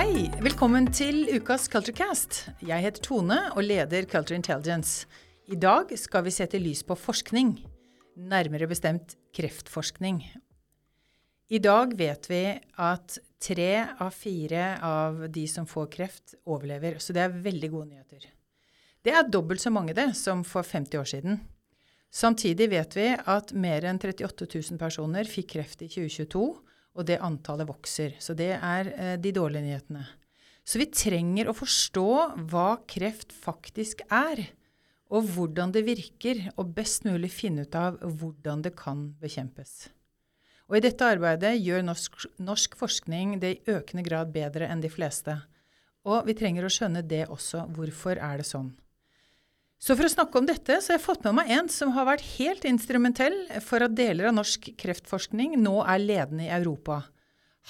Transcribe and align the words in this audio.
Hei, 0.00 0.30
velkommen 0.40 0.86
til 0.96 1.26
ukas 1.28 1.66
Culturecast. 1.68 2.46
Jeg 2.64 2.80
heter 2.86 3.02
Tone 3.04 3.36
og 3.50 3.58
leder 3.66 4.06
Culture 4.08 4.38
Intelligence. 4.38 5.04
I 5.52 5.58
dag 5.60 5.90
skal 6.00 6.24
vi 6.24 6.32
sette 6.32 6.56
lys 6.56 6.80
på 6.88 6.96
forskning, 6.96 7.50
nærmere 8.16 8.64
bestemt 8.70 9.18
kreftforskning. 9.36 10.22
I 11.52 11.60
dag 11.60 11.92
vet 12.00 12.30
vi 12.30 12.40
at 12.80 13.18
tre 13.44 13.68
av 14.00 14.16
fire 14.16 14.64
av 14.80 15.20
de 15.34 15.44
som 15.52 15.68
får 15.68 15.92
kreft, 15.98 16.38
overlever. 16.48 16.96
Så 16.96 17.12
det 17.12 17.26
er 17.26 17.36
veldig 17.50 17.70
gode 17.74 17.90
nyheter. 17.90 18.24
Det 19.04 19.12
er 19.12 19.28
dobbelt 19.28 19.60
så 19.60 19.74
mange 19.74 19.92
det 19.92 20.14
som 20.16 20.46
for 20.48 20.64
50 20.64 21.02
år 21.02 21.12
siden. 21.12 21.42
Samtidig 22.08 22.72
vet 22.72 22.96
vi 22.96 23.10
at 23.20 23.52
mer 23.52 23.84
enn 23.84 24.00
38 24.00 24.48
000 24.48 24.80
personer 24.80 25.28
fikk 25.28 25.58
kreft 25.58 25.84
i 25.84 25.92
2022, 25.92 26.48
og 26.96 27.06
det 27.08 27.20
antallet 27.22 27.68
vokser. 27.68 28.16
Så 28.22 28.34
det 28.38 28.54
er 28.56 28.90
eh, 28.94 29.14
de 29.20 29.32
dårlige 29.34 29.66
nyhetene. 29.66 30.06
Så 30.64 30.80
vi 30.80 30.90
trenger 30.92 31.50
å 31.50 31.56
forstå 31.56 32.10
hva 32.50 32.80
kreft 32.90 33.32
faktisk 33.34 34.04
er, 34.06 34.44
og 35.10 35.26
hvordan 35.34 35.72
det 35.74 35.82
virker, 35.88 36.44
og 36.54 36.74
best 36.76 37.06
mulig 37.08 37.32
finne 37.34 37.64
ut 37.66 37.74
av 37.74 37.96
hvordan 37.98 38.62
det 38.62 38.76
kan 38.78 39.08
bekjempes. 39.18 39.88
Og 40.70 40.78
I 40.78 40.84
dette 40.84 41.02
arbeidet 41.02 41.56
gjør 41.58 41.82
norsk, 41.82 42.20
norsk 42.38 42.76
forskning 42.78 43.40
det 43.42 43.50
i 43.56 43.72
økende 43.74 44.04
grad 44.06 44.30
bedre 44.30 44.68
enn 44.70 44.84
de 44.84 44.92
fleste. 44.92 45.34
Og 46.06 46.22
vi 46.28 46.36
trenger 46.38 46.64
å 46.64 46.70
skjønne 46.70 47.02
det 47.02 47.24
også. 47.26 47.64
Hvorfor 47.74 48.20
er 48.22 48.38
det 48.38 48.46
sånn? 48.46 48.70
Så 49.80 49.96
for 49.96 50.04
å 50.04 50.12
snakke 50.12 50.36
om 50.36 50.44
dette, 50.44 50.76
så 50.76 50.92
har 50.92 50.98
jeg 50.98 51.06
fått 51.06 51.22
med 51.24 51.38
meg 51.38 51.50
en 51.56 51.68
som 51.72 51.94
har 51.96 52.04
vært 52.04 52.26
helt 52.36 52.66
instrumentell 52.68 53.36
for 53.64 53.80
at 53.80 53.94
deler 53.96 54.28
av 54.28 54.36
norsk 54.36 54.68
kreftforskning 54.80 55.54
nå 55.62 55.78
er 55.88 56.02
ledende 56.02 56.44
i 56.44 56.52
Europa. 56.52 56.98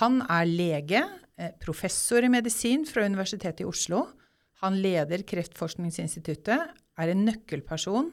Han 0.03 0.19
er 0.27 0.49
lege, 0.51 1.03
eh, 1.39 1.53
professor 1.63 2.25
i 2.27 2.33
medisin 2.33 2.83
fra 2.85 3.05
Universitetet 3.07 3.63
i 3.63 3.69
Oslo. 3.69 4.09
Han 4.61 4.83
leder 4.83 5.23
Kreftforskningsinstituttet, 5.23 6.75
er 6.99 7.09
en 7.09 7.25
nøkkelperson 7.25 8.11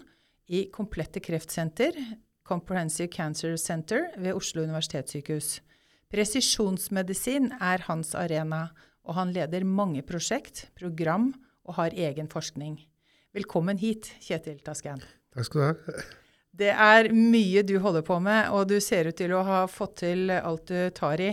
i 0.49 0.69
Komplette 0.71 1.19
kreftsenter, 1.19 1.97
Comprehensive 2.45 3.09
Cancer 3.11 3.57
Center 3.57 4.11
ved 4.15 4.35
Oslo 4.35 4.61
universitetssykehus. 4.61 5.59
Presisjonsmedisin 6.13 7.51
er 7.59 7.79
hans 7.89 8.13
arena, 8.15 8.69
og 9.03 9.15
han 9.15 9.33
leder 9.33 9.65
mange 9.65 10.03
prosjekt, 10.03 10.69
program 10.75 11.33
og 11.65 11.75
har 11.75 11.89
egen 11.89 12.29
forskning. 12.31 12.77
Velkommen 13.37 13.77
hit, 13.77 14.07
Kjetil 14.23 14.57
Tasken. 14.65 14.97
Takk 15.35 15.45
skal 15.45 15.59
du 15.59 15.65
ha. 15.67 15.97
Det 16.57 16.71
er 16.73 17.11
mye 17.13 17.61
du 17.61 17.75
holder 17.83 18.01
på 18.01 18.15
med, 18.23 18.47
og 18.49 18.63
du 18.71 18.79
ser 18.81 19.11
ut 19.11 19.17
til 19.19 19.35
å 19.37 19.43
ha 19.45 19.59
fått 19.69 19.99
til 19.99 20.31
alt 20.33 20.71
du 20.71 20.87
tar 20.97 21.21
i. 21.21 21.27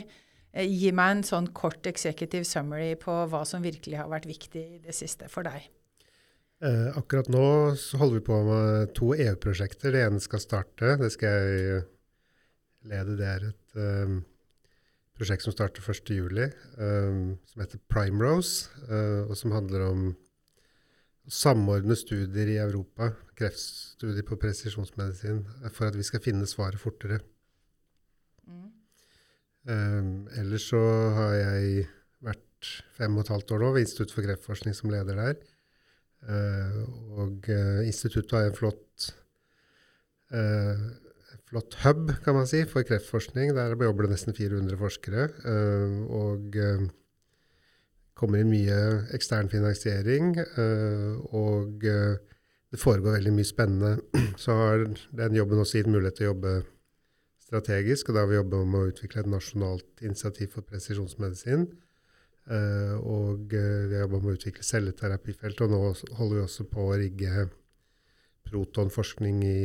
Eh, 0.52 0.69
gi 0.69 0.91
meg 0.92 1.14
en 1.14 1.22
sånn 1.24 1.46
kort 1.56 1.86
executive 1.88 2.44
summary 2.44 2.91
på 3.00 3.14
hva 3.33 3.41
som 3.48 3.64
virkelig 3.64 3.96
har 4.02 4.11
vært 4.12 4.28
viktig 4.28 4.64
i 4.74 4.83
det 4.84 4.92
siste 4.92 5.30
for 5.33 5.48
deg. 5.48 5.64
Eh, 6.61 6.91
akkurat 7.00 7.30
nå 7.33 7.46
holder 7.72 8.18
vi 8.18 8.24
på 8.27 8.41
med 8.50 8.92
to 9.00 9.14
EU-prosjekter. 9.16 9.96
Det 9.96 10.05
ene 10.05 10.20
skal 10.20 10.44
starte. 10.44 10.98
Det 11.00 11.08
skal 11.14 11.39
jeg 11.41 11.80
lede. 12.92 13.16
Det 13.16 13.30
er 13.30 13.48
et 13.48 13.80
um, 13.80 14.20
prosjekt 15.16 15.48
som 15.48 15.56
starter 15.56 15.80
1.7, 15.80 16.52
um, 16.77 17.24
som 17.48 17.64
heter 17.64 17.80
Primrose, 17.89 18.68
uh, 18.91 19.24
og 19.24 19.39
som 19.41 19.56
handler 19.56 19.89
om 19.89 20.05
samordne 21.30 21.97
studier 21.97 22.50
i 22.53 22.58
Europa, 22.61 23.11
kreftstudier 23.39 24.27
på 24.27 24.39
presisjonsmedisin, 24.41 25.42
for 25.72 25.89
at 25.89 25.97
vi 25.97 26.05
skal 26.06 26.22
finne 26.25 26.48
svaret 26.48 26.80
fortere. 26.80 27.20
Mm. 28.44 28.70
Um, 29.64 30.11
ellers 30.36 30.69
så 30.69 30.80
har 31.17 31.36
jeg 31.39 31.86
vært 32.25 32.72
fem 32.97 33.17
og 33.17 33.25
et 33.25 33.33
halvt 33.33 33.55
år 33.57 33.64
nå 33.64 33.70
ved 33.74 33.86
Institutt 33.86 34.13
for 34.13 34.27
kreftforskning 34.27 34.77
som 34.77 34.92
leder 34.92 35.20
der. 35.20 35.39
Uh, 36.24 36.84
og 37.20 37.48
uh, 37.52 37.80
instituttet 37.84 38.33
har 38.33 38.48
en 38.48 38.57
flott, 38.57 39.08
uh, 40.33 40.84
flott 41.48 41.77
hub, 41.83 42.13
kan 42.24 42.36
man 42.36 42.48
si, 42.48 42.63
for 42.68 42.84
kreftforskning. 42.84 43.52
Der 43.57 43.77
jobber 43.77 44.07
det 44.07 44.14
nesten 44.14 44.36
400 44.36 44.80
forskere. 44.80 45.29
og 46.08 46.57
kommer 48.14 48.41
inn 48.41 48.52
mye 48.52 48.79
ekstern 49.17 49.51
finansiering. 49.52 50.36
og 51.35 51.83
det 52.75 52.80
foregår 52.83 53.20
veldig 53.20 53.33
mye 53.36 53.47
spennende. 53.47 53.91
Så 54.42 54.55
har 54.58 54.85
den 55.14 55.36
jobben 55.39 55.61
også 55.63 55.79
gitt 55.79 55.91
mulighet 55.91 56.19
til 56.19 56.27
å 56.27 56.33
jobbe 56.33 56.55
strategisk, 57.45 58.08
og 58.08 58.17
da 58.17 58.25
har 58.25 58.30
vi 58.33 58.39
jobba 58.41 58.63
med 58.67 58.80
å 58.80 58.89
utvikle 58.91 59.23
et 59.23 59.30
nasjonalt 59.30 60.02
initiativ 60.02 60.57
for 60.57 60.67
presisjonsmedisin. 60.67 61.69
Uh, 62.51 62.97
og 62.98 63.52
vi 63.55 63.95
har 63.95 64.02
jobba 64.02 64.20
med 64.25 64.33
å 64.33 64.39
utvikle 64.41 64.67
celleterapifeltet, 64.67 65.63
og 65.64 65.70
nå 65.70 66.17
holder 66.19 66.41
vi 66.41 66.42
også 66.42 66.67
på 66.73 66.89
å 66.89 66.96
rigge 66.98 67.46
protonforskning 68.45 69.39
i 69.46 69.61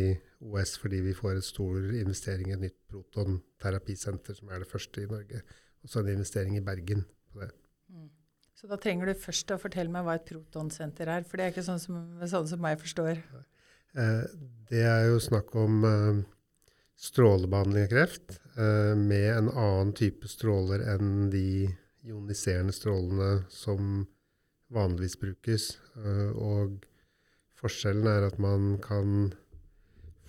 OS 0.46 0.78
fordi 0.80 1.02
vi 1.04 1.16
får 1.18 1.34
en 1.34 1.44
stor 1.44 1.90
investering 2.00 2.54
i 2.54 2.56
et 2.56 2.62
nytt 2.68 2.78
protonterapisenter, 2.94 4.38
som 4.38 4.54
er 4.54 4.62
det 4.62 4.70
første 4.70 5.02
i 5.04 5.10
Norge. 5.10 5.42
Og 5.82 5.92
så 5.92 6.04
en 6.04 6.14
investering 6.14 6.56
i 6.60 6.64
Bergen 6.64 7.04
på 7.34 7.42
det. 7.42 7.50
Så 8.60 8.68
da 8.68 8.76
trenger 8.82 9.08
du 9.08 9.16
først 9.16 9.54
å 9.56 9.60
fortelle 9.62 9.92
meg 9.94 10.04
hva 10.04 10.18
et 10.20 10.28
protonsenter 10.28 11.08
er, 11.08 11.24
for 11.24 11.40
det 11.40 11.46
er 11.46 11.54
ikke 11.54 11.64
sånn 11.64 11.80
som, 11.80 12.02
sånn 12.28 12.50
som 12.52 12.60
meg 12.64 12.76
forstår. 12.82 13.22
Uh, 13.96 14.26
det 14.68 14.84
er 14.84 15.08
jo 15.08 15.22
snakk 15.24 15.56
om 15.58 15.80
strålebehandling 17.00 17.88
av 17.88 17.94
kreft 17.94 18.36
med 19.00 19.30
en 19.32 19.48
annen 19.48 19.94
type 19.96 20.28
stråler 20.28 20.84
enn 20.92 21.30
de 21.32 21.70
ioniserende 22.04 22.76
strålene 22.76 23.46
som 23.50 24.04
vanligvis 24.74 25.18
brukes. 25.20 25.70
Eh, 25.98 26.32
og 26.36 26.86
forskjellen 27.60 28.08
er 28.08 28.28
at 28.30 28.40
man 28.42 28.78
kan 28.84 29.32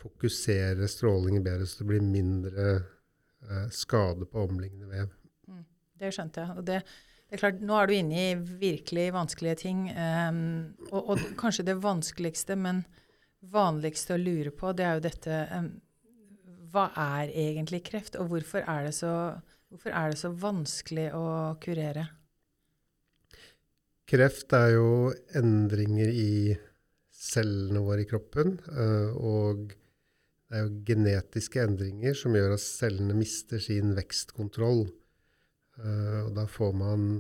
fokusere 0.01 0.89
strålingen 0.89 1.45
bedre, 1.45 1.67
så 1.69 1.83
det 1.83 1.91
blir 1.93 2.05
mindre 2.05 2.69
eh, 2.71 3.69
skade 3.75 4.27
på 4.27 4.47
omliggende 4.49 4.89
vev. 4.91 5.13
Mm, 5.49 5.65
det 6.01 6.13
skjønte 6.17 6.45
jeg. 6.45 6.57
og 6.57 6.67
det 6.67 6.81
det 7.31 7.37
er 7.37 7.43
klart, 7.45 7.61
Nå 7.63 7.77
er 7.79 7.87
du 7.87 7.95
inne 7.95 8.23
i 8.25 8.31
virkelig 8.61 9.05
vanskelige 9.15 9.61
ting. 9.63 9.85
Um, 9.95 10.41
og, 10.91 11.13
og, 11.15 11.23
kanskje 11.39 11.69
det 11.69 11.77
vanskeligste, 11.79 12.57
men 12.59 12.83
vanligste 13.55 14.17
å 14.17 14.21
lure 14.21 14.51
på, 14.51 14.73
det 14.75 14.85
er 14.85 14.99
jo 14.99 15.05
dette 15.07 15.37
um, 15.55 15.71
Hva 16.75 16.89
er 16.99 17.31
egentlig 17.31 17.85
kreft, 17.87 18.19
og 18.19 18.33
hvorfor 18.33 18.67
er 18.67 18.89
det 18.89 18.97
så 18.99 19.15
er 19.71 20.11
det 20.11 20.19
så 20.19 20.33
vanskelig 20.35 21.13
å 21.15 21.27
kurere? 21.63 22.09
Kreft 24.11 24.51
er 24.59 24.73
jo 24.75 24.89
endringer 25.39 26.11
i 26.11 26.57
cellene 27.15 27.83
våre 27.85 28.03
i 28.03 28.09
kroppen. 28.11 28.57
Eh, 28.67 29.13
og 29.15 29.71
det 29.71 30.59
er 30.59 30.65
jo 30.65 30.81
genetiske 30.89 31.63
endringer 31.63 32.17
som 32.19 32.35
gjør 32.35 32.57
at 32.57 32.65
cellene 32.65 33.15
mister 33.15 33.63
sin 33.63 33.95
vekstkontroll. 33.95 34.89
Eh, 35.85 36.21
og 36.27 36.33
da 36.37 36.47
får 36.51 36.73
man 36.77 37.11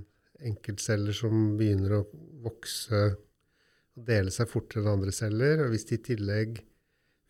enkeltceller 0.41 1.16
som 1.16 1.54
begynner 1.60 1.98
å 1.98 2.06
vokse 2.44 3.03
og 3.10 4.06
dele 4.06 4.32
seg 4.32 4.48
fortere 4.48 4.84
enn 4.84 4.94
andre 4.94 5.15
celler. 5.15 5.65
Og 5.65 5.75
hvis 5.75 5.88
de 5.91 5.98
i 5.98 6.04
tillegg 6.10 6.62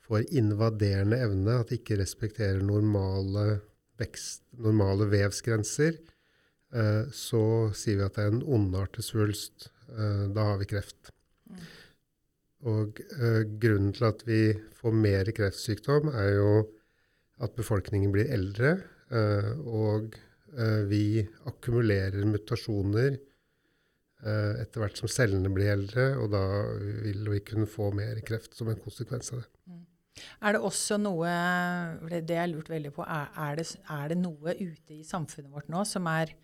får 0.07 0.31
invaderende 0.39 1.19
evne, 1.23 1.59
at 1.61 1.71
de 1.71 1.81
ikke 1.81 1.99
respekterer 2.01 2.63
normale 2.65 3.61
vekst, 4.01 4.45
normale 4.63 5.09
vevsgrenser, 5.11 5.99
eh, 6.75 7.05
så 7.15 7.45
sier 7.77 8.01
vi 8.01 8.07
at 8.07 8.19
det 8.19 8.27
er 8.27 8.35
en 8.35 8.47
ondartet 8.59 9.07
svulst. 9.07 9.71
Eh, 9.91 10.27
da 10.35 10.53
har 10.53 10.63
vi 10.63 10.71
kreft. 10.71 11.15
Og 12.61 12.99
grunnen 13.57 13.95
til 13.97 14.05
at 14.05 14.21
vi 14.29 14.43
får 14.77 14.93
mer 14.93 15.31
kreftsykdom, 15.33 16.11
er 16.13 16.35
jo 16.35 16.51
at 17.41 17.55
befolkningen 17.57 18.13
blir 18.13 18.29
eldre, 18.29 18.75
og 19.65 20.13
vi 20.91 21.23
akkumulerer 21.47 22.27
mutasjoner 22.27 23.15
eh, 23.15 24.55
etter 24.63 24.83
hvert 24.83 24.99
som 25.01 25.11
cellene 25.11 25.53
blir 25.55 25.73
eldre, 25.73 26.11
og 26.21 26.33
da 26.35 26.43
vil 27.05 27.31
vi 27.37 27.43
kunne 27.47 27.69
få 27.71 27.91
mer 27.97 28.21
kreft 28.27 28.57
som 28.59 28.71
en 28.73 28.83
konsekvens 28.83 29.33
av 29.35 29.45
det. 29.45 29.49
Mm. 29.71 29.87
Er 30.45 30.57
det 30.57 30.61
også 30.67 30.99
noe 31.01 31.31
Det 32.11 32.35
jeg 32.35 32.43
har 32.43 32.71
veldig 32.75 32.91
på, 32.93 33.05
er, 33.07 33.57
det, 33.57 33.67
er, 33.89 34.09
det, 34.11 34.19
noe 34.21 34.55
ute 34.59 34.99
i 34.99 35.07
samfunnet 35.07 35.53
vårt 35.53 35.71
nå 35.73 35.85
som 35.89 36.09
er 36.11 36.35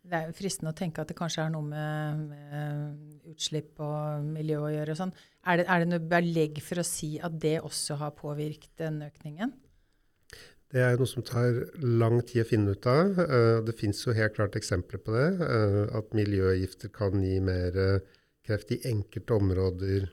Det 0.00 0.16
er 0.16 0.32
fristende 0.34 0.72
å 0.72 0.78
tenke 0.78 1.02
at 1.02 1.12
det 1.12 1.18
kanskje 1.18 1.44
er 1.44 1.52
noe 1.52 1.66
med, 1.68 2.24
med 2.32 3.30
utslipp 3.30 3.78
og 3.84 4.24
miljø 4.24 4.62
å 4.64 4.72
gjøre 4.72 4.96
og 4.96 5.02
sånn. 5.02 5.12
Er 5.46 5.60
det, 5.60 5.66
er 5.68 5.82
det 5.82 5.90
noe 5.92 6.10
belegg 6.16 6.62
for 6.64 6.80
å 6.80 6.86
si 6.86 7.18
at 7.20 7.36
det 7.42 7.58
også 7.60 8.00
har 8.00 8.16
påvirket 8.16 8.72
den 8.80 9.02
økningen? 9.06 9.52
Det 10.70 10.82
er 10.86 10.96
noe 11.00 11.10
som 11.10 11.24
tar 11.26 11.56
lang 11.82 12.20
tid 12.22 12.44
å 12.44 12.48
finne 12.48 12.76
ut 12.76 12.86
av. 12.86 13.18
Eh, 13.18 13.58
det 13.66 13.74
fins 13.78 14.04
jo 14.06 14.14
helt 14.14 14.36
klart 14.36 14.58
eksempler 14.58 15.02
på 15.02 15.16
det. 15.16 15.28
Eh, 15.42 15.82
at 15.98 16.14
miljøgifter 16.14 16.92
kan 16.94 17.18
gi 17.24 17.40
mer 17.42 17.74
eh, 17.74 18.04
kreft 18.46 18.70
i 18.76 18.82
enkelte 18.90 19.34
områder 19.34 20.06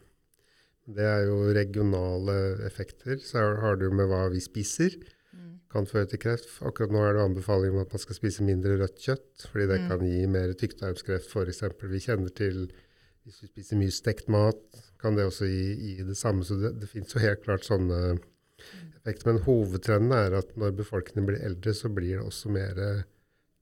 det 0.87 1.03
er 1.03 1.25
jo 1.27 1.51
regionale 1.55 2.33
effekter. 2.67 3.19
Så 3.19 3.43
har 3.61 3.75
du 3.79 3.89
med 3.91 4.07
hva 4.07 4.27
vi 4.31 4.41
spiser. 4.43 4.95
Mm. 5.37 5.59
kan 5.69 5.85
føre 5.85 6.07
til 6.07 6.17
kreft. 6.23 6.47
Akkurat 6.65 6.93
nå 6.95 7.01
er 7.03 7.17
det 7.17 7.23
anbefaling 7.27 7.75
om 7.75 7.81
at 7.83 7.91
man 7.93 8.01
skal 8.01 8.15
spise 8.15 8.45
mindre 8.47 8.77
rødt 8.79 9.01
kjøtt, 9.03 9.43
fordi 9.51 9.67
det 9.67 9.79
Mm. 9.81 9.87
kan 9.89 10.05
gi 10.07 10.25
mer 10.25 10.53
tykktarmskreft 10.53 11.27
f.eks. 11.29 11.61
Vi 11.83 11.99
kjenner 11.99 12.29
til 12.33 12.71
hvis 13.25 13.41
vi 13.43 13.47
spiser 13.47 13.77
mye 13.77 13.91
stekt 13.91 14.29
mat, 14.29 14.57
kan 14.97 15.15
det 15.15 15.25
også 15.27 15.45
gi, 15.45 15.75
gi 15.75 16.03
det 16.07 16.15
samme. 16.17 16.45
Så 16.47 16.55
det, 16.55 16.79
det 16.79 16.89
finnes 16.89 17.13
jo 17.13 17.19
helt 17.19 17.43
klart 17.43 17.67
sånne 17.67 18.17
effekter. 19.01 19.31
Men 19.31 19.43
hovedtrenden 19.45 20.17
er 20.17 20.39
at 20.41 20.55
når 20.59 20.75
befolkningen 20.81 21.29
blir 21.29 21.45
eldre, 21.45 21.73
så 21.77 21.91
blir 21.93 22.17
det 22.17 22.25
også 22.25 22.51
mer 22.53 22.81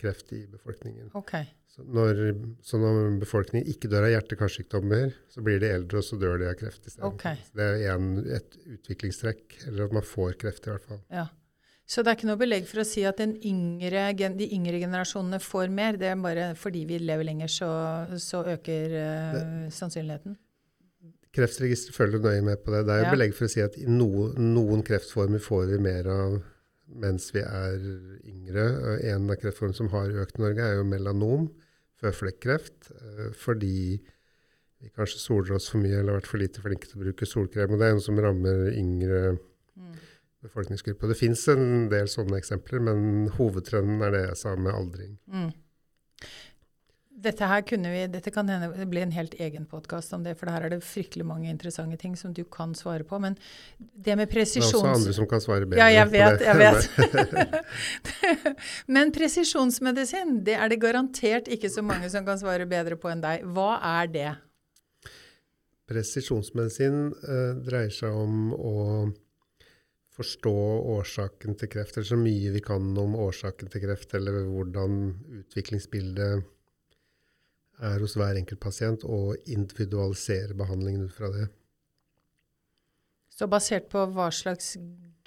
kreft 0.02 0.34
i 0.36 0.46
befolkningen. 0.52 1.12
Okay. 1.14 1.46
Så 1.76 1.84
når, 1.84 2.20
så 2.64 2.80
når 2.80 3.18
befolkningen 3.20 3.68
ikke 3.68 3.90
dør 3.92 4.08
av 4.08 4.14
hjerte-karsykdommer, 4.14 5.16
så 5.32 5.44
blir 5.44 5.60
de 5.60 5.72
eldre, 5.76 6.00
og 6.00 6.08
så 6.08 6.20
dør 6.20 6.38
de 6.40 6.48
av 6.48 6.56
kreft 6.60 6.86
isteden. 6.88 7.10
Okay. 7.10 7.42
Så 7.48 7.58
Det 7.60 7.66
er 7.74 7.90
en, 7.96 8.14
et 8.38 8.60
utviklingstrekk, 8.78 9.58
eller 9.68 9.90
at 9.90 9.98
man 9.98 10.06
får 10.08 10.38
kreft 10.44 10.70
i 10.70 10.72
hvert 10.72 10.88
fall. 10.88 11.02
Ja. 11.12 11.28
Så 11.86 12.02
det 12.02 12.10
er 12.10 12.18
ikke 12.18 12.30
noe 12.32 12.42
belegg 12.42 12.64
for 12.66 12.82
å 12.82 12.88
si 12.88 13.04
at 13.06 13.20
yngre, 13.22 14.08
de 14.40 14.48
yngre 14.56 14.80
generasjonene 14.82 15.38
får 15.44 15.70
mer. 15.70 16.00
Det 16.02 16.08
er 16.10 16.24
bare 16.24 16.48
fordi 16.58 16.82
vi 16.90 16.98
lever 17.04 17.28
lenger, 17.28 17.52
så, 17.52 17.70
så 18.24 18.42
øker 18.56 18.96
eh, 19.02 19.68
sannsynligheten. 19.74 20.40
Kreftregisteret 21.36 21.96
følger 21.98 22.22
nøye 22.24 22.42
med 22.46 22.62
på 22.64 22.72
det. 22.72 22.86
Det 22.88 22.94
er 22.96 23.00
jo 23.04 23.06
Ja. 23.10 23.14
belegg 23.16 23.34
for 23.36 23.46
å 23.46 23.50
si 23.52 23.62
at 23.62 23.76
noen, 23.88 24.36
noen 24.56 24.84
kreftformer 24.88 25.42
får 25.44 25.66
vi 25.74 25.78
mer 25.84 26.08
av 26.08 26.44
mens 26.88 27.32
vi 27.34 27.42
er 27.42 27.80
yngre. 28.24 28.66
Eh, 29.02 29.14
En 29.16 29.30
av 29.30 29.36
kreftformene 29.42 29.76
som 29.76 29.90
har 29.90 30.08
økt 30.10 30.38
i 30.40 30.42
Norge, 30.44 30.60
er 30.64 30.76
jo 30.78 30.84
melanom, 30.84 31.50
føflekkreft, 32.02 32.92
eh, 32.92 33.32
fordi 33.34 34.00
vi 34.82 34.90
kanskje 34.96 35.20
soler 35.20 35.56
oss 35.56 35.70
for 35.70 35.80
mye 35.80 35.98
eller 36.00 36.14
har 36.14 36.22
vært 36.22 36.28
for 36.28 36.38
lite 36.38 36.62
flinke 36.62 36.88
til 36.88 37.00
å 37.02 37.04
bruke 37.06 37.26
solkrem. 37.26 37.72
og 37.74 37.80
Det 37.80 37.88
er 37.88 37.94
noe 37.94 38.02
som 38.02 38.18
rammer 38.20 38.72
yngre 38.72 39.40
Mm. 39.78 39.96
befolkningsgrupper. 40.44 41.08
Det 41.10 41.18
fins 41.18 41.48
en 41.50 41.90
del 41.90 42.06
sånne 42.08 42.38
eksempler, 42.40 42.80
men 42.82 43.30
hovedtrenden 43.30 44.02
er 44.04 44.12
det 44.12 44.28
jeg 44.30 44.38
sa 44.38 44.56
med 44.56 44.74
aldring. 44.74 45.18
Mm. 45.32 45.54
Dette 47.16 47.48
her 47.48 47.62
kunne 47.64 47.92
vi, 47.94 48.02
dette 48.12 48.32
kan 48.34 48.50
hende 48.52 48.68
det 48.76 48.86
blir 48.92 49.06
en 49.06 49.14
helt 49.16 49.38
egen 49.40 49.64
podkast 49.72 50.12
om 50.18 50.24
det, 50.26 50.34
for 50.36 50.52
her 50.52 50.66
er 50.68 50.74
det 50.74 50.82
fryktelig 50.84 51.24
mange 51.24 51.48
interessante 51.48 51.96
ting 52.02 52.18
som 52.20 52.34
du 52.36 52.42
kan 52.52 52.74
svare 52.76 53.06
på. 53.08 53.20
Men 53.24 53.38
det 53.80 54.18
med 54.20 54.28
Det 54.28 54.42
er 54.44 54.66
også 54.66 54.82
andre 54.84 55.14
som 55.16 55.28
kan 55.32 55.42
svare 55.42 55.66
bedre. 55.66 55.80
Ja, 55.80 56.04
jeg 56.04 56.12
vet, 56.12 56.42
jeg 56.44 56.58
vet. 56.60 57.56
Men 58.98 59.14
presisjonsmedisin, 59.16 60.42
det 60.44 60.58
er 60.60 60.70
det 60.70 60.82
garantert 60.82 61.48
ikke 61.48 61.72
så 61.72 61.82
mange 61.82 62.10
som 62.12 62.26
kan 62.26 62.40
svare 62.42 62.68
bedre 62.68 62.98
på 63.00 63.12
enn 63.14 63.24
deg. 63.24 63.46
Hva 63.56 63.78
er 63.80 64.12
det? 64.12 64.32
Presisjonsmedisin 65.88 67.14
eh, 67.14 67.54
dreier 67.64 67.94
seg 67.94 68.12
om 68.12 68.52
å 68.58 68.76
forstå 70.16 70.56
årsaken 70.96 71.56
til 71.60 71.72
kreft, 71.72 71.96
eller 71.96 72.08
så 72.08 72.20
mye 72.20 72.52
vi 72.52 72.64
kan 72.64 72.92
om 73.00 73.16
årsaken 73.20 73.72
til 73.72 73.84
kreft, 73.84 74.14
eller 74.18 74.44
hvordan 74.48 75.00
utviklingsbildet 75.44 76.52
er 77.84 78.00
hos 78.00 78.16
hver 78.16 78.38
enkelt 78.40 78.62
pasient, 78.64 79.04
og 79.04 79.36
individualisere 79.52 80.56
behandlingen 80.58 81.08
ut 81.10 81.16
fra 81.16 81.32
det. 81.34 81.50
Så 83.36 83.50
basert 83.52 83.90
på 83.92 84.06
hva 84.16 84.30
slags 84.32 84.76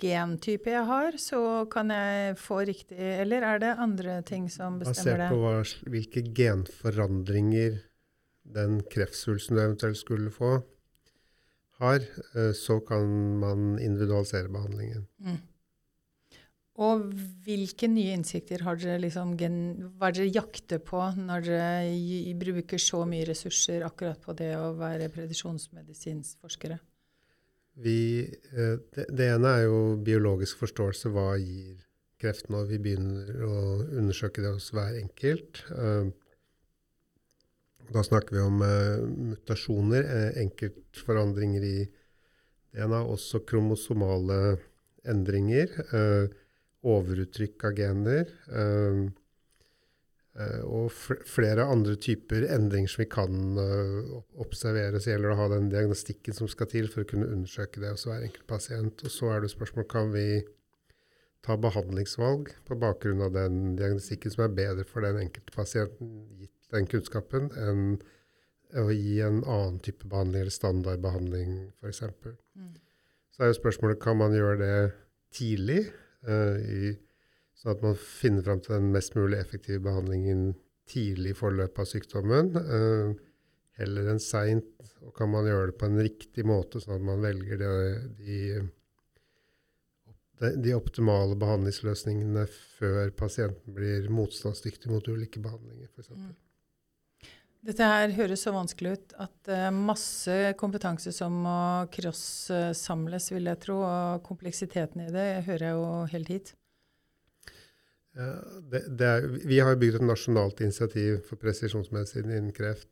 gentype 0.00 0.70
jeg 0.72 0.86
har, 0.88 1.18
så 1.20 1.66
kan 1.72 1.90
jeg 1.92 2.38
få 2.40 2.62
riktig 2.68 2.96
Eller 2.96 3.44
er 3.44 3.60
det 3.60 3.74
andre 3.82 4.20
ting 4.22 4.46
som 4.50 4.78
bestemmer 4.78 5.18
Basert 5.18 5.22
det? 5.24 5.28
på 5.34 5.40
hva, 5.42 5.92
hvilke 5.92 6.22
genforandringer 6.38 7.80
den 8.48 8.80
kreftsvulsten 8.88 9.58
du 9.58 9.62
eventuelt 9.62 9.98
skulle 10.00 10.30
få, 10.32 10.62
har, 11.82 12.00
eh, 12.34 12.52
så 12.56 12.78
kan 12.80 13.10
man 13.42 13.78
individualisere 13.78 14.48
behandlingen. 14.48 15.04
Mm. 15.20 15.42
Og 16.78 17.08
hvilke 17.42 17.88
nye 17.90 18.12
innsikter 18.14 18.62
har 18.62 18.78
dere 18.78 19.00
liksom 19.02 19.32
gen, 19.38 19.56
Hva 19.98 20.12
er 20.12 20.18
dere 20.20 20.30
jakter 20.30 20.78
på 20.78 21.00
når 21.18 21.48
dere 21.48 22.36
bruker 22.38 22.78
så 22.78 23.02
mye 23.08 23.26
ressurser 23.26 23.82
akkurat 23.86 24.20
på 24.22 24.34
det 24.38 24.52
å 24.54 24.76
være 24.78 25.10
predisjonsmedisinsforskere? 25.14 26.78
Vi, 27.82 27.98
eh, 28.26 28.78
det, 28.94 29.08
det 29.10 29.26
ene 29.34 29.56
er 29.56 29.66
jo 29.66 29.82
biologisk 30.02 30.62
forståelse. 30.62 31.10
Hva 31.14 31.32
gir 31.38 31.82
kreft 32.18 32.48
når 32.50 32.70
vi 32.72 32.80
begynner 32.82 33.44
å 33.46 33.58
undersøke 33.98 34.42
det 34.42 34.54
hos 34.54 34.70
hver 34.74 34.98
enkelt? 35.02 35.64
Eh, 35.74 36.14
Da 37.88 38.02
snakker 38.04 38.34
vi 38.36 38.40
om 38.44 38.58
eh, 38.60 38.98
mutasjoner, 39.30 40.10
enkeltforandringer 40.42 41.62
i 41.64 41.78
DNA, 42.76 42.98
også 43.00 43.40
kromosomale 43.48 44.58
endringer. 45.08 45.72
Overuttrykk 46.86 47.64
av 47.64 47.78
gener. 47.78 48.28
eh, 48.52 49.00
eh, 50.38 50.60
Og 50.64 50.92
flere 50.92 51.66
andre 51.66 51.96
typer 51.96 52.46
endringer 52.54 52.88
som 52.88 53.02
vi 53.02 53.08
kan 53.10 53.58
eh, 53.58 54.12
observere. 54.38 55.00
Så 55.00 55.10
gjelder 55.10 55.28
det 55.28 55.36
å 55.36 55.40
ha 55.42 55.48
den 55.54 55.72
diagnostikken 55.72 56.34
som 56.34 56.48
skal 56.48 56.70
til 56.70 56.88
for 56.88 57.02
å 57.02 57.08
kunne 57.08 57.26
undersøke 57.26 57.80
det 57.80 57.90
hos 57.90 58.06
hver 58.06 58.22
enkelt 58.22 58.46
pasient. 58.46 59.02
Og 59.02 59.10
så 59.10 59.32
er 59.34 59.42
det 59.42 59.50
spørsmål 59.50 59.88
kan 59.90 60.12
vi 60.14 60.44
ta 61.42 61.56
behandlingsvalg 61.56 62.50
på 62.66 62.76
bakgrunn 62.78 63.22
av 63.24 63.32
den 63.32 63.76
diagnostikken 63.78 64.34
som 64.34 64.44
er 64.44 64.54
bedre 64.54 64.84
for 64.84 65.06
den 65.06 65.20
enkelte 65.22 65.54
pasienten, 65.54 66.26
gitt 66.38 66.72
den 66.74 66.88
kunnskapen, 66.90 67.50
enn 67.56 67.84
å 68.76 68.90
gi 68.92 69.20
en 69.24 69.40
annen 69.46 69.78
type 69.80 70.04
behandling 70.10 70.44
eller 70.44 70.52
standardbehandling 70.52 71.54
f.eks. 71.80 72.02
Mm. 72.58 72.74
Så 73.32 73.44
er 73.44 73.52
jo 73.52 73.56
spørsmålet 73.56 74.00
kan 74.02 74.18
man 74.20 74.34
gjøre 74.36 74.58
det 74.60 74.74
tidlig, 75.32 75.86
i, 76.26 76.94
sånn 77.58 77.74
at 77.76 77.84
man 77.84 77.98
finner 77.98 78.46
fram 78.46 78.62
til 78.62 78.74
den 78.76 78.90
mest 78.94 79.14
mulig 79.18 79.38
effektive 79.38 79.82
behandlingen 79.84 80.52
tidlig 80.88 81.34
i 81.34 81.38
forløpet 81.38 81.82
av 81.82 81.88
sykdommen, 81.90 82.50
eh, 82.56 83.12
heller 83.78 84.10
enn 84.12 84.22
seint. 84.22 84.72
Og 85.04 85.14
kan 85.16 85.30
man 85.30 85.46
gjøre 85.46 85.70
det 85.70 85.78
på 85.78 85.88
en 85.88 86.02
riktig 86.02 86.44
måte, 86.48 86.82
sånn 86.82 86.96
at 86.98 87.06
man 87.06 87.22
velger 87.22 87.60
det, 87.60 87.70
de, 88.18 88.40
de, 90.40 90.52
de 90.64 90.74
optimale 90.76 91.38
behandlingsløsningene 91.38 92.46
før 92.78 93.12
pasienten 93.18 93.76
blir 93.76 94.08
motstandsdyktig 94.12 94.90
mot 94.92 95.08
ulike 95.08 95.42
behandlinger, 95.44 95.90
f.eks. 95.94 96.14
Mm. 96.16 96.34
Dette 97.66 97.86
her 97.90 98.12
høres 98.14 98.44
så 98.46 98.52
vanskelig 98.54 98.94
ut 98.94 99.14
at 99.18 99.50
uh, 99.50 99.68
masse 99.74 100.34
kompetanse 100.60 101.10
som 101.14 101.40
må 101.42 101.58
cross-samles, 101.94 103.32
vil 103.34 103.50
jeg 103.50 103.60
tro, 103.64 103.80
og 103.82 104.22
kompleksiteten 104.26 105.08
i 105.08 105.12
det 105.14 105.28
hører 105.48 105.66
jeg 105.66 105.78
jo 105.80 105.88
helt 106.14 106.32
hit. 106.34 106.52
Ja, 108.18 108.30
det, 108.70 108.84
det 108.98 109.08
er, 109.08 109.26
vi 109.46 109.58
har 109.62 109.78
bygd 109.78 110.00
et 110.00 110.06
nasjonalt 110.06 110.62
initiativ 110.64 111.20
for 111.26 111.40
presisjonsmedisin 111.42 112.30
innen 112.30 112.54
kreft. 112.54 112.90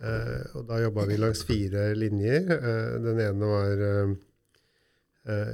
Uh, 0.00 0.44
og 0.56 0.64
da 0.68 0.80
jobba 0.80 1.08
vi 1.08 1.18
langs 1.20 1.42
fire 1.48 1.90
linjer. 1.96 2.46
Uh, 2.52 2.94
den 3.04 3.20
ene 3.20 3.48
var 3.50 3.82
eh, 3.84 4.14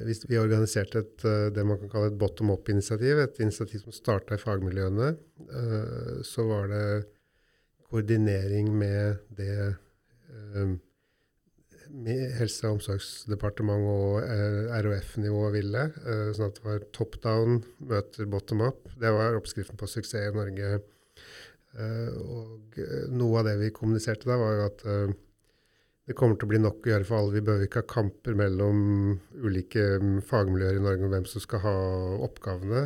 vi, 0.06 0.38
organiserte 0.38 1.02
et, 1.02 1.24
det 1.54 1.64
man 1.66 1.80
kan 1.80 1.90
kalle 1.90 2.12
et 2.12 2.18
bottom 2.18 2.52
up-initiativ. 2.54 3.18
Et 3.22 3.40
initiativ 3.42 3.82
som 3.82 3.94
starta 3.94 4.38
i 4.38 4.40
fagmiljøene. 4.40 5.08
Så 6.24 6.46
var 6.46 6.70
det 6.70 6.84
koordinering 7.86 8.72
med 8.78 9.22
det 9.38 9.54
eh, 9.66 10.76
med 11.90 12.32
Helse- 12.38 12.66
og 12.66 12.78
omsorgsdepartementet 12.78 13.90
og 13.90 14.24
eh, 14.24 14.78
RHF-nivået 14.80 15.54
ville. 15.54 15.84
Eh, 16.02 16.30
sånn 16.36 16.50
at 16.50 16.58
det 16.58 16.66
var 16.66 16.86
top 16.96 17.18
down 17.24 17.60
møter 17.78 18.28
bottom 18.30 18.64
up. 18.66 18.88
Det 18.98 19.12
var 19.14 19.38
oppskriften 19.38 19.78
på 19.80 19.88
suksess 19.90 20.30
i 20.30 20.36
Norge. 20.36 20.72
Eh, 21.76 22.10
og 22.16 22.80
noe 23.12 23.40
av 23.40 23.50
det 23.50 23.56
vi 23.62 23.72
kommuniserte 23.74 24.28
da, 24.28 24.38
var 24.40 24.58
jo 24.58 24.66
at 24.70 24.86
det 26.06 26.14
kommer 26.14 26.38
til 26.38 26.46
å 26.46 26.52
bli 26.52 26.62
nok 26.62 26.84
å 26.84 26.90
gjøre 26.92 27.06
for 27.06 27.18
alle. 27.18 27.34
Vi 27.34 27.44
behøver 27.46 27.66
ikke 27.66 27.82
ha 27.82 27.90
kamper 27.90 28.36
mellom 28.38 28.80
ulike 29.42 29.96
mm, 30.02 30.20
fagmiljøer 30.26 30.78
i 30.78 30.84
Norge 30.84 31.06
om 31.06 31.14
hvem 31.14 31.26
som 31.26 31.42
skal 31.42 31.64
ha 31.64 31.78
oppgavene. 32.26 32.82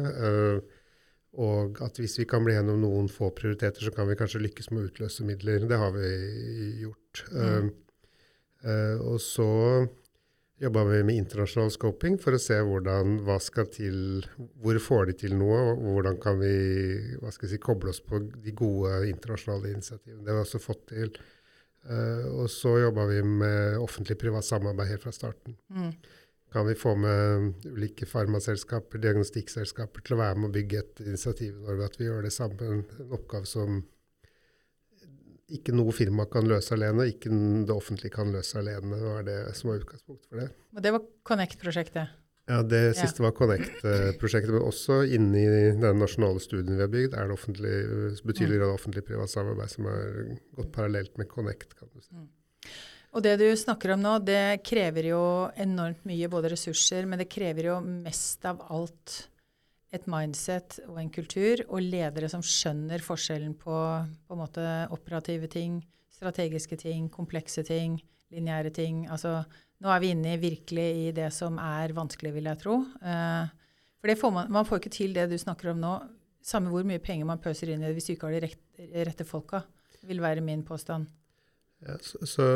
Og 1.38 1.78
at 1.84 2.00
hvis 2.00 2.18
vi 2.18 2.26
kan 2.26 2.42
bli 2.42 2.56
gjennom 2.56 2.80
noen 2.82 3.06
få 3.12 3.30
prioriteter, 3.36 3.84
så 3.86 3.92
kan 3.94 4.08
vi 4.08 4.18
kanskje 4.18 4.42
lykkes 4.42 4.72
med 4.72 4.82
å 4.82 4.90
utløse 4.90 5.26
midler. 5.26 5.66
Det 5.70 5.78
har 5.78 5.94
vi 5.94 6.10
gjort. 6.82 7.24
Mm. 7.30 7.70
Uh, 8.60 8.96
og 9.12 9.20
så 9.22 9.50
jobba 10.60 10.82
vi 10.90 10.98
med 11.06 11.16
internasjonal 11.22 11.70
scoping 11.72 12.18
for 12.20 12.36
å 12.36 12.40
se 12.42 12.58
hvordan, 12.66 13.20
hva 13.24 13.38
skal 13.40 13.70
til, 13.72 14.26
hvor 14.60 14.76
får 14.82 15.06
de 15.08 15.14
til 15.22 15.36
noe, 15.38 15.60
og 15.72 15.86
hvordan 15.94 16.18
kan 16.20 16.40
vi 16.42 16.52
hva 17.22 17.32
skal 17.32 17.48
jeg 17.48 17.54
si, 17.54 17.62
koble 17.62 17.94
oss 17.94 18.02
på 18.04 18.20
de 18.34 18.52
gode 18.56 19.06
internasjonale 19.08 19.72
initiativene. 19.72 20.24
Det 20.26 20.34
har 20.34 20.42
vi 20.42 20.48
også 20.48 20.62
fått 20.66 20.88
til. 20.92 21.14
Uh, 21.86 22.26
og 22.42 22.50
så 22.52 22.74
jobba 22.82 23.06
vi 23.08 23.22
med 23.24 23.78
offentlig-privat 23.80 24.44
samarbeid 24.44 24.90
helt 24.92 25.06
fra 25.06 25.14
starten. 25.16 25.56
Mm. 25.72 25.94
Kan 26.50 26.66
vi 26.66 26.74
få 26.74 26.96
med 26.98 27.66
ulike 27.70 28.08
farmaselskaper, 28.10 28.98
diagnostikkselskaper 29.02 30.02
til 30.02 30.16
å 30.16 30.20
være 30.20 30.40
med 30.40 30.50
å 30.50 30.54
bygge 30.56 30.82
et 30.82 31.02
initiativ 31.04 31.54
i 31.54 31.62
Norge, 31.62 31.86
at 31.86 31.98
vi 32.00 32.08
gjør 32.08 32.26
det 32.26 32.32
sammen, 32.34 32.82
en 32.98 33.14
oppgave 33.14 33.46
som 33.46 33.84
ikke 35.50 35.74
noe 35.74 35.92
firma 35.94 36.26
kan 36.30 36.46
løse 36.46 36.74
alene, 36.76 37.08
ikke 37.10 37.30
det 37.66 37.74
offentlige 37.74 38.14
kan 38.14 38.30
løse 38.34 38.58
alene. 38.60 38.98
Det 38.98 39.06
var 39.06 39.24
det 39.26 39.38
som 39.58 39.70
var 39.70 39.80
utgangspunktet 39.80 40.30
for 40.30 40.42
det. 40.42 40.48
Og 40.76 40.84
det 40.84 40.92
var 40.94 41.06
Connect-prosjektet. 41.30 42.16
Ja, 42.50 42.62
Det 42.66 42.82
siste 42.98 43.22
var 43.22 43.34
Connect-prosjektet, 43.38 44.50
men 44.50 44.66
også 44.66 45.00
inni 45.06 45.44
den 45.78 46.00
nasjonale 46.02 46.42
studien 46.42 46.78
vi 46.78 46.82
har 46.82 46.90
bygd, 46.90 47.14
er 47.14 47.30
det 47.30 47.36
offentlig, 47.36 47.74
betydelig 48.26 48.58
grad 48.58 48.74
offentlig-privat 48.74 49.30
samarbeid 49.30 49.70
som 49.74 49.86
har 49.90 50.16
gått 50.58 50.72
parallelt 50.74 51.18
med 51.20 51.30
Connect. 51.30 51.76
kan 51.78 51.90
du 51.94 52.00
si. 52.02 52.14
Mm. 52.14 52.28
Og 53.10 53.24
det 53.26 53.34
du 53.40 53.48
snakker 53.58 53.96
om 53.96 54.02
nå, 54.04 54.18
det 54.22 54.62
krever 54.66 55.10
jo 55.10 55.22
enormt 55.58 56.04
mye 56.06 56.28
både 56.30 56.52
ressurser, 56.52 57.08
men 57.10 57.18
det 57.18 57.30
krever 57.32 57.72
jo 57.72 57.80
mest 57.82 58.44
av 58.46 58.62
alt 58.70 59.16
et 59.90 60.06
mindset 60.06 60.78
og 60.86 61.00
en 61.02 61.10
kultur, 61.10 61.64
og 61.66 61.82
ledere 61.82 62.28
som 62.30 62.44
skjønner 62.46 63.02
forskjellen 63.02 63.56
på, 63.58 63.74
på 64.26 64.36
en 64.36 64.40
måte 64.40 64.66
operative 64.94 65.50
ting, 65.50 65.80
strategiske 66.14 66.78
ting, 66.78 67.08
komplekse 67.10 67.64
ting, 67.66 67.98
lineære 68.30 68.70
ting. 68.78 69.02
Altså, 69.10 69.40
nå 69.82 69.90
er 69.90 70.02
vi 70.02 70.12
inne 70.14 70.38
virkelig 70.38 70.88
i 71.08 71.10
det 71.16 71.32
som 71.34 71.58
er 71.58 71.96
vanskelig, 71.96 72.34
vil 72.36 72.46
jeg 72.52 72.62
tro. 72.62 72.78
Uh, 73.02 73.50
for 74.00 74.30
man, 74.32 74.52
man, 74.52 74.66
får 74.68 74.80
ikke 74.80 74.94
til 74.94 75.16
det 75.16 75.26
du 75.32 75.38
snakker 75.40 75.74
om 75.74 75.82
nå, 75.82 75.94
samme 76.46 76.70
hvor 76.72 76.86
mye 76.86 77.02
penger 77.02 77.26
man 77.28 77.42
pøser 77.42 77.72
inn 77.72 77.82
i 77.82 77.88
det 77.88 77.96
hvis 77.98 78.06
du 78.08 78.14
ikke 78.14 78.30
har 78.30 78.46
de 78.46 78.52
rette 79.08 79.26
folka, 79.28 79.64
vil 80.06 80.22
være 80.22 80.44
min 80.44 80.62
påstand. 80.64 81.10
Ja, 81.80 81.94
så, 82.04 82.18
så, 82.28 82.46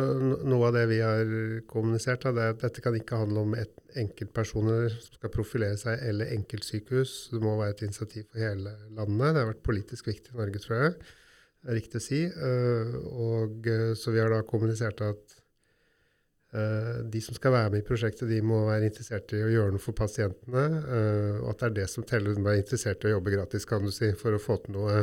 Noe 0.45 0.69
av 0.69 0.75
det 0.77 0.85
vi 0.91 0.99
har 1.01 1.31
kommunisert, 1.71 2.27
det 2.37 2.43
er 2.43 2.53
at 2.53 2.61
dette 2.61 2.83
kan 2.85 2.97
ikke 2.99 3.23
handle 3.23 3.45
om 3.47 3.55
enkeltpersoner 3.57 4.91
som 4.93 5.17
skal 5.17 5.33
profilere 5.33 5.79
seg, 5.81 6.03
eller 6.11 6.33
enkeltsykehus. 6.35 7.15
Det 7.33 7.41
må 7.41 7.55
være 7.57 7.77
et 7.79 7.87
initiativ 7.87 8.27
for 8.29 8.45
hele 8.45 8.75
landet. 8.91 9.31
Det 9.31 9.41
har 9.41 9.53
vært 9.55 9.65
politisk 9.65 10.11
viktig 10.11 10.35
i 10.35 10.41
Norge, 10.43 10.61
tror 10.61 10.77
jeg. 10.77 10.99
Det 11.65 11.73
er 11.73 11.81
riktig 11.81 12.03
å 12.03 12.05
si. 12.05 12.21
Uh, 12.29 12.99
og, 13.29 13.71
uh, 13.71 13.95
så 13.97 14.13
vi 14.13 14.21
har 14.21 14.29
da 14.29 14.43
kommunisert 14.45 15.01
at 15.07 15.39
uh, 16.53 17.01
de 17.09 17.25
som 17.25 17.39
skal 17.39 17.57
være 17.57 17.73
med 17.73 17.81
i 17.81 17.89
prosjektet, 17.89 18.29
de 18.29 18.43
må 18.45 18.61
være 18.69 18.91
interessert 18.91 19.33
i 19.33 19.41
å 19.41 19.49
gjøre 19.55 19.73
noe 19.73 19.87
for 19.87 19.97
pasientene. 19.97 20.67
og 21.41 21.49
at 21.55 21.65
det 21.65 21.71
er 21.71 21.75
det 21.81 21.89
som 21.95 22.05
teller. 22.05 22.37
De 22.37 22.45
er 22.45 22.61
interessert 22.61 23.09
i 23.09 23.09
å 23.09 23.17
jobbe 23.17 23.33
gratis, 23.39 23.65
kan 23.73 23.89
du 23.89 23.95
si, 23.95 24.13
for 24.21 24.37
å 24.37 24.43
få 24.51 24.61
til 24.67 24.77
noe. 24.77 25.01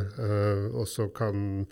og 0.78 0.86
så 0.86 1.10
kan 1.10 1.66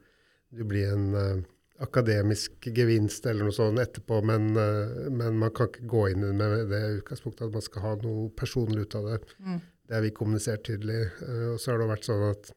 du 0.49 0.65
bli 0.65 0.81
en 0.89 1.45
akademisk 1.83 2.67
gevinst 2.75 3.25
eller 3.29 3.47
noe 3.47 3.55
sånt 3.55 3.79
etterpå, 3.81 4.19
men, 4.27 4.51
eh, 4.59 5.09
men, 5.09 5.39
man 5.39 5.53
kan 5.55 5.71
ikke 5.71 5.87
gå 5.89 6.05
inn 6.11 6.25
med 6.37 6.69
det 6.71 6.81
utgangspunktet 6.99 7.47
at 7.47 7.55
man 7.55 7.65
skal 7.65 7.85
ha 7.85 7.93
noe 8.03 8.29
personlig 8.35 8.87
ut 8.87 8.97
av 8.99 9.11
det. 9.13 9.19
Mm. 9.39 9.59
Det 9.89 9.97
har 9.97 10.05
vi 10.05 10.13
kommunisert 10.13 10.65
tydelig. 10.67 11.07
Uh, 11.23 11.55
og 11.55 11.61
så 11.61 11.71
har 11.71 11.79
det 11.81 11.89
vært 11.89 12.05
sånn 12.05 12.25
at 12.27 12.51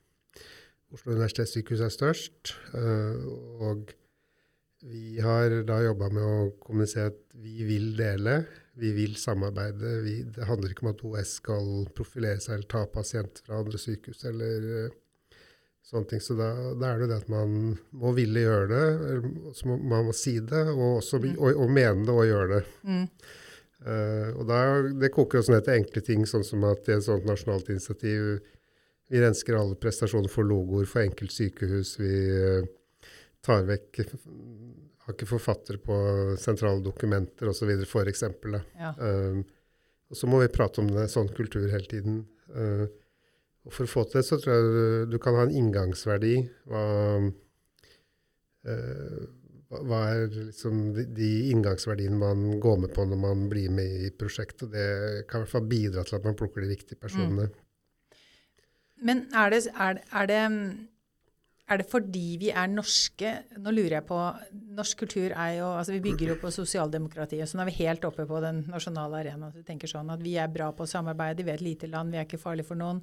Oslo 0.93 1.15
universitetssykehus 1.15 1.81
er 1.87 1.93
størst. 1.95 2.53
Uh, 2.75 3.23
og 3.65 3.95
vi 4.85 5.23
har 5.23 5.55
da 5.65 5.79
jobba 5.81 6.11
med 6.13 6.27
å 6.27 6.51
kommunisere 6.61 7.15
at 7.15 7.23
vi 7.41 7.63
vil 7.65 7.95
dele, 7.97 8.43
vi 8.77 8.91
vil 8.97 9.15
samarbeide. 9.21 9.95
Vi, 10.05 10.17
det 10.35 10.49
handler 10.49 10.75
ikke 10.75 10.85
om 10.85 10.93
at 10.93 11.05
OS 11.09 11.37
skal 11.39 11.71
profilere 11.97 12.43
seg 12.43 12.59
eller 12.59 12.69
ta 12.75 12.85
pasienter 12.91 13.47
fra 13.47 13.63
andre 13.63 13.81
sykehus 13.81 14.27
eller 14.29 14.93
Sånne 15.83 16.09
ting. 16.09 16.23
Så 16.23 16.37
da, 16.39 16.49
da, 16.79 16.93
er 16.93 17.03
det 17.03 17.11
det 17.11 17.21
at 17.25 17.31
man 17.33 17.77
må 17.99 18.13
ville 18.17 18.45
gjøre 18.45 18.69
det, 18.71 19.31
så 19.59 19.69
må, 19.69 19.79
man 19.93 20.09
må 20.09 20.17
si 20.17 20.39
det, 20.39 20.65
og, 20.73 20.99
også, 21.01 21.21
mm. 21.23 21.33
og, 21.37 21.63
og 21.65 21.73
mene 21.75 22.07
det 22.07 22.15
og 22.15 22.29
gjøre 22.29 22.51
det. 22.55 22.63
Mm. 22.89 23.07
Uh, 23.83 24.29
og 24.39 24.45
da, 24.47 24.59
Det 25.03 25.11
koker 25.11 25.41
også 25.41 25.57
ned 25.57 25.65
til 25.67 25.81
enkle 25.81 26.05
ting, 26.07 26.23
sånn 26.29 26.47
som 26.47 26.63
at 26.69 26.87
i 26.87 26.95
et 26.95 27.03
sånt 27.03 27.25
nasjonalt 27.27 27.67
initiativ 27.73 28.37
Vi 29.11 29.19
rensker 29.19 29.57
alle 29.59 29.75
prestasjoner 29.75 30.31
for 30.31 30.47
logoer 30.47 30.87
for 30.87 31.03
enkelt 31.03 31.35
sykehus. 31.35 31.97
Vi 31.99 32.13
uh, 32.31 33.11
tar 33.43 33.67
vekk 33.67 34.05
Har 34.07 35.17
ikke 35.17 35.27
forfattere 35.33 35.83
på 35.83 35.97
sentrale 36.39 36.79
dokumenter 36.85 37.51
osv., 37.51 37.75
f.eks. 37.83 38.23
Ja. 38.79 38.95
Uh, 39.03 39.43
og 40.13 40.21
så 40.21 40.29
må 40.31 40.39
vi 40.45 40.53
prate 40.53 40.79
om 40.85 40.91
det, 40.93 41.09
sånn 41.11 41.33
kultur 41.35 41.67
hele 41.73 41.89
tiden. 41.91 42.23
Uh, 42.55 42.87
og 43.63 43.71
For 43.71 43.87
å 43.87 43.91
få 43.91 44.03
til 44.09 44.19
det, 44.19 44.27
så 44.27 44.41
tror 44.43 44.57
jeg 44.57 45.07
du, 45.13 45.19
kan 45.23 45.37
ha 45.39 45.47
en 45.47 45.55
inngangsverdi. 45.55 46.35
Hva, 46.67 46.83
uh, 48.67 49.21
hva 49.73 50.01
er 50.11 50.27
liksom 50.35 50.81
de, 50.99 51.31
inngangsverdiene 51.53 52.19
man 52.19 52.59
går 52.61 52.81
med 52.85 52.93
på 52.93 53.07
når 53.09 53.21
man 53.23 53.47
blir 53.53 53.73
med 53.73 54.09
i 54.09 54.11
prosjektet? 54.19 54.69
Det 54.75 54.89
kan 55.31 55.41
i 55.41 55.47
hvert 55.47 55.55
fall 55.55 55.69
bidra 55.71 56.05
til 56.05 56.19
at 56.19 56.27
man 56.27 56.37
plukker 56.39 56.65
de 56.65 56.73
riktige 56.75 57.01
personene. 57.01 57.49
Mm. 57.49 58.19
Men 59.03 59.23
er 59.35 59.55
det, 59.55 59.63
er, 59.73 60.03
er, 60.13 60.29
det, 60.31 60.43
er 61.71 61.81
det, 61.81 61.89
fordi 61.91 62.27
vi 62.39 62.53
er 62.55 62.69
norske 62.71 63.33
Nå 63.59 63.73
lurer 63.75 63.97
jeg 63.97 64.07
på 64.07 64.19
Norsk 64.77 65.01
kultur 65.01 65.33
er 65.33 65.57
jo 65.57 65.73
altså 65.73 65.97
Vi 65.97 66.05
bygger 66.05 66.35
jo 66.35 66.39
på 66.43 66.53
sosialdemokratiet. 66.55 67.49
Så 67.49 67.59
nå 67.59 67.65
er 67.65 67.73
vi 67.73 67.81
helt 67.81 68.05
oppe 68.07 68.29
på 68.29 68.43
den 68.45 68.63
nasjonale 68.71 69.25
arenaen. 69.25 69.57
Vi 69.57 69.67
tenker 69.67 69.91
sånn 69.91 70.13
at 70.13 70.23
vi 70.23 70.37
er 70.39 70.53
bra 70.53 70.71
på 70.77 70.87
å 70.87 70.91
samarbeide, 70.91 71.47
vi 71.47 71.55
er 71.55 71.59
et 71.59 71.67
lite 71.67 71.91
land, 71.91 72.13
vi 72.13 72.21
er 72.21 72.29
ikke 72.29 72.43
farlige 72.43 72.71
for 72.71 72.79
noen. 72.79 73.03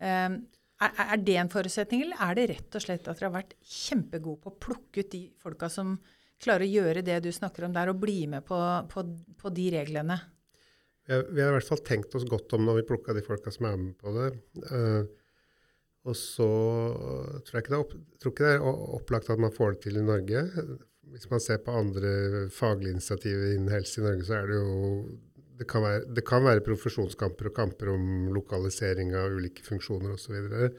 Um, 0.00 0.40
er, 0.80 1.20
det 1.20 1.36
en 1.36 1.52
forutsetning, 1.52 2.06
eller 2.06 2.20
er 2.24 2.38
det 2.38 2.48
rett 2.54 2.76
og 2.78 2.84
slett 2.84 3.04
at 3.04 3.18
dere 3.18 3.28
har 3.28 3.36
vært 3.36 3.56
kjempegode 3.60 4.40
på 4.40 4.52
å 4.52 4.60
plukke 4.64 5.04
ut 5.04 5.12
de 5.12 5.22
folka 5.42 5.68
som 5.72 5.98
klarer 6.40 6.64
å 6.64 6.72
gjøre 6.72 7.04
det 7.04 7.18
du 7.26 7.28
snakker 7.36 7.66
om 7.66 7.74
der, 7.76 7.92
og 7.92 8.00
bli 8.00 8.24
med 8.32 8.46
på, 8.48 8.58
på, 8.88 9.04
på 9.36 9.52
de 9.52 9.66
reglene? 9.76 10.16
Vi 11.04 11.12
har, 11.12 11.26
vi 11.28 11.42
har, 11.42 11.52
i 11.52 11.58
hvert 11.58 11.68
fall 11.68 11.82
tenkt 11.84 12.14
oss 12.16 12.24
godt 12.28 12.54
om 12.56 12.64
når 12.64 12.80
vi 12.80 12.88
plukka 12.92 13.16
de 13.16 13.24
folka 13.26 13.52
som 13.52 13.68
er 13.68 13.80
med 13.80 13.96
på 14.00 14.14
det. 14.16 14.30
Uh, 14.70 15.02
og 16.08 16.16
så 16.16 16.48
tror 17.44 17.58
jeg 17.58 17.64
ikke 17.64 17.74
det 17.74 17.82
opp, 17.82 17.96
ikke 18.24 18.46
det 18.46 18.52
er 18.54 18.62
opplagt 18.64 19.28
at 19.32 19.42
man 19.42 19.52
får 19.52 19.74
det 19.74 19.82
til 19.84 20.00
i 20.00 20.04
Norge. 20.06 20.46
Hvis 21.12 21.28
man 21.28 21.42
ser 21.44 21.60
på 21.64 21.74
andre 21.76 22.46
faglige 22.54 22.96
initiativer 22.96 23.52
innen 23.52 23.72
helse 23.74 24.00
i 24.00 24.06
Norge, 24.06 24.24
så 24.24 24.38
er 24.38 24.48
det 24.48 24.60
jo 24.62 24.70
det 25.60 25.66
kan, 25.68 25.84
være, 25.84 26.06
det 26.16 26.24
kan 26.24 26.46
være 26.46 26.64
profesjonskamper 26.64 27.50
og 27.50 27.56
kamper 27.58 27.92
om 27.92 28.30
lokalisering 28.32 29.12
av 29.18 29.34
ulike 29.36 29.64
funksjoner 29.66 30.14
osv. 30.14 30.38
Så, 30.40 30.70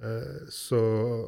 uh, 0.00 0.46
så 0.48 0.80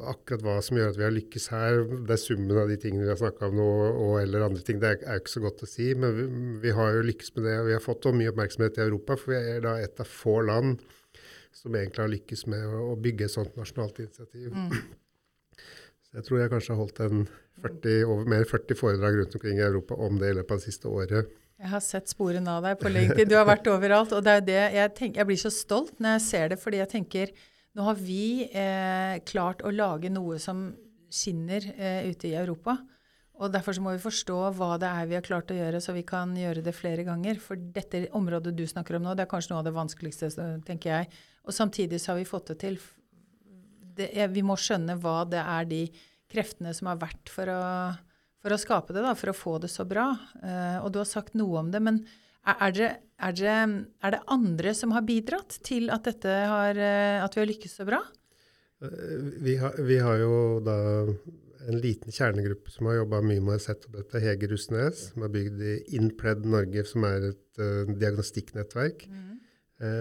akkurat 0.09 0.45
hva 0.47 0.55
som 0.65 0.79
gjør 0.79 0.89
at 0.89 0.97
vi 0.97 1.05
har 1.05 1.13
lykkes 1.13 1.47
her, 1.53 1.83
det 2.09 2.15
er 2.17 2.23
summen 2.23 2.57
av 2.57 2.73
de 2.73 2.79
tingene 2.81 3.05
vi 3.05 3.13
har 3.13 3.21
snakka 3.21 3.51
om 3.51 3.59
nå, 3.59 3.69
og 3.93 4.15
eller 4.23 4.47
andre 4.47 4.65
ting, 4.65 4.81
det 4.81 4.89
er, 4.89 5.05
er 5.05 5.21
ikke 5.21 5.35
så 5.35 5.45
godt 5.45 5.61
å 5.67 5.69
si. 5.69 5.91
Men 6.01 6.17
vi, 6.17 6.27
vi, 6.65 6.75
har 6.79 6.97
jo 6.97 7.07
lykkes 7.11 7.35
med 7.37 7.45
det, 7.45 7.55
og 7.61 7.69
vi 7.69 7.77
har 7.77 7.85
fått 7.85 8.09
mye 8.17 8.33
oppmerksomhet 8.33 8.81
i 8.81 8.85
Europa. 8.87 9.21
For 9.21 9.35
vi 9.35 9.55
er 9.55 9.65
da 9.69 9.77
et 9.85 10.01
av 10.01 10.09
få 10.17 10.39
land 10.49 10.81
som 11.57 11.77
egentlig 11.77 12.03
har 12.07 12.13
lykkes 12.17 12.47
med 12.49 12.65
å, 12.65 12.83
å 12.91 12.99
bygge 13.01 13.29
et 13.29 13.37
sånt 13.37 13.57
nasjonalt 13.59 14.01
initiativ. 14.01 14.49
Mm. 14.49 14.71
Så 16.07 16.17
jeg 16.17 16.25
tror 16.25 16.39
jeg 16.41 16.51
kanskje 16.53 16.73
har 16.73 16.81
holdt 16.81 16.99
en 17.03 17.27
40, 17.61 18.05
over 18.07 18.29
mer 18.33 18.45
40 18.49 18.79
foredrag 18.79 19.17
rundt 19.19 19.33
omkring 19.37 19.59
i 19.59 19.65
Europa 19.65 19.97
om 20.07 20.17
det 20.21 20.31
i 20.31 20.37
løpet 20.37 20.55
av 20.55 20.61
det 20.61 20.71
siste 20.71 20.89
året. 20.89 21.37
Jeg 21.57 21.71
har 21.71 21.81
sett 21.81 22.11
sporene 22.11 22.53
av 22.53 22.65
deg 22.67 22.75
på 22.77 22.89
LinkedIn. 22.91 23.29
Du 23.31 23.37
har 23.37 23.47
vært 23.49 23.67
overalt. 23.71 24.11
Og 24.13 24.25
det 24.25 24.33
er 24.33 24.43
det 24.45 24.59
jeg, 24.77 24.91
tenker, 24.97 25.21
jeg 25.23 25.29
blir 25.31 25.39
så 25.41 25.53
stolt 25.53 25.95
når 25.97 26.17
jeg 26.17 26.25
ser 26.27 26.51
det, 26.53 26.59
fordi 26.61 26.81
jeg 26.83 26.91
tenker 26.91 27.31
nå 27.77 27.85
har 27.85 27.97
vi 27.97 28.45
eh, 28.45 29.17
klart 29.29 29.63
å 29.65 29.73
lage 29.73 30.09
noe 30.09 30.37
som 30.41 30.69
skinner 31.13 31.65
eh, 31.75 32.07
ute 32.09 32.29
i 32.29 32.37
Europa. 32.37 32.77
Og 33.37 33.51
Derfor 33.53 33.77
må 33.85 33.93
vi 33.93 34.01
forstå 34.01 34.37
hva 34.57 34.71
det 34.81 34.89
er 34.89 35.09
vi 35.09 35.17
har 35.17 35.25
klart 35.25 35.53
å 35.53 35.57
gjøre, 35.57 35.81
så 35.81 35.93
vi 35.93 36.01
kan 36.05 36.31
gjøre 36.37 36.63
det 36.65 36.73
flere 36.73 37.05
ganger. 37.05 37.37
For 37.41 37.57
dette 37.57 38.07
området 38.17 38.55
du 38.57 38.65
snakker 38.69 38.97
om 38.97 39.05
nå, 39.05 39.13
det 39.17 39.27
er 39.27 39.31
kanskje 39.33 39.53
noe 39.53 39.61
av 39.61 39.67
det 39.67 39.75
vanskeligste, 39.77 40.31
tenker 40.65 40.93
jeg. 40.93 41.09
Og 41.45 41.53
samtidig 41.53 42.01
så 42.01 42.13
har 42.13 42.21
vi 42.21 42.29
fått 42.29 42.53
det 42.53 42.57
til. 42.65 42.79
Det 43.97 44.09
er, 44.13 44.29
vi 44.33 44.45
må 44.45 44.57
skjønne 44.57 44.97
hva 45.01 45.19
det 45.29 45.41
er 45.41 45.69
de 45.69 45.83
kreftene 46.29 46.73
som 46.75 46.89
har 46.89 47.01
vært 47.01 47.29
for 47.33 47.49
å 47.53 47.61
for 48.43 48.53
å 48.53 48.59
skape 48.61 48.95
det, 48.95 49.03
da, 49.05 49.15
for 49.17 49.31
å 49.31 49.37
få 49.37 49.57
det 49.63 49.71
så 49.73 49.85
bra. 49.87 50.11
Uh, 50.43 50.79
og 50.83 50.93
du 50.93 51.01
har 51.01 51.09
sagt 51.09 51.37
noe 51.37 51.63
om 51.63 51.73
det, 51.73 51.81
men 51.83 52.03
er 52.47 52.71
det, 52.75 52.91
er, 53.19 53.33
det, 53.35 53.55
er 53.99 54.13
det, 54.13 54.21
andre 54.31 54.71
som 54.77 54.93
har 54.95 55.03
bidratt 55.07 55.57
til 55.67 55.91
at, 55.93 56.07
har, 56.23 56.79
uh, 56.79 57.25
at 57.25 57.35
vi 57.35 57.43
har 57.43 57.51
lykkes 57.51 57.75
så 57.79 57.87
bra? 57.87 57.99
Uh, 58.83 59.33
vi 59.43 59.57
har, 59.59 59.75
vi 59.83 59.99
har, 60.03 60.21
jo 60.21 60.37
da 60.63 60.77
en 61.67 61.81
liten 61.83 62.13
kjernegruppe 62.15 62.71
som 62.71 62.87
har 62.87 63.01
jobba 63.01 63.19
mye 63.25 63.43
med 63.43 63.57
å 63.57 63.63
sette 63.63 63.89
opp 63.89 63.97
dette. 63.99 64.23
Hege 64.23 64.47
Rustnes, 64.53 65.09
som 65.11 65.25
har 65.25 65.33
bygd 65.33 65.59
i 65.59 65.77
Inpred 65.99 66.45
Norge, 66.47 66.85
som 66.87 67.03
er 67.09 67.33
et 67.33 67.63
diagnostikknettverk. 67.97 69.09
Mm. 69.11 69.23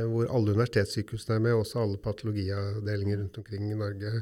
hvor 0.08 0.28
alle 0.32 0.54
universitetssykehusene 0.54 1.34
er 1.36 1.42
med, 1.44 1.54
også 1.58 1.82
alle 1.82 1.98
patologiavdelinger 2.00 3.18
rundt 3.18 3.40
omkring 3.42 3.66
i 3.68 3.76
Norge. 3.76 4.12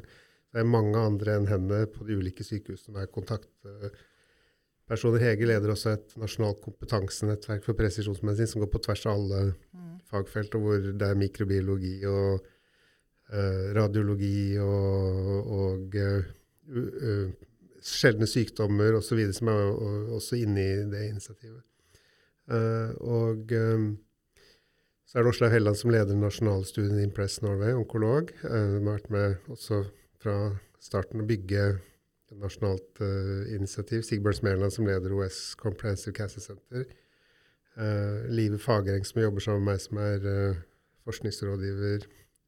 Det 0.55 0.63
er 0.63 0.69
mange 0.71 0.95
andre 0.95 1.33
enn 1.35 1.49
henne 1.51 1.81
på 1.91 2.05
de 2.07 2.15
ulike 2.15 2.45
sykehusene 2.47 2.87
som 2.87 2.95
er 3.01 3.09
kontaktpersoner. 3.11 5.25
Hege 5.25 5.49
leder 5.51 5.73
også 5.75 5.97
et 5.97 6.15
nasjonalt 6.21 6.61
kompetansenettverk 6.63 7.65
for 7.67 7.75
presisjonsmedisin 7.79 8.51
som 8.53 8.61
går 8.63 8.71
på 8.71 8.83
tvers 8.85 9.03
av 9.09 9.13
alle 9.17 9.41
mm. 9.51 9.97
fagfelt, 10.13 10.53
og 10.55 10.61
hvor 10.63 10.79
det 10.87 11.07
er 11.09 11.19
mikrobiologi 11.19 11.97
og 12.07 12.33
uh, 12.39 13.67
radiologi 13.75 14.55
og, 14.63 15.51
og 15.59 15.83
uh, 15.99 16.23
uh, 16.71 17.27
sjeldne 17.83 18.27
sykdommer 18.31 18.95
osv. 19.01 19.19
som 19.35 19.51
er 19.51 19.59
også 20.15 20.39
inne 20.39 20.61
i 20.63 20.87
det 20.95 21.03
initiativet. 21.11 21.67
og 23.01 23.53
um, 23.59 23.99
så 25.05 25.19
er 25.19 25.23
det 25.25 25.31
Åslaug 25.31 25.53
Helland 25.53 25.77
som 25.79 25.91
leder 25.91 26.15
nasjonalstudien 26.15 27.03
Impress 27.03 27.43
Norway, 27.43 27.73
onkolog. 27.75 28.31
Uh, 28.47 28.79
har 28.79 28.85
vært 28.87 29.11
med 29.11 29.35
også 29.51 29.85
fra 30.25 30.37
starten 30.83 31.23
å 31.23 31.29
bygge 31.29 31.65
et 31.75 32.37
nasjonalt 32.41 33.01
uh, 33.05 33.45
initiativ. 33.53 34.05
Sigbjørn 34.07 34.39
Smeland 34.41 34.75
som 34.75 34.89
leder 34.89 35.13
OS 35.17 35.55
Comprehensive 35.61 36.17
Cancer 36.17 36.45
Center. 36.45 36.87
Uh, 37.77 38.25
Live 38.33 38.61
Fagereng, 38.63 39.05
som 39.07 39.23
jobber 39.23 39.45
sammen 39.45 39.65
med 39.67 39.75
meg, 39.75 39.83
som 39.85 40.01
er 40.01 40.29
uh, 40.29 40.63
forskningsrådgiver, 41.05 42.07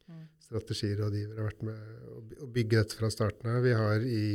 mm. 0.09 0.23
strategirådgiver, 0.49 1.40
har 1.40 1.50
vært 1.50 1.66
med 1.66 2.45
å 2.45 2.52
bygge 2.54 2.80
dette 2.80 3.00
fra 3.00 3.11
starten 3.12 3.52
av. 3.52 3.64
Vi 3.66 3.75
har 3.76 4.06
i 4.06 4.28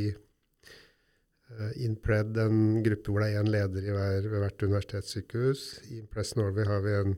InPred 1.84 2.38
en 2.40 2.78
gruppe 2.80 3.12
hvor 3.12 3.20
det 3.20 3.34
er 3.34 3.42
én 3.42 3.50
leder 3.52 3.84
i 3.84 3.92
hver, 3.92 4.24
ved 4.24 4.40
hvert 4.40 4.62
universitetssykehus. 4.64 5.64
I 5.92 5.98
Impress 6.00 6.32
Norway 6.38 6.64
har 6.64 6.80
vi 6.86 6.94
en 6.96 7.16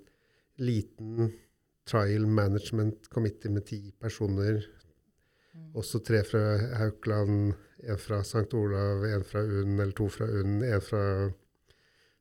liten 0.59 1.29
trial 1.87 2.27
management 2.27 3.07
committee 3.15 3.53
med 3.53 3.69
ti 3.69 3.79
personer. 4.01 4.65
Mm. 5.55 5.71
Også 5.79 6.01
tre 6.03 6.23
fra 6.27 6.43
Haukeland, 6.81 7.55
en 7.85 8.01
fra 8.01 8.21
St. 8.27 8.51
Olav, 8.59 9.05
en 9.07 9.25
fra 9.27 9.43
UNN, 9.45 9.79
eller 9.79 9.95
to 9.97 10.09
fra 10.11 10.27
UNN, 10.27 10.63
en 10.67 10.83
fra 10.83 11.05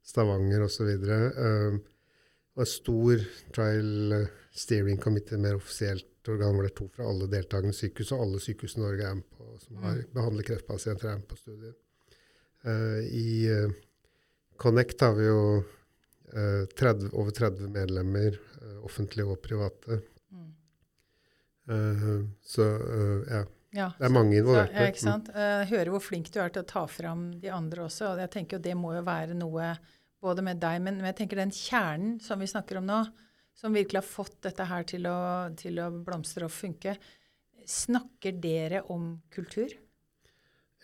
Stavanger 0.04 0.66
osv. 0.66 0.90
Uh, 1.02 1.78
og 2.54 2.66
et 2.66 2.70
stor 2.70 3.24
trial 3.56 4.18
steering 4.54 5.00
committee, 5.02 5.40
mer 5.42 5.58
offisielt 5.58 6.30
organ, 6.30 6.54
hvor 6.54 6.68
det 6.68 6.74
er 6.74 6.78
to 6.78 6.90
fra 6.94 7.08
alle 7.10 7.30
deltakende 7.32 7.75
sykehus, 7.75 8.12
og 8.13 8.25
alle 8.28 8.42
sykehus 8.44 8.78
i 8.78 8.84
Norge 8.84 9.08
er 9.08 9.18
med 9.18 9.30
på, 9.34 9.48
som 9.63 9.80
har 9.82 9.98
mm. 9.98 10.12
behandler 10.13 10.48
kreftpasienter, 10.52 11.10
er 11.10 11.22
med 11.22 11.30
på 11.32 11.40
studiet. 11.40 11.80
Uh, 12.63 13.02
I 13.02 13.28
uh, 13.50 13.74
Connect 14.62 15.02
har 15.04 15.18
vi 15.18 15.25
jo 15.28 15.42
uh, 15.63 16.63
30, 16.78 17.10
over 17.12 17.34
30 17.36 17.74
medlemmer, 17.74 18.38
offentlige 18.84 19.28
og 19.28 19.42
private. 19.44 19.98
Mm. 21.70 22.32
så 22.43 22.65
ja. 23.29 23.43
Ja, 23.74 23.88
det 23.98 24.05
er 24.05 24.13
mange 24.13 24.38
involverte. 24.38 24.75
Ja, 24.77 24.91
ikke 24.91 25.01
sant? 25.01 25.29
Jeg 25.34 25.70
hører 25.72 25.89
hvor 25.96 26.03
flink 26.05 26.27
du 26.29 26.38
er 26.43 26.51
til 26.53 26.62
å 26.62 26.70
ta 26.70 26.84
fram 26.86 27.32
de 27.41 27.50
andre 27.50 27.88
også. 27.88 28.12
og 28.12 28.22
jeg 28.22 28.29
tenker 28.36 28.60
jo 28.60 28.65
Det 28.67 28.75
må 28.77 28.91
jo 28.93 29.01
være 29.08 29.38
noe 29.38 29.72
både 30.24 30.46
med 30.46 30.62
deg, 30.62 30.77
men 30.86 31.01
jeg 31.01 31.17
tenker 31.17 31.41
den 31.41 31.53
kjernen 31.55 32.20
som 32.22 32.39
vi 32.39 32.50
snakker 32.51 32.79
om 32.79 32.86
nå, 32.88 33.00
som 33.58 33.74
virkelig 33.74 34.03
har 34.03 34.08
fått 34.08 34.38
dette 34.46 34.67
her 34.70 34.86
til 34.88 35.10
å, 35.10 35.17
til 35.58 35.82
å 35.82 35.89
blomstre 36.05 36.46
og 36.48 36.53
funke. 36.53 36.96
Snakker 37.65 38.38
dere 38.43 38.84
om 38.93 39.15
kultur? 39.34 39.74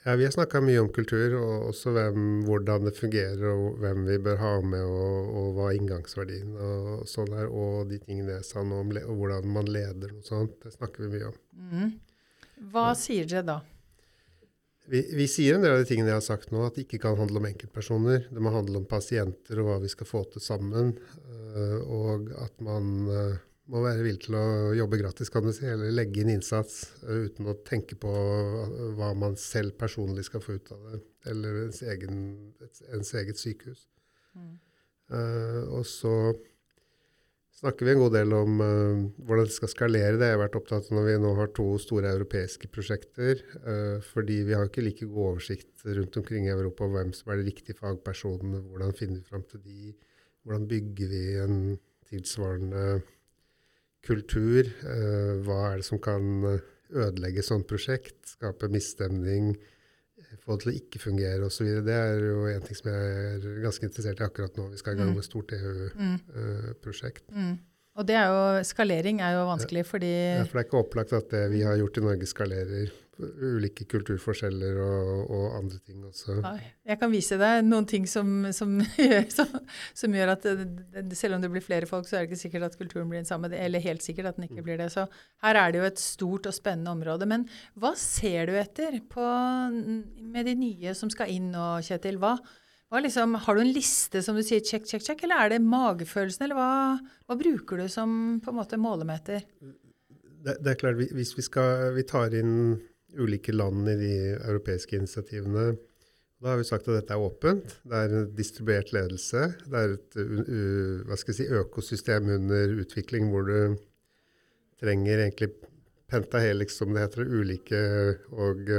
Ja, 0.04 0.16
Vi 0.16 0.24
har 0.24 0.32
snakka 0.32 0.62
mye 0.64 0.80
om 0.80 0.92
kultur, 0.96 1.34
og 1.36 1.72
også 1.74 1.92
hvem, 1.92 2.44
hvordan 2.48 2.88
det 2.88 2.96
fungerer, 2.96 3.42
og 3.52 3.82
hvem 3.82 4.06
vi 4.08 4.20
bør 4.30 4.38
ha 4.40 4.54
med, 4.64 4.86
og, 4.86 5.34
og 5.42 5.50
hva 5.58 5.74
inngangsverdien 5.76 6.54
og 6.56 7.08
sånn 7.10 7.34
er, 7.36 7.50
og 7.52 7.92
de 7.92 8.00
tingene 8.06 8.38
jeg 8.38 8.48
sa 8.48 8.64
nå 8.64 8.80
om 8.80 8.94
og 9.02 9.18
hvordan 9.20 9.50
man 9.58 9.68
leder 9.68 10.14
noe 10.14 10.24
sånt. 10.24 10.56
Det 10.64 10.72
snakker 10.78 11.04
vi 11.06 11.18
mye 11.18 11.34
om. 11.34 11.42
Mm. 11.74 11.92
Hva 12.72 12.94
sier 12.98 13.28
dere 13.28 13.46
da? 13.52 13.58
Vi, 14.90 15.04
vi, 15.14 15.28
sier 15.30 15.56
en 15.56 15.64
del 15.64 15.76
av 15.76 15.84
de 15.84 15.86
tingene 15.86 16.10
jeg 16.10 16.18
har 16.18 16.26
sagt 16.26 16.50
nå, 16.54 16.64
at 16.66 16.80
det 16.80 16.88
ikke 16.88 17.04
kan 17.04 17.20
handle 17.20 17.38
om 17.42 17.50
enkeltpersoner. 17.52 18.24
Det 18.32 18.42
må 18.42 18.54
handle 18.56 18.80
om 18.82 18.88
pasienter 18.90 19.60
og 19.62 19.68
hva 19.68 19.78
vi 19.84 19.92
skal 19.92 20.10
få 20.10 20.24
til 20.34 20.42
sammen. 20.42 20.96
Uh, 21.54 21.78
og 21.86 22.32
at 22.40 22.56
man 22.64 22.90
uh, 23.12 23.38
må 23.70 23.84
være 23.86 24.04
villig 24.04 24.24
til 24.26 24.38
å 24.40 24.46
jobbe 24.78 25.00
gratis, 25.02 25.30
kan 25.34 25.46
du 25.46 25.54
si, 25.56 25.68
eller 25.70 25.94
legge 25.94 26.24
inn 26.24 26.34
innsats 26.34 26.82
uh, 27.04 27.26
uten 27.28 27.50
å 27.52 27.58
tenke 27.68 27.98
på 28.00 28.14
hva 28.98 29.14
man 29.18 29.38
selv 29.40 29.78
personlig 29.80 30.26
skal 30.30 30.44
få 30.44 30.58
ut 30.58 30.74
av 30.76 30.88
det, 30.90 31.02
eller 31.30 31.66
ens, 31.66 31.84
egen, 31.96 32.24
ens 32.90 33.14
eget 33.22 33.42
sykehus. 33.42 33.86
Mm. 34.40 34.52
og 35.74 35.82
så 35.90 36.12
snakker 37.60 37.88
vi 37.88 37.92
en 37.92 38.02
god 38.04 38.14
del 38.16 38.34
om 38.36 38.62
uh, 38.62 39.02
hvordan 39.28 39.48
det 39.50 39.56
skal 39.56 39.72
skalere. 39.72 40.18
Det 40.20 40.30
jeg 40.30 40.38
har 40.38 40.42
vært 40.44 40.58
opptatt 40.60 40.90
av 40.90 40.96
når 40.96 41.08
vi 41.08 41.16
nå 41.24 41.34
har 41.40 41.52
to 41.56 41.68
store 41.82 42.14
europeiske 42.16 42.70
prosjekter. 42.72 43.44
Uh, 43.66 43.98
fordi 44.14 44.42
vi 44.48 44.56
har 44.56 44.70
ikke 44.70 44.86
like 44.86 45.10
god 45.10 45.34
oversikt 45.34 45.86
rundt 45.90 46.20
omkring 46.22 46.48
i 46.48 46.54
Europa 46.54 46.88
om 46.88 46.96
hvem 46.96 47.14
som 47.18 47.34
er 47.34 47.42
de 47.42 47.50
riktige 47.50 47.78
fagpersonene. 47.80 48.64
Hvordan 48.70 48.96
finner 48.96 49.20
vi 49.20 49.32
fram 49.34 49.46
til 49.50 49.64
de? 49.66 49.94
Hvordan 50.44 50.68
bygger 50.72 51.12
vi 51.12 51.24
en 51.44 51.58
tilsvarende 52.10 52.84
kultur? 54.06 54.70
Uh, 54.84 55.40
hva 55.46 55.60
er 55.72 55.82
det 55.82 55.90
som 55.90 56.02
kan 56.04 56.24
ødelegge 56.90 57.46
sånt 57.46 57.68
prosjekt? 57.70 58.22
Skape 58.38 58.72
misstemning? 58.72 59.54
få 60.44 60.56
det 60.56 60.64
til 60.64 60.72
å 60.72 60.76
ikke 60.78 61.02
fungere 61.02 61.48
osv. 61.48 61.70
Det 61.86 61.96
er 61.96 62.22
jo 62.22 62.44
en 62.50 62.66
ting 62.66 62.78
som 62.78 62.90
jeg 62.92 63.14
er 63.32 63.48
ganske 63.64 63.88
interessert 63.88 64.22
i 64.22 64.26
akkurat 64.26 64.60
nå. 64.60 64.68
Vi 64.74 64.82
skal 64.82 64.96
i 64.96 65.00
gang 65.00 65.12
mm. 65.12 65.16
med 65.18 65.24
et 65.24 65.30
stort 65.30 65.54
EU-prosjekt. 65.58 67.26
Mm. 67.34 67.56
Og 68.00 68.08
det 68.08 68.16
er 68.16 68.32
jo, 68.32 68.64
skalering 68.64 69.20
er 69.26 69.36
jo 69.36 69.46
vanskelig 69.50 69.84
fordi 69.90 70.14
Ja, 70.16 70.48
for 70.48 70.56
det 70.56 70.64
er 70.64 70.70
ikke 70.70 70.82
opplagt 70.86 71.14
at 71.18 71.30
det 71.34 71.46
vi 71.52 71.66
har 71.68 71.76
gjort 71.82 72.00
i 72.00 72.06
Norge, 72.06 72.30
skalerer 72.30 72.90
ulike 73.20 73.84
kulturforskjeller 73.90 74.78
og, 74.80 75.10
og, 75.28 75.46
andre 75.58 75.80
ting 75.84 76.04
også. 76.08 76.38
Jeg 76.88 77.00
kan 77.02 77.12
vise 77.12 77.36
deg 77.40 77.66
noen 77.68 77.88
ting 77.90 78.06
som, 78.08 78.48
som, 78.56 78.78
gjør, 79.00 79.26
som, 79.34 79.58
som 79.98 80.16
gjør, 80.16 80.34
at 80.36 80.48
selv 81.18 81.38
om 81.38 81.44
det 81.44 81.52
blir 81.52 81.66
flere 81.66 81.90
folk, 81.90 82.08
så 82.08 82.18
er 82.18 82.24
det 82.24 82.32
ikke 82.32 82.44
sikkert 82.46 82.70
at 82.70 82.78
kulturen 82.80 83.10
blir 83.12 83.22
den 83.22 83.30
samme. 83.30 83.52
Eller 83.56 83.84
helt 83.84 84.06
sikkert 84.06 84.32
at 84.32 84.40
den 84.40 84.48
ikke 84.48 84.62
mm. 84.62 84.68
blir 84.70 84.80
det. 84.80 84.90
Så 84.96 85.06
her 85.44 85.60
er 85.60 85.74
det 85.74 85.82
jo 85.82 85.90
et 85.90 86.04
stort 86.04 86.50
og 86.50 86.56
spennende 86.56 86.96
område. 86.96 87.28
Men 87.30 87.46
hva 87.80 87.92
ser 88.00 88.50
du 88.50 88.56
etter 88.60 89.02
på, 89.12 89.28
med 89.76 90.48
de 90.48 90.56
nye 90.60 90.96
som 90.98 91.12
skal 91.12 91.36
inn 91.36 91.52
nå, 91.56 91.68
Kjetil? 91.86 92.22
Hva 92.22 92.38
liksom, 92.98 93.36
har 93.46 93.56
du 93.56 93.62
en 93.62 93.74
liste 93.74 94.22
som 94.26 94.38
du 94.38 94.42
sier 94.46 94.64
check, 94.66 94.88
check, 94.90 95.04
check, 95.06 95.22
eller 95.24 95.44
er 95.44 95.52
det 95.54 95.60
magefølelsen, 95.62 96.48
eller 96.48 96.58
hva, 96.58 96.72
hva 97.30 97.38
bruker 97.38 97.84
du 97.84 97.90
som 97.92 98.40
på 98.42 98.50
en 98.50 98.58
måte 98.58 98.80
målemeter? 98.82 99.44
Det, 99.62 100.56
det, 100.56 100.72
er 100.72 100.80
klart, 100.80 100.98
hvis 100.98 101.36
vi, 101.38 101.46
skal, 101.46 101.92
vi 101.94 102.06
tar 102.10 102.34
inn 102.40 102.80
ulike 103.20 103.54
land 103.54 103.90
i 103.90 103.98
de 104.00 104.16
europeiske 104.40 104.98
initiativene. 104.98 105.76
Da 106.40 106.54
har 106.54 106.62
vi 106.62 106.66
sagt 106.66 106.88
at 106.88 107.02
dette 107.02 107.14
er 107.14 107.22
åpent. 107.22 107.76
Det 107.84 108.00
er 108.00 108.16
en 108.16 108.30
distribuert 108.34 108.94
ledelse. 108.96 109.50
Det 109.68 109.84
er 109.84 109.96
et 109.98 111.36
si, 111.36 111.46
økosystem 111.46 112.30
under 112.38 112.78
utvikling 112.80 113.28
hvor 113.34 113.46
du 113.50 113.76
trenger 114.80 115.26
egentlig 115.26 115.52
pentahelix, 116.10 116.80
som 116.80 116.96
det 116.96 117.04
heter, 117.06 117.28
ulike 117.28 117.82
og 118.32 118.72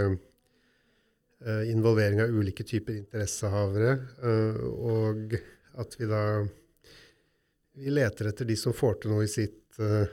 involvering 1.41 2.21
av 2.21 2.29
ulike 2.37 2.65
typer 2.69 2.99
interessehavere. 2.99 3.95
Uh, 4.21 4.61
og 4.69 5.37
at 5.81 5.95
vi 5.97 6.09
da 6.11 6.25
vi 7.81 7.93
leter 7.95 8.29
etter 8.29 8.49
de 8.49 8.57
som 8.61 8.75
får 8.77 9.01
til 9.01 9.15
noe 9.15 9.25
i 9.25 9.31
sitt 9.31 9.79
uh, 9.81 10.05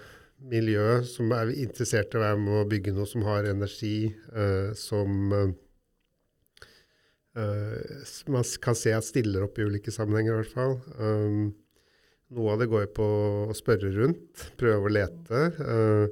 miljø 0.48 1.02
som 1.08 1.34
er 1.36 1.52
interessert 1.58 2.14
i 2.14 2.20
å 2.20 2.24
være 2.24 2.40
med 2.40 2.60
å 2.62 2.68
bygge 2.70 2.94
noe 2.96 3.10
som 3.10 3.26
har 3.26 3.48
energi, 3.50 4.12
som 4.78 5.32
man 8.30 8.46
kan 8.62 8.78
se 8.78 8.94
at 8.94 9.06
stiller 9.06 9.48
opp 9.48 9.58
i 9.58 9.66
ulike 9.66 9.94
sammenhenger, 9.94 10.36
i 10.36 10.44
hvert 10.44 10.54
fall. 10.54 10.78
Um, 11.02 11.56
noe 12.38 12.54
av 12.54 12.62
det 12.62 12.70
går 12.72 12.90
på 12.96 13.08
å 13.48 13.56
spørre 13.56 13.92
rundt, 13.96 14.48
prøve 14.60 14.90
å 14.90 14.94
lete. 14.94 15.44
Uh, 15.58 16.06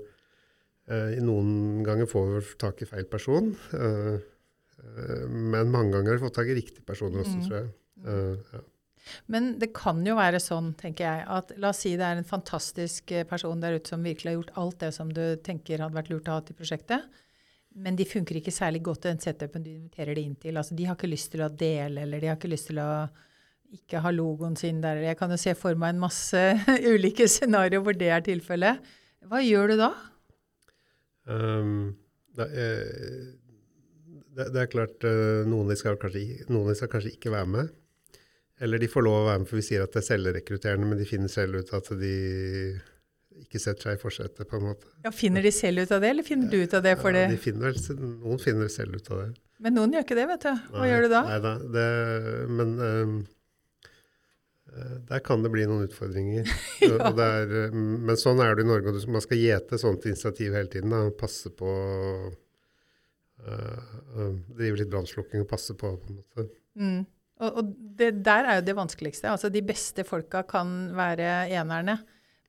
uh, 0.89 1.11
noen 1.21 1.83
ganger 1.85 2.09
får 2.09 2.29
vi 2.31 2.43
tak 2.61 2.81
i 2.81 2.89
feil 2.89 3.07
person, 3.11 3.51
uh, 3.75 4.15
men 5.29 5.73
mange 5.73 5.91
ganger 5.95 6.13
har 6.13 6.19
vi 6.19 6.25
fått 6.27 6.37
tak 6.39 6.49
i 6.51 6.57
riktige 6.57 6.85
personer 6.87 7.23
også, 7.23 7.39
mm. 7.39 7.43
tror 7.47 7.57
jeg. 7.59 7.69
Ja. 8.53 8.63
Men 9.29 9.51
det 9.61 9.71
kan 9.77 10.01
jo 10.05 10.15
være 10.17 10.39
sånn, 10.41 10.71
tenker 10.79 11.05
jeg, 11.05 11.25
at 11.29 11.53
la 11.61 11.71
oss 11.71 11.83
si 11.85 11.93
det 11.97 12.07
er 12.07 12.19
en 12.19 12.27
fantastisk 12.27 13.13
eh, 13.13 13.25
person 13.27 13.61
der 13.61 13.77
ute 13.77 13.93
som 13.93 14.05
virkelig 14.05 14.31
har 14.31 14.39
gjort 14.39 14.57
alt 14.61 14.79
det 14.81 14.91
som 14.95 15.11
du 15.13 15.23
tenker 15.45 15.83
hadde 15.83 15.97
vært 15.97 16.11
lurt 16.13 16.31
å 16.31 16.39
ha 16.39 16.45
til 16.45 16.57
prosjektet, 16.57 17.05
men 17.75 17.97
de 17.99 18.07
funker 18.07 18.39
ikke 18.39 18.55
særlig 18.55 18.81
godt 18.85 19.05
i 19.05 19.11
den 19.11 19.21
setupen 19.21 19.65
du 19.65 19.71
inviterer 19.73 20.15
de 20.15 20.23
inn 20.23 20.37
til. 20.39 20.57
Altså, 20.57 20.77
de 20.77 20.87
har 20.87 20.97
ikke 20.97 21.11
lyst 21.11 21.33
til 21.33 21.43
å 21.43 21.51
dele, 21.51 22.05
eller 22.05 22.23
de 22.23 22.31
har 22.31 22.39
ikke 22.39 22.51
lyst 22.53 22.69
til 22.71 22.79
å 22.81 22.89
ikke 23.75 23.99
ha 24.05 24.11
logoen 24.13 24.55
sin 24.57 24.79
der. 24.83 25.01
Jeg 25.03 25.19
kan 25.19 25.33
jo 25.33 25.39
se 25.41 25.51
for 25.59 25.77
meg 25.79 25.93
en 25.93 26.05
masse 26.05 26.43
ulike 26.93 27.27
scenarioer 27.29 27.83
hvor 27.83 27.97
det 27.97 28.11
er 28.15 28.23
tilfellet. 28.25 28.93
Hva 29.25 29.41
gjør 29.43 29.73
du 29.73 29.79
da? 29.81 29.91
Um, 31.25 31.95
da 32.37 32.47
er, 32.47 32.79
det, 34.35 34.49
det, 34.51 34.61
er, 34.61 34.71
klart 34.71 35.05
uh, 35.07 35.45
noen, 35.47 35.71
skal 35.79 35.99
kanskje, 36.01 36.45
noen 36.51 36.77
skal 36.77 36.91
kanskje 36.91 37.15
ikke 37.15 37.33
være 37.33 37.51
med. 37.51 37.71
Eller 38.63 38.79
de 38.79 38.87
får 38.87 39.03
lov 39.03 39.21
å 39.21 39.29
være 39.29 39.43
med, 39.43 39.49
for 39.49 39.59
vi 39.59 39.65
sier 39.67 39.83
at 39.83 39.95
det 39.95 40.01
er 40.01 40.09
selvrekrutterende, 40.09 40.87
men 40.87 40.99
de 40.99 41.07
finner 41.07 41.31
selv 41.31 41.59
ut 41.59 41.73
at 41.75 41.89
de 41.99 42.13
ikke 43.41 43.59
setter 43.59 43.89
seg 43.89 43.97
i 43.97 43.99
forsetet, 43.99 44.47
på 44.47 44.59
en 44.59 44.69
måte. 44.69 44.87
Ja, 45.03 45.11
Finner 45.11 45.43
de 45.43 45.51
selv 45.51 45.83
ut 45.83 45.91
av 45.91 46.03
det, 46.03 46.11
eller 46.13 46.27
finner 46.27 46.51
du 46.51 46.61
ut 46.61 46.75
av 46.77 46.85
det 46.85 46.95
for 47.01 47.11
ja, 47.11 47.25
det? 47.25 47.35
De 47.35 47.41
finner 47.41 47.75
noen 47.99 48.39
finner 48.39 48.71
selv 48.71 48.95
ut 48.95 49.09
av 49.11 49.25
det. 49.25 49.31
Men 49.63 49.75
noen 49.75 49.95
gjør 49.95 50.05
ikke 50.07 50.17
det, 50.19 50.27
vet 50.31 50.45
du. 50.45 50.51
Hva 50.71 50.83
nei, 50.83 50.89
gjør 50.91 51.05
du 51.05 51.09
da? 51.11 51.21
Nei 51.27 51.39
da, 51.43 51.53
det, 51.75 51.87
men 52.51 52.73
um, 52.79 53.17
der 55.11 55.21
kan 55.23 55.43
det 55.43 55.51
bli 55.51 55.67
noen 55.67 55.89
utfordringer. 55.89 56.47
ja. 56.83 57.11
er, 57.11 57.53
men 57.75 58.19
sånn 58.19 58.41
er 58.43 58.55
det 58.55 58.65
i 58.65 58.71
Norge. 58.71 58.95
Man 59.11 59.23
skal 59.23 59.39
gjete 59.39 59.79
sånt 59.79 60.07
initiativ 60.07 60.55
hele 60.55 60.71
tiden. 60.71 60.95
Da. 60.95 61.05
Passe 61.15 61.51
på 61.55 61.75
Drive 63.45 64.79
litt 64.79 64.89
brannslukking 64.91 65.43
og 65.43 65.49
passe 65.51 65.75
på, 65.77 65.91
på 66.01 66.11
en 66.13 66.17
måte. 66.21 66.47
Mm. 66.79 67.03
Og, 67.43 67.57
og 67.59 67.71
det 67.99 68.09
der 68.23 68.47
er 68.47 68.59
jo 68.59 68.65
det 68.69 68.75
vanskeligste. 68.77 69.27
Altså 69.31 69.49
de 69.51 69.61
beste 69.65 70.05
folka 70.07 70.43
kan 70.47 70.71
være 70.95 71.49
enerne, 71.51 71.97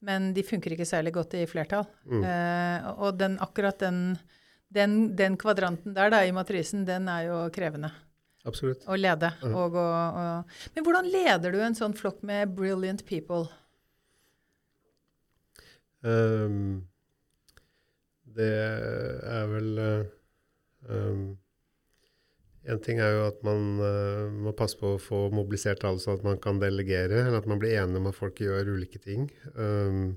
men 0.07 0.31
de 0.37 0.45
funker 0.47 0.77
ikke 0.77 0.87
særlig 0.87 1.13
godt 1.17 1.35
i 1.35 1.45
flertall. 1.51 1.87
Mm. 2.07 2.23
Eh, 2.23 2.89
og 2.95 3.19
den, 3.19 3.37
akkurat 3.43 3.81
den, 3.83 4.01
den, 4.73 5.17
den, 5.19 5.37
kvadranten 5.41 5.95
der 5.97 6.13
da, 6.15 6.23
i 6.25 6.35
matrisen, 6.37 6.85
den 6.87 7.09
er 7.13 7.29
jo 7.31 7.45
krevende. 7.55 7.91
Absolutt. 8.47 8.85
å 8.87 8.95
lede. 8.95 9.33
Ja. 9.43 9.49
Og, 9.59 9.75
å- 9.75 10.11
og, 10.23 10.59
men 10.77 10.85
hvordan 10.87 11.09
leder 11.11 11.51
du 11.51 11.59
en 11.67 11.75
sånn 11.75 11.97
flokk 11.99 12.21
med 12.23 12.53
brilliant 12.55 13.03
people? 13.09 13.49
Um, 16.07 16.85
det 18.37 18.47
er 18.47 19.47
vel 19.51 19.71
eh, 19.76 19.76
En 22.67 22.81
ting 22.83 22.99
er 22.99 23.13
jo 23.15 23.25
at 23.29 23.43
man 23.47 23.67
uh, 23.79 24.27
må 24.47 24.55
passe 24.59 24.79
på 24.81 24.97
å 24.97 25.03
få 25.03 25.27
mobilisert 25.35 25.85
alle 25.87 26.03
sånn 26.03 26.19
at 26.19 26.25
man 26.27 26.41
kan 26.43 26.59
delegere, 26.63 27.23
eller 27.23 27.41
at 27.41 27.51
man 27.51 27.61
blir 27.63 27.77
enige 27.79 28.03
om 28.03 28.09
at 28.11 28.19
folk 28.19 28.43
gjør 28.43 28.73
ulike 28.75 28.99
ting. 29.03 29.29
Um, 29.55 30.17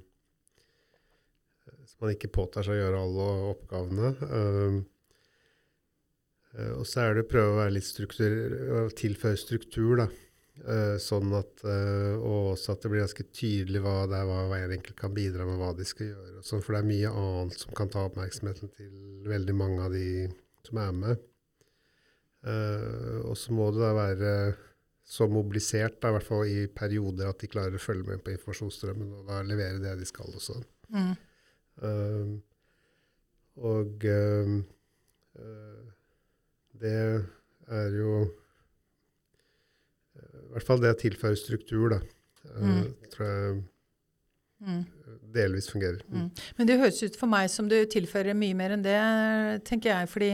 så 1.86 2.00
man 2.02 2.16
ikke 2.16 2.32
påtar 2.34 2.66
seg 2.66 2.78
å 2.78 2.82
gjøre 2.84 3.04
alle 3.06 3.28
oppgavene. 3.52 4.14
Eh, 6.56 6.74
og 6.74 6.88
så 6.90 7.04
er 7.04 7.16
det 7.16 7.28
å 7.28 7.30
prøve 7.30 7.54
å 7.54 7.60
være 7.62 7.76
litt 7.78 7.88
struktur, 7.88 8.90
tilføre 8.98 9.40
struktur, 9.40 10.04
da. 10.04 10.10
Uh, 10.60 10.98
sånn 11.00 11.32
at, 11.38 11.62
uh, 11.64 12.20
og 12.20 12.50
også 12.52 12.74
at 12.74 12.84
det 12.84 12.90
blir 12.92 13.00
ganske 13.06 13.24
tydelig 13.32 13.80
hva 13.80 13.94
det 14.12 14.18
er 14.18 14.26
hva 14.28 14.42
hver 14.50 14.74
enkelt 14.76 14.98
kan 15.00 15.14
bidra 15.16 15.46
med, 15.48 15.56
hva 15.62 15.70
de 15.78 15.86
skal 15.88 16.10
gjøre. 16.10 16.42
Sånn, 16.44 16.60
for 16.66 16.76
det 16.76 16.82
er 16.82 16.90
mye 16.90 17.12
annet 17.22 17.62
som 17.62 17.72
kan 17.78 17.92
ta 17.94 18.04
oppmerksomheten 18.10 18.74
til 18.76 18.90
veldig 19.32 19.56
mange 19.56 19.86
av 19.86 19.96
de 19.96 20.10
som 20.68 20.82
er 20.84 20.92
med. 20.98 21.24
Eh, 22.48 23.20
og 23.28 23.36
så 23.38 23.52
må 23.56 23.70
det 23.76 23.82
da 23.84 23.92
være 23.98 24.34
så 25.10 25.26
mobilisert, 25.28 25.98
da, 26.02 26.12
i 26.12 26.16
hvert 26.16 26.28
fall 26.28 26.46
i 26.48 26.68
perioder, 26.70 27.32
at 27.32 27.40
de 27.42 27.48
klarer 27.50 27.74
å 27.76 27.82
følge 27.82 28.06
med 28.12 28.22
på 28.24 28.32
informasjonsstrømmen 28.36 29.10
og 29.18 29.26
da 29.32 29.40
levere 29.42 29.82
det 29.82 29.96
de 30.00 30.06
skal 30.06 30.30
også. 30.38 30.60
Mm. 30.94 31.16
Uh, 31.80 32.36
og 33.64 34.04
uh, 34.06 34.52
det 36.80 36.94
er 37.72 37.88
jo 37.96 38.12
uh, 38.28 38.28
I 40.20 40.52
hvert 40.54 40.68
fall 40.68 40.82
det 40.84 40.92
å 40.94 41.00
tilføre 41.00 41.40
struktur, 41.40 41.96
da. 41.96 42.00
Uh, 42.50 42.60
Mm. 42.60 42.94
tror 43.14 43.26
jeg 43.28 43.64
Mm. 44.60 44.86
delvis 45.34 45.70
fungerer. 45.72 46.02
Mm. 46.12 46.30
Men 46.58 46.68
det 46.68 46.80
høres 46.80 47.02
ut 47.04 47.16
for 47.16 47.28
meg 47.32 47.50
som 47.50 47.70
du 47.72 47.78
tilfører 47.88 48.36
mye 48.36 48.54
mer 48.54 48.72
enn 48.76 48.84
det, 48.84 49.00
tenker 49.64 49.90
jeg. 49.94 50.10
Fordi 50.12 50.32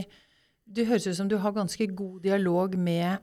det 0.66 0.88
høres 0.90 1.06
ut 1.08 1.16
som 1.18 1.28
du 1.30 1.38
har 1.38 1.54
ganske 1.56 1.88
god 1.96 2.22
dialog 2.24 2.76
med, 2.78 3.20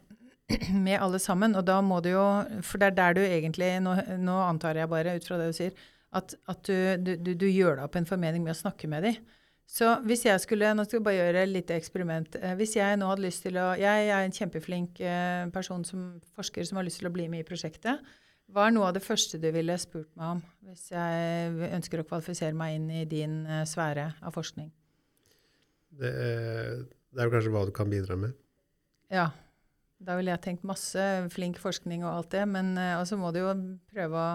med 0.87 1.00
alle 1.02 1.18
sammen. 1.22 1.57
Og 1.59 1.64
da 1.66 1.81
må 1.83 2.00
du 2.05 2.11
jo 2.14 2.24
For 2.62 2.78
det 2.78 2.92
er 2.92 2.96
der 2.98 3.14
du 3.18 3.22
egentlig 3.26 3.74
Nå, 3.83 3.96
nå 4.22 4.37
antar 4.46 4.78
jeg 4.78 4.88
bare, 4.92 5.16
ut 5.16 5.26
fra 5.26 5.38
det 5.40 5.50
du 5.50 5.57
sier, 5.59 5.72
at, 6.12 6.35
at 6.48 6.62
du, 6.68 6.74
du, 7.02 7.14
du, 7.16 7.33
du 7.40 7.46
gjør 7.48 7.78
deg 7.78 7.87
opp 7.87 7.96
en 7.96 8.07
formening 8.09 8.44
med 8.44 8.52
å 8.55 8.61
snakke 8.62 8.88
med 8.90 9.02
dem. 9.09 9.16
Så 9.72 9.94
hvis 10.05 10.26
jeg 10.26 10.40
skulle 10.42 10.72
Nå 10.76 10.85
skal 10.85 10.98
vi 11.00 11.07
bare 11.07 11.16
gjøre 11.20 11.44
et 11.46 11.52
lite 11.55 11.76
eksperiment. 11.78 12.35
Eh, 12.37 12.52
Hvis 12.59 12.74
jeg 12.76 12.98
nå 13.00 13.07
hadde 13.09 13.24
lyst 13.24 13.46
til 13.46 13.57
å 13.57 13.70
Jeg 13.81 14.09
er 14.12 14.26
en 14.26 14.35
kjempeflink 14.37 15.00
eh, 15.00 15.46
person 15.55 15.85
som 15.88 16.11
forsker 16.37 16.66
som 16.68 16.76
har 16.81 16.85
lyst 16.85 17.00
til 17.00 17.09
å 17.09 17.14
bli 17.14 17.28
med 17.33 17.40
i 17.44 17.48
prosjektet. 17.48 18.02
Hva 18.52 18.66
er 18.68 18.74
noe 18.74 18.90
av 18.90 18.96
det 18.98 19.00
første 19.07 19.38
du 19.40 19.46
ville 19.55 19.78
spurt 19.81 20.11
meg 20.18 20.35
om 20.35 20.40
hvis 20.68 20.90
jeg 20.92 21.70
ønsker 21.72 22.02
å 22.02 22.05
kvalifisere 22.11 22.52
meg 22.59 22.74
inn 22.76 22.90
i 23.00 23.07
din 23.09 23.38
eh, 23.46 23.62
sfære 23.70 24.11
av 24.20 24.35
forskning? 24.37 24.68
Det, 26.02 26.11
er- 26.26 26.83
det 27.12 27.22
er 27.22 27.29
jo 27.29 27.35
kanskje 27.35 27.53
hva 27.55 27.64
du 27.68 27.72
kan 27.77 27.90
bidra 27.92 28.16
med. 28.18 28.35
Ja, 29.12 29.29
da 30.03 30.16
ville 30.18 30.33
jeg 30.33 30.42
tenkt 30.44 30.66
masse 30.66 31.03
flink 31.35 31.61
forskning 31.62 32.07
og 32.07 32.12
alt 32.14 32.33
det, 32.35 32.46
men 32.51 32.72
eh, 32.81 32.96
så 33.09 33.18
må 33.20 33.31
du 33.35 33.42
jo 33.44 33.53
prøve 33.92 34.25
å 34.31 34.33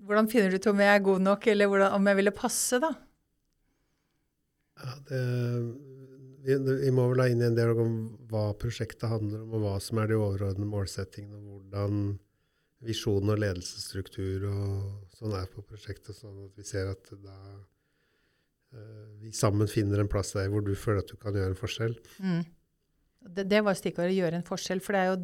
Hvordan 0.00 0.30
finner 0.32 0.48
du 0.48 0.56
ut 0.56 0.66
om 0.70 0.78
jeg 0.80 0.96
er 0.96 1.02
god 1.04 1.20
nok, 1.20 1.46
eller 1.52 1.68
hvordan, 1.68 1.92
om 1.92 2.06
jeg 2.08 2.16
ville 2.16 2.32
passe, 2.32 2.78
da? 2.80 2.88
Ja, 4.80 4.94
det, 5.10 5.18
vi, 6.40 6.56
vi 6.56 6.92
må 6.96 7.04
vel 7.10 7.20
ha 7.20 7.26
inn 7.28 7.42
i 7.42 7.48
en 7.50 7.58
del 7.58 7.74
om 7.76 7.98
hva 8.30 8.46
prosjektet 8.56 9.10
handler 9.10 9.42
om, 9.44 9.58
og 9.58 9.66
hva 9.66 9.74
som 9.84 10.00
er 10.00 10.08
de 10.08 10.16
overordnede 10.16 10.70
målsettingene, 10.72 11.36
og 11.36 11.58
hvordan 11.58 12.00
visjon 12.88 13.28
og 13.28 13.42
ledelsesstruktur 13.42 14.46
og 14.48 15.18
sånn 15.18 15.36
er 15.36 15.52
på 15.52 15.64
prosjektet, 15.68 16.16
sånn 16.16 16.46
at 16.46 16.56
vi 16.56 16.64
ser 16.64 16.94
at 16.94 17.12
da 17.20 17.36
vi 19.20 19.32
sammen 19.34 19.68
finner 19.70 20.00
en 20.00 20.08
plass 20.10 20.32
der 20.36 20.48
hvor 20.52 20.62
du 20.64 20.72
føler 20.78 21.02
at 21.02 21.10
du 21.10 21.18
kan 21.20 21.34
gjøre 21.36 21.52
en 21.52 21.58
forskjell. 21.58 21.96
Mm. 22.22 22.42
Det, 23.20 23.44
det 23.50 23.60
var 23.66 23.76
stikkordet 23.76 24.16
'gjøre 24.16 24.38
en 24.40 24.46
forskjell'. 24.46 24.80
For 24.84 24.96
det 24.96 25.00
er 25.00 25.08
jo 25.10 25.18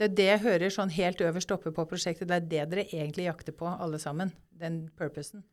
det, 0.00 0.06
er 0.06 0.14
det 0.16 0.26
jeg 0.26 0.42
hører 0.44 0.72
sånn 0.72 0.92
helt 0.96 1.20
øverst 1.20 1.52
oppe 1.52 1.72
på 1.76 1.86
prosjektet. 1.88 2.28
Det 2.28 2.36
er 2.36 2.46
det 2.48 2.66
dere 2.72 2.86
egentlig 2.88 3.26
jakter 3.26 3.52
på, 3.56 3.68
alle 3.68 3.98
sammen. 4.00 4.32
Den 4.48 4.86
purposen. 4.96 5.44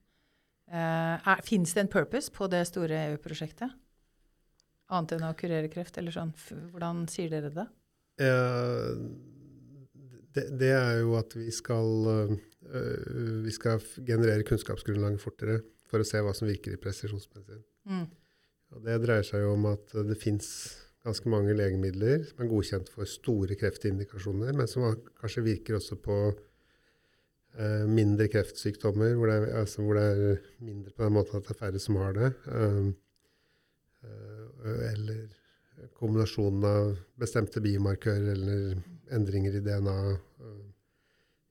Uh, 0.71 1.19
Fins 1.47 1.73
det 1.75 1.85
en 1.85 1.91
purpose 1.91 2.31
på 2.31 2.47
det 2.51 2.65
store 2.67 2.95
EU-prosjektet? 3.09 3.75
Annet 4.87 5.17
enn 5.17 5.27
å 5.27 5.33
kurere 5.35 5.71
kreft? 5.71 5.99
Eller 5.99 6.15
sånn. 6.15 6.31
Hvordan 6.71 7.05
sier 7.11 7.31
dere 7.31 7.51
det? 7.55 7.67
Uh, 8.23 8.95
det, 10.35 10.47
det 10.59 10.71
er 10.75 11.01
jo 11.01 11.17
at 11.19 11.35
vi 11.35 11.51
skal, 11.55 11.91
uh, 12.07 13.43
vi 13.43 13.55
skal 13.55 13.83
generere 14.07 14.47
kunnskapsgrunnlaget 14.47 15.23
fortere 15.23 15.59
for 15.87 16.03
å 16.03 16.07
se 16.07 16.21
hva 16.23 16.33
som 16.35 16.49
virker 16.49 16.75
i 16.75 16.81
presisjonsmedisin. 16.81 17.63
Mm. 17.87 18.05
Det 18.83 18.97
dreier 19.03 19.23
seg 19.23 19.45
jo 19.45 19.53
om 19.55 19.69
at 19.71 19.95
det 20.07 20.17
fins 20.19 20.49
ganske 21.07 21.31
mange 21.31 21.55
legemidler 21.55 22.25
som 22.27 22.43
er 22.43 22.51
godkjent 22.51 22.91
for 22.91 23.07
store 23.07 23.55
kreftindikasjoner, 23.59 24.51
men 24.57 24.67
som 24.67 24.85
kanskje 25.21 25.45
virker 25.45 25.77
også 25.77 25.95
på 26.03 26.17
eh, 26.27 27.85
mindre 27.87 28.27
kreftsykdommer, 28.33 29.15
hvor 29.15 29.31
det, 29.31 29.37
er, 29.39 29.49
altså 29.61 29.85
hvor 29.85 29.99
det 29.99 30.05
er 30.11 30.39
mindre 30.59 30.91
på 30.91 31.05
den 31.05 31.15
måten 31.15 31.39
at 31.39 31.47
det 31.47 31.55
er 31.55 31.61
færre 31.61 31.83
som 31.83 31.99
har 32.01 32.17
det. 32.17 32.31
Um, 32.51 32.89
eh, 34.03 34.81
eller 34.91 35.25
kombinasjonen 35.97 36.65
av 36.67 36.95
bestemte 37.21 37.61
biomarkører 37.63 38.33
eller 38.33 38.81
endringer 39.13 39.55
i 39.55 39.63
DNA 39.63 39.99
i- 40.11 40.73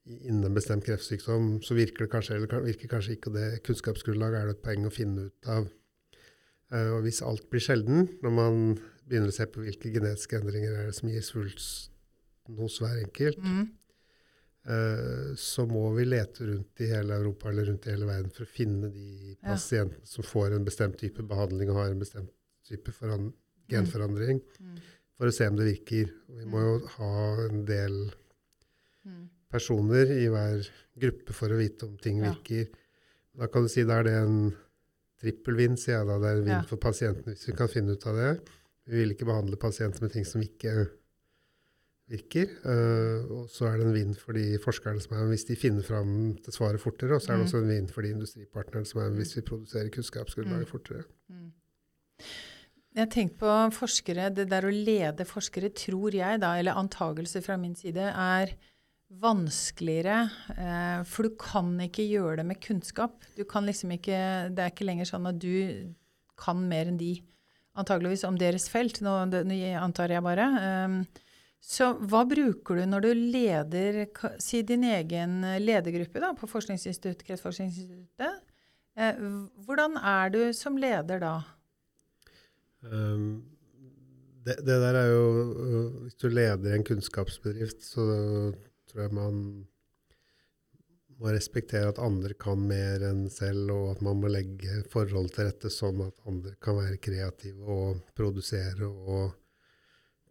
innen 0.06 0.44
en 0.44 0.54
bestemt 0.54 0.84
kreftsykdom, 0.86 1.60
så 1.66 1.74
virker 1.74 2.04
det 2.06 2.12
kanskje, 2.12 2.36
eller 2.36 2.62
virker 2.62 2.88
kanskje 2.88 3.16
ikke, 3.16 3.30
og 3.32 3.34
det 3.34 3.62
kunnskapsgrunnlaget 3.66 4.38
er 4.40 4.46
det 4.46 4.56
et 4.56 4.62
poeng 4.62 4.86
å 4.86 4.92
finne 4.94 5.26
ut 5.30 5.48
av. 5.50 5.66
Eh, 6.72 6.90
og 6.96 7.02
hvis 7.06 7.22
alt 7.26 7.48
blir 7.50 7.60
sjelden, 7.62 8.08
når 8.22 8.30
man 8.34 8.60
begynner 9.06 9.30
å 9.30 9.34
se 9.34 9.46
på 9.50 9.62
hvilke 9.64 9.90
genetiske 9.94 10.38
endringer 10.40 10.72
er 10.78 10.86
det 10.90 10.94
som 10.98 11.08
gir 11.10 11.22
svulsten 11.26 12.56
hos 12.58 12.78
hver 12.82 13.02
enkelt, 13.04 13.38
Mm. 13.42 13.68
eh, 14.66 15.34
så 15.38 15.66
må 15.70 15.94
vi 15.96 16.04
lete 16.06 16.46
rundt 16.46 16.80
i 16.80 16.86
hele 16.90 17.14
Europa 17.14 17.48
eller 17.50 17.66
rundt 17.70 17.86
i 17.86 17.90
hele 17.94 18.06
verden 18.06 18.30
for 18.34 18.44
å 18.44 18.48
finne 18.50 18.90
de 18.92 19.36
Ja. 19.42 19.54
pasientene 19.54 20.06
som 20.06 20.24
får 20.24 20.54
en 20.54 20.64
bestemt 20.64 20.98
type 20.98 21.22
behandling 21.22 21.70
og 21.70 21.76
har 21.76 21.90
en 21.90 22.00
bestemt 22.00 22.30
type 22.64 22.92
foran, 22.92 23.32
genforandring, 23.68 24.40
Mm. 24.60 24.78
for 25.18 25.26
å 25.26 25.32
se 25.32 25.46
om 25.46 25.56
det 25.56 25.66
virker. 25.66 26.10
Vi 26.28 26.44
må 26.44 26.60
jo 26.80 26.86
ha 26.86 27.48
en 27.48 27.64
del 27.64 28.12
Mm. 29.06 29.28
Personer 29.52 30.10
i 30.16 30.26
hver 30.32 30.66
gruppe 30.98 31.32
for 31.36 31.52
å 31.52 31.58
vite 31.60 31.86
om 31.86 31.96
ting 32.02 32.20
virker. 32.22 32.68
Da 33.36 33.46
kan 33.52 33.62
du 33.62 33.68
si 33.68 33.84
da 33.84 33.98
er 34.00 34.04
det 34.08 34.14
en 34.22 34.38
trippelvinn, 35.20 35.76
sier 35.80 35.98
jeg 36.00 36.06
da. 36.08 36.18
Det 36.18 36.28
er 36.30 36.36
en 36.40 36.48
vinn 36.50 36.68
for 36.68 36.76
pasienten 36.82 37.32
hvis 37.32 37.48
vi 37.48 37.52
kan 37.56 37.68
finne 37.68 37.92
ut 37.96 38.06
av 38.06 38.16
det. 38.16 38.30
Vi 38.86 39.00
vil 39.02 39.12
ikke 39.14 39.26
behandle 39.28 39.56
pasienter 39.60 40.02
med 40.02 40.12
ting 40.12 40.24
som 40.28 40.42
ikke 40.44 40.88
virker. 42.08 42.46
Uh, 42.62 43.26
og 43.34 43.48
så 43.50 43.66
er 43.66 43.80
det 43.80 43.86
en 43.88 43.96
vinn 43.96 44.12
for 44.14 44.36
de 44.38 44.58
forskerne 44.62 45.02
som 45.02 45.16
er 45.18 45.26
hvis 45.32 45.46
de 45.48 45.56
finner 45.58 45.82
fram 45.82 46.36
til 46.38 46.54
svaret 46.54 46.80
fortere. 46.82 47.16
Og 47.16 47.22
så 47.22 47.32
er 47.32 47.36
det 47.36 47.42
Mm. 47.42 47.46
også 47.48 47.62
en 47.62 47.68
vinn 47.72 47.88
for 47.88 48.02
de 48.02 48.12
industripartnerne 48.14 48.86
som 48.86 49.00
er 49.02 49.10
hvis 49.10 49.34
vi 49.36 49.42
produserer 49.42 49.90
kunnskapsgrunnlaget 49.90 50.68
Mm. 50.68 50.70
fortere. 50.70 51.04
Mm. 51.28 51.52
Jeg 52.96 53.10
tenkte 53.10 53.38
på 53.38 53.72
forskere, 53.74 54.34
Det 54.34 54.48
der 54.48 54.62
å 54.62 54.70
lede 54.70 55.24
forskere, 55.26 55.68
tror 55.74 56.12
jeg, 56.14 56.40
da, 56.40 56.54
eller 56.58 56.72
antagelser 56.72 57.42
fra 57.42 57.56
min 57.56 57.74
side, 57.74 57.98
er 58.00 58.54
vanskeligere. 59.08 60.30
Eh, 60.56 61.04
for 61.08 61.26
du 61.26 61.36
kan 61.38 61.70
ikke 61.84 62.06
gjøre 62.06 62.40
det 62.40 62.46
med 62.48 62.60
kunnskap. 62.62 63.22
Du 63.36 63.44
kan 63.44 63.66
liksom 63.66 63.94
ikke, 63.94 64.50
Det 64.50 64.62
er 64.62 64.72
ikke 64.72 64.88
lenger 64.88 65.06
sånn 65.06 65.26
at 65.26 65.38
du 65.38 65.94
kan 66.36 66.68
mer 66.68 66.90
enn 66.90 66.98
de, 66.98 67.22
antageligvis 67.76 68.24
om 68.24 68.36
deres 68.36 68.68
felt. 68.68 69.00
Nå, 69.00 69.14
antar 69.80 70.10
jeg 70.10 70.22
bare. 70.22 70.46
Um, 70.86 71.06
så 71.60 71.94
hva 71.98 72.24
bruker 72.28 72.76
du 72.76 72.86
når 72.86 73.00
du 73.00 73.10
leder 73.14 74.04
si 74.38 74.62
din 74.62 74.84
egen 74.84 75.40
ledergruppe 75.60 76.20
da, 76.20 76.32
på 76.36 76.46
Forskningsinstitutt, 76.46 77.24
Kreftforskningsinstituttet? 77.26 78.44
Eh, 78.96 79.18
hvordan 79.66 79.96
er 80.00 80.32
du 80.32 80.40
som 80.56 80.76
leder 80.80 81.20
da? 81.20 81.34
Um, 82.80 83.44
det, 84.46 84.60
det 84.64 84.76
der 84.78 84.94
er 84.94 85.08
jo 85.10 85.22
uh, 85.26 86.02
Hvis 86.04 86.14
du 86.22 86.28
leder 86.28 86.76
en 86.76 86.84
kunnskapsbedrift, 86.86 87.82
så 87.82 88.04
tror 88.96 89.10
jeg 89.10 89.16
man 89.16 89.40
må 91.20 91.32
respektere 91.32 91.90
at 91.90 92.00
andre 92.00 92.36
kan 92.40 92.60
mer 92.64 93.04
enn 93.04 93.26
selv, 93.32 93.70
og 93.72 93.90
at 93.94 94.02
man 94.04 94.20
må 94.20 94.30
legge 94.32 94.82
forhold 94.92 95.30
til 95.34 95.48
rette 95.48 95.70
sånn 95.72 96.00
at 96.04 96.16
andre 96.28 96.54
kan 96.60 96.78
være 96.80 97.00
kreative 97.00 97.64
og 97.76 98.00
produsere 98.16 98.88
og 98.88 99.36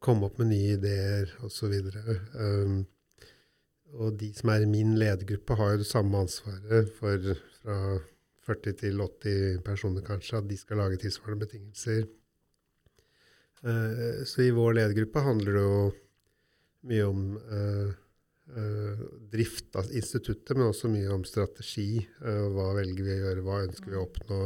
komme 0.01 0.27
opp 0.27 0.37
med 0.41 0.51
nye 0.51 0.75
ideer 0.77 1.31
osv. 1.45 1.73
Um, 2.37 2.83
og 3.97 4.17
de 4.19 4.31
som 4.37 4.51
er 4.53 4.65
i 4.65 4.69
min 4.69 4.93
ledergruppe, 4.99 5.57
har 5.57 5.73
jo 5.73 5.81
det 5.81 5.89
samme 5.89 6.25
ansvaret 6.25 6.91
for 6.97 7.33
fra 7.61 7.79
40 8.45 8.77
til 8.81 9.01
80 9.01 9.61
personer, 9.65 10.05
kanskje, 10.05 10.37
at 10.41 10.49
de 10.49 10.57
skal 10.57 10.81
lage 10.81 11.01
tilsvarende 11.01 11.45
betingelser. 11.45 12.05
Uh, 13.65 14.21
så 14.25 14.45
i 14.45 14.53
vår 14.53 14.77
ledergruppe 14.77 15.25
handler 15.25 15.57
det 15.57 15.65
jo 15.65 15.85
mye 16.85 17.05
om 17.09 17.21
eh, 17.37 17.93
drift 18.45 19.75
av 19.75 19.89
instituttet, 19.91 20.53
men 20.55 20.69
også 20.69 20.89
mye 20.91 21.11
om 21.15 21.25
strategi. 21.27 21.97
Eh, 22.21 22.45
hva 22.53 22.71
velger 22.77 23.07
vi 23.07 23.13
å 23.15 23.21
gjøre, 23.23 23.45
hva 23.45 23.61
ønsker 23.65 23.91
vi 23.91 23.99
å 23.99 24.05
oppnå? 24.05 24.39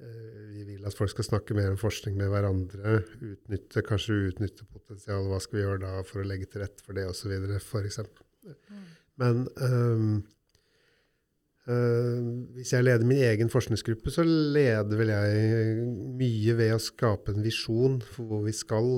Eh, 0.00 0.42
vi 0.54 0.64
vil 0.68 0.86
at 0.88 0.96
folk 0.96 1.12
skal 1.12 1.26
snakke 1.26 1.56
mer 1.58 1.72
om 1.74 1.80
forskning 1.80 2.16
med 2.20 2.30
hverandre. 2.32 3.00
Utnytte, 3.18 3.84
kanskje 3.86 4.20
utnytte 4.30 4.68
potensial. 4.70 5.26
Hva 5.28 5.40
skal 5.42 5.58
vi 5.58 5.64
gjøre 5.66 5.84
da 5.84 5.94
for 6.06 6.22
å 6.22 6.28
legge 6.28 6.48
til 6.50 6.64
rette 6.64 6.86
for 6.86 6.96
det, 6.96 7.08
osv. 7.10 7.34
f.eks. 7.60 8.04
Men 9.20 9.48
um, 9.60 10.20
Uh, 11.68 12.48
hvis 12.56 12.72
jeg 12.72 12.82
leder 12.82 13.06
min 13.06 13.20
egen 13.20 13.50
forskningsgruppe, 13.52 14.10
så 14.10 14.24
leder 14.24 14.96
vel 14.98 15.10
jeg 15.12 15.82
mye 16.18 16.54
ved 16.58 16.72
å 16.74 16.80
skape 16.82 17.34
en 17.34 17.44
visjon 17.44 17.98
for 18.00 18.26
hvor 18.26 18.40
vi 18.46 18.54
skal. 18.56 18.88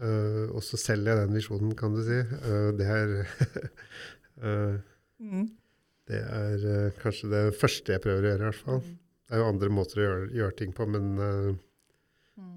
Uh, 0.00 0.54
og 0.54 0.62
så 0.66 0.78
selger 0.80 1.14
jeg 1.14 1.28
den 1.28 1.38
visjonen, 1.38 1.74
kan 1.78 1.94
du 1.94 2.02
si. 2.06 2.20
Uh, 2.44 2.70
det 2.78 2.88
er 2.90 3.14
mm. 5.24 5.46
Det 6.04 6.20
er 6.20 6.94
kanskje 7.00 7.30
det 7.32 7.42
første 7.56 7.94
jeg 7.94 8.02
prøver 8.04 8.26
å 8.26 8.30
gjøre, 8.30 8.40
i 8.42 8.48
hvert 8.50 8.64
fall. 8.66 8.80
Mm. 8.84 8.96
Det 9.24 9.36
er 9.36 9.40
jo 9.40 9.50
andre 9.52 9.70
måter 9.72 10.00
å 10.00 10.04
gjøre, 10.04 10.24
gjøre 10.36 10.56
ting 10.58 10.74
på, 10.76 10.86
men 10.92 11.06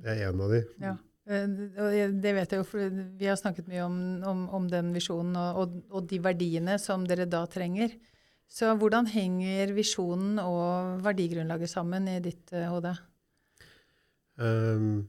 det 0.04 0.10
er 0.12 0.26
en 0.28 0.42
av 0.44 0.52
de. 0.52 0.60
Ja. 0.84 0.98
Det 1.28 2.34
vet 2.36 2.52
jeg 2.52 2.60
jo, 2.60 2.66
for 2.68 2.98
vi 3.20 3.30
har 3.30 3.40
snakket 3.40 3.70
mye 3.72 3.86
om, 3.86 3.96
om, 4.28 4.44
om 4.58 4.68
den 4.72 4.92
visjonen 4.96 5.36
og, 5.40 5.62
og, 5.62 5.80
og 5.96 6.12
de 6.12 6.20
verdiene 6.24 6.76
som 6.80 7.08
dere 7.08 7.28
da 7.32 7.46
trenger. 7.52 7.96
Så 8.48 8.72
hvordan 8.80 9.10
henger 9.12 9.74
visjonen 9.76 10.40
og 10.40 11.04
verdigrunnlaget 11.04 11.72
sammen 11.72 12.08
i 12.08 12.20
ditt 12.24 12.52
uh, 12.56 12.70
hode? 12.72 12.94
Um, 14.40 15.08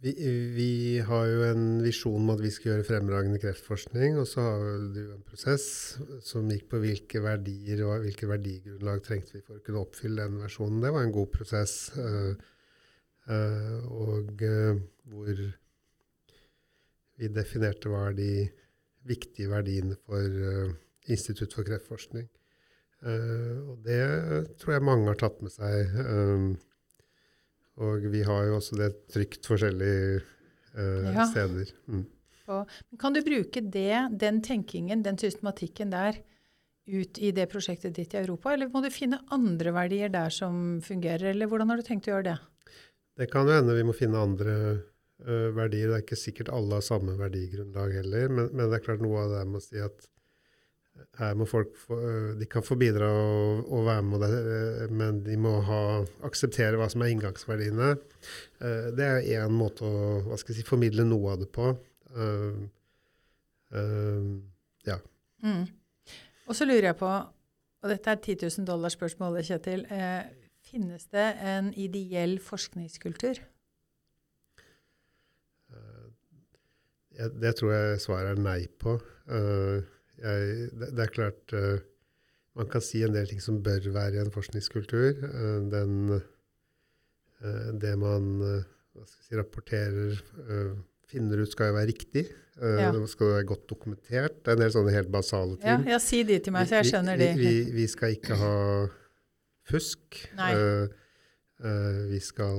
vi, 0.00 0.12
vi, 0.54 0.72
har 1.02 1.26
jo 1.26 1.40
en 1.48 1.64
visjon 1.82 2.20
om 2.20 2.30
at 2.30 2.42
vi 2.42 2.50
skal 2.54 2.72
gjøre 2.72 2.86
fremragende 2.86 3.40
kreftforskning. 3.42 4.18
Og 4.20 4.28
så 4.30 4.44
har 4.44 4.84
du 4.94 5.00
en 5.16 5.24
prosess 5.26 5.66
som 6.26 6.50
gikk 6.52 6.68
på 6.70 6.82
hvilke 6.82 7.22
verdier 7.24 7.82
og 7.86 8.04
hvilke 8.04 8.28
verdigrunnlag 8.30 9.02
trengte 9.06 9.38
vi 9.38 9.42
for 9.42 9.58
å 9.58 9.64
kunne 9.66 9.82
oppfylle 9.82 10.28
den 10.28 10.38
versjonen. 10.44 10.84
Det 10.84 10.92
var 10.94 11.06
en 11.06 11.16
god 11.16 11.32
prosess. 11.34 11.74
Uh, 11.98 12.30
uh, 13.30 13.78
og 13.90 14.46
uh, 14.46 14.78
hvor 15.10 15.42
vi 17.18 17.32
definerte 17.34 17.90
hva 17.90 18.06
er 18.12 18.18
de 18.18 18.32
viktige 19.08 19.50
verdiene 19.50 19.98
for 20.06 20.76
Institutt 21.08 21.54
for 21.56 21.64
kreftforskning. 21.66 22.26
Og 23.08 23.78
det 23.86 24.02
tror 24.60 24.74
jeg 24.74 24.84
mange 24.84 25.08
har 25.08 25.16
tatt 25.18 25.40
med 25.42 25.50
seg. 25.54 25.94
Og 27.84 28.06
vi 28.10 28.24
har 28.26 28.48
jo 28.48 28.56
også 28.58 28.78
det 28.80 28.92
trygt 29.12 29.46
forskjellige 29.46 30.22
uh, 30.74 31.10
ja. 31.14 31.26
steder. 31.30 31.70
Mm. 31.86 32.06
Og, 32.48 32.72
kan 32.98 33.14
du 33.14 33.20
bruke 33.24 33.62
det, 33.62 34.18
den 34.18 34.40
tenkingen, 34.44 35.04
den 35.04 35.18
systematikken 35.20 35.92
der, 35.94 36.18
ut 36.88 37.18
i 37.20 37.30
det 37.36 37.44
prosjektet 37.52 37.98
ditt 37.98 38.14
i 38.16 38.22
Europa, 38.22 38.54
eller 38.54 38.70
må 38.72 38.80
du 38.80 38.88
finne 38.88 39.20
andre 39.34 39.74
verdier 39.76 40.08
der 40.08 40.32
som 40.32 40.78
fungerer, 40.80 41.34
eller 41.34 41.50
hvordan 41.50 41.68
har 41.68 41.80
du 41.80 41.84
tenkt 41.84 42.08
å 42.08 42.14
gjøre 42.14 42.30
det? 42.30 42.38
Det 43.20 43.26
kan 43.28 43.50
jo 43.50 43.56
hende 43.58 43.76
vi 43.76 43.84
må 43.84 43.92
finne 43.96 44.22
andre 44.22 44.54
uh, 45.20 45.50
verdier. 45.52 45.90
Det 45.90 45.98
er 45.98 46.04
ikke 46.06 46.18
sikkert 46.18 46.52
alle 46.54 46.78
har 46.78 46.86
samme 46.86 47.18
verdigrunnlag 47.18 47.98
heller, 47.98 48.32
men, 48.32 48.48
men 48.54 48.70
det 48.70 48.78
er 48.78 48.86
klart 48.86 49.04
noe 49.04 49.26
av 49.26 49.34
det 49.36 49.42
med 49.50 49.60
å 49.60 49.66
si 49.66 49.82
at 49.84 50.08
her 51.18 51.34
må 51.38 51.46
folk 51.48 51.74
få, 51.78 51.96
de 52.38 52.46
kan 52.50 52.64
få 52.64 52.76
bidra 52.78 53.08
og, 53.10 53.64
og 53.74 53.86
være 53.88 54.04
med, 54.06 54.24
det, 54.24 54.90
men 54.94 55.22
de 55.26 55.36
må 55.40 55.56
ha, 55.66 55.80
akseptere 56.26 56.78
hva 56.78 56.88
som 56.92 57.02
er 57.04 57.12
inngangsverdiene. 57.14 57.90
Uh, 58.62 58.88
det 58.98 59.08
er 59.08 59.26
én 59.38 59.54
måte 59.54 59.86
å 59.86 60.20
hva 60.28 60.38
skal 60.38 60.54
jeg 60.54 60.62
si, 60.62 60.68
formidle 60.68 61.06
noe 61.08 61.34
av 61.34 61.42
det 61.42 61.50
på. 61.54 61.72
Uh, 62.14 62.62
uh, 63.74 64.30
ja. 64.86 65.00
Mm. 65.44 65.66
Og 66.48 66.56
så 66.56 66.68
lurer 66.68 66.90
jeg 66.92 67.00
på, 67.02 67.12
og 67.78 67.92
dette 67.92 68.14
er 68.14 68.22
10 68.22 68.48
000 68.62 68.68
dollar-spørsmålet, 68.68 69.50
Kjetil. 69.50 69.84
finnes 70.68 71.06
det 71.12 71.28
en 71.44 71.72
ideell 71.76 72.38
forskningskultur? 72.42 73.42
det 77.18 77.54
tror 77.58 77.72
jeg 77.72 78.00
svaret 78.02 78.36
er 78.36 78.42
nei 78.42 78.60
på. 78.80 78.94
Uh, 79.26 79.82
jeg, 80.22 80.68
det, 80.74 80.90
det, 80.96 81.04
er 81.04 81.14
klart 81.14 81.54
uh, 81.54 81.78
Man 82.58 82.68
kan 82.72 82.82
si 82.82 83.04
en 83.06 83.14
del 83.14 83.28
ting 83.30 83.40
som 83.42 83.60
bør 83.62 83.86
være 83.94 84.18
i 84.18 84.22
en 84.24 84.34
forskningskultur. 84.34 85.22
Uh, 85.22 85.60
den, 85.70 85.94
uh, 87.44 87.70
det 87.78 87.94
man 88.00 88.28
si, 89.06 89.36
rapporterer, 89.38 90.18
finner 91.06 91.44
ut, 91.44 91.52
skal 91.52 91.70
jo 91.70 91.76
være 91.76 91.90
riktig. 91.92 92.24
Ja. 92.58 92.88
Det 92.90 93.04
skal 93.12 93.36
være 93.36 93.46
godt 93.46 93.68
dokumentert. 93.70 94.40
Det 94.42 94.50
er 94.50 94.56
en 94.56 94.64
del 94.64 94.72
sånne 94.74 94.90
helt 94.96 95.12
basale 95.14 95.54
ting. 95.54 95.84
Ja, 95.86 95.94
ja 95.94 95.98
Si 96.02 96.24
de 96.26 96.40
til 96.42 96.56
meg, 96.56 96.66
så 96.66 96.80
jeg 96.80 96.88
skjønner 96.90 97.20
de. 97.20 97.28
Vi, 97.38 97.44
vi, 97.46 97.76
vi 97.76 97.86
skal 97.86 98.16
ikke 98.16 98.40
ha 98.40 98.56
fusk. 99.70 100.18
vi 102.10 102.20
skal 102.26 102.58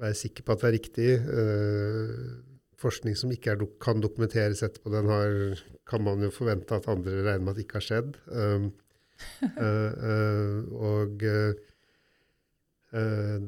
være 0.00 0.18
sikre 0.18 0.44
på 0.44 0.56
at 0.56 0.62
det 0.64 0.68
er 0.68 0.76
riktig. 0.76 1.08
Uh, 1.22 2.55
forskning 2.80 3.16
som 3.16 3.32
ikke 3.32 3.54
er, 3.54 3.62
kan 3.82 4.02
dokumenteres 4.04 4.62
etterpå, 4.66 4.92
den 4.92 5.08
har, 5.10 5.62
kan 5.88 6.04
man 6.04 6.24
jo 6.24 6.32
forvente 6.34 6.76
at 6.76 6.88
andre 6.92 7.22
regner 7.22 7.44
med 7.44 7.56
at 7.56 7.64
ikke 7.64 7.80
har 7.80 7.86
skjedd. 7.86 8.18
Um, 8.28 8.68
uh, 9.44 9.92
uh, 10.10 10.58
og 10.90 11.24
uh, 11.24 11.54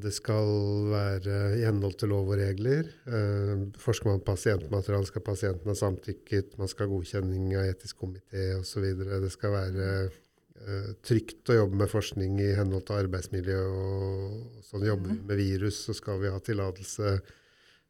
det 0.03 0.11
skal 0.13 0.49
være 0.91 1.37
i 1.57 1.63
henhold 1.65 1.95
til 2.01 2.11
lov 2.13 2.27
og 2.35 2.41
regler. 2.41 2.89
forsker 3.81 4.11
man 4.11 4.19
på 4.21 4.35
pasientmateriale, 4.35 5.07
skal 5.09 5.25
pasienten 5.25 5.71
ha 5.71 5.77
samtykket, 5.79 6.59
man 6.59 6.69
skal 6.69 6.85
ha 6.85 6.93
godkjenning 6.93 7.55
av 7.57 7.71
etisk 7.71 8.03
komité 8.03 8.51
osv. 8.59 8.85
Det 8.99 9.31
skal 9.33 9.55
være 9.55 9.87
trygt 11.07 11.49
å 11.49 11.57
jobbe 11.63 11.81
med 11.81 11.89
forskning 11.89 12.43
i 12.45 12.51
henhold 12.59 12.85
til 12.91 13.01
arbeidsmiljø. 13.07 13.59
og 13.63 14.67
sånn 14.67 14.85
Jobber 14.85 15.15
vi 15.15 15.17
mm. 15.17 15.27
med 15.31 15.41
virus, 15.41 15.81
så 15.87 15.97
skal 15.97 16.21
vi 16.21 16.35
ha 16.35 16.43
tillatelse 16.45 17.17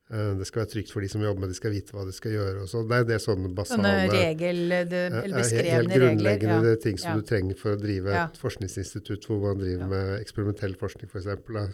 det 0.09 0.47
skal 0.49 0.62
være 0.62 0.71
trygt 0.73 0.92
for 0.94 1.05
de 1.05 1.09
som 1.12 1.21
jobber 1.21 1.42
med 1.42 1.51
det, 1.51 1.55
de 1.55 1.59
skal 1.59 1.73
vite 1.75 1.92
hva 1.92 2.03
de 2.09 2.14
skal 2.16 2.33
gjøre. 2.33 2.62
og 2.62 2.68
så. 2.71 2.81
Det 2.88 2.97
er 2.97 3.09
det 3.11 3.18
sånne 3.21 3.51
basale 3.53 3.90
regel, 4.09 4.61
det, 4.88 5.01
Helt 5.12 5.18
eller 5.21 5.37
beskrevne 5.37 5.66
regler. 5.68 5.75
Helt 5.75 5.92
grunnleggende 5.92 6.71
ja. 6.73 6.79
ting 6.81 7.01
som 7.01 7.11
ja. 7.11 7.16
du 7.18 7.27
trenger 7.29 7.59
for 7.61 7.77
å 7.77 7.81
drive 7.81 8.14
ja. 8.16 8.23
et 8.25 8.38
forskningsinstitutt 8.40 9.27
hvor 9.29 9.42
man 9.42 9.61
driver 9.61 9.90
med 9.90 10.12
eksperimentell 10.16 10.77
forskning 10.81 11.12
f.eks. 11.12 11.29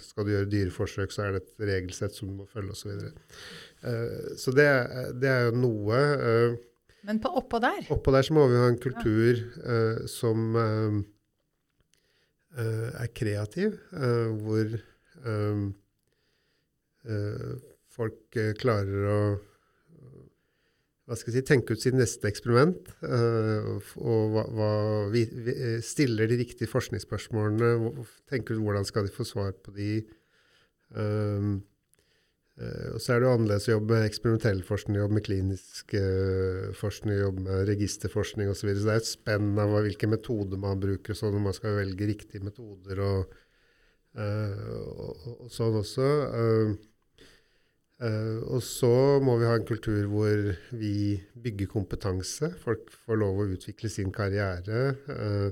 Skal 0.08 0.26
du 0.26 0.32
gjøre 0.32 0.48
dyreforsøk, 0.50 1.14
så 1.14 1.28
er 1.28 1.36
det 1.36 1.44
et 1.44 1.66
regelsett 1.70 2.18
som 2.18 2.32
du 2.32 2.40
må 2.40 2.46
følge 2.50 2.74
osv. 2.74 2.90
Så, 2.90 3.12
uh, 3.86 4.32
så 4.42 4.54
det, 4.58 4.68
det, 5.22 5.30
er 5.30 5.46
jo 5.52 5.52
noe. 5.68 6.00
Uh, 6.18 6.56
Men 7.06 7.20
på 7.22 7.30
oppå 7.38 7.60
der? 7.62 7.86
Oppå 7.94 8.14
der 8.16 8.26
så 8.26 8.34
må 8.34 8.48
vi 8.50 8.58
ha 8.58 8.66
en 8.72 8.80
kultur 8.82 9.44
uh, 9.62 10.06
som 10.10 10.56
er 12.54 13.08
kreativ, 13.10 13.72
hvor 13.90 14.68
folk 17.94 18.38
eh, 18.40 18.54
klarer 18.58 19.10
å 19.10 19.18
hva 21.04 21.16
skal 21.20 21.34
jeg 21.34 21.42
si, 21.42 21.48
tenke 21.50 21.74
ut 21.76 21.82
sitt 21.82 21.96
neste 21.96 22.28
eksperiment. 22.30 22.88
Uh, 23.04 23.76
og 24.00 24.32
hva, 24.32 24.44
hva 24.56 24.70
vi, 25.12 25.26
vi, 25.28 25.54
stiller 25.84 26.30
de 26.30 26.38
riktige 26.40 26.70
forskningsspørsmålene. 26.70 28.04
Tenker 28.30 28.56
ut 28.56 28.64
hvordan 28.64 28.88
skal 28.88 29.04
de 29.04 29.12
få 29.12 29.26
svar 29.28 29.52
på 29.60 29.74
de. 29.76 29.98
Um, 30.96 31.58
og 32.54 33.00
så 33.02 33.10
er 33.10 33.18
det 33.18 33.26
jo 33.26 33.32
annerledes 33.34 33.64
å 33.66 33.72
jobbe 33.72 33.96
med 33.96 34.04
eksperimentell 34.06 34.60
forskning, 34.62 34.96
jobbe 35.00 35.16
med 35.16 35.24
klinisk 35.26 35.94
forskning, 36.78 37.16
jobbe 37.18 37.42
med 37.48 37.64
registerforskning 37.66 38.52
osv. 38.52 38.60
Så, 38.60 38.68
videre. 38.68 38.78
så 38.78 38.86
det 38.86 38.94
er 38.94 39.02
et 39.02 39.08
spenn 39.08 39.48
av 39.58 39.74
hvilke 39.74 40.08
metoder 40.08 40.60
man 40.62 40.78
bruker, 40.78 41.18
sånn 41.18 41.34
når 41.34 41.42
man 41.48 41.56
skal 41.56 41.74
velge 41.80 42.08
riktige 42.12 42.46
metoder 42.46 43.02
og, 43.02 43.34
og, 44.14 45.26
og 45.34 45.50
sånn 45.50 45.80
også. 45.82 46.12
Uh, 46.30 46.93
Uh, 48.02 48.42
og 48.50 48.58
så 48.66 49.20
må 49.22 49.36
vi 49.38 49.46
ha 49.46 49.54
en 49.54 49.66
kultur 49.68 50.08
hvor 50.10 50.34
vi 50.74 51.22
bygger 51.44 51.68
kompetanse. 51.70 52.50
Folk 52.64 52.90
får 53.04 53.16
lov 53.20 53.38
å 53.38 53.46
utvikle 53.54 53.88
sin 53.92 54.10
karriere. 54.14 54.80
Uh, 55.06 55.50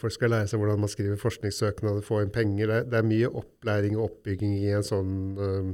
folk 0.00 0.14
skal 0.14 0.32
lære 0.32 0.48
seg 0.48 0.60
hvordan 0.60 0.80
man 0.80 0.90
skriver 0.92 1.20
forskningssøknader, 1.20 2.04
få 2.04 2.22
inn 2.24 2.32
penger. 2.32 2.70
Det, 2.70 2.78
det, 2.92 3.00
er 3.00 3.08
mye 3.08 3.30
opplæring 3.42 3.98
og 3.98 4.06
oppbygging 4.06 4.54
i 4.56 4.70
en 4.72 4.86
sånn 4.86 5.14
uh, 5.36 5.70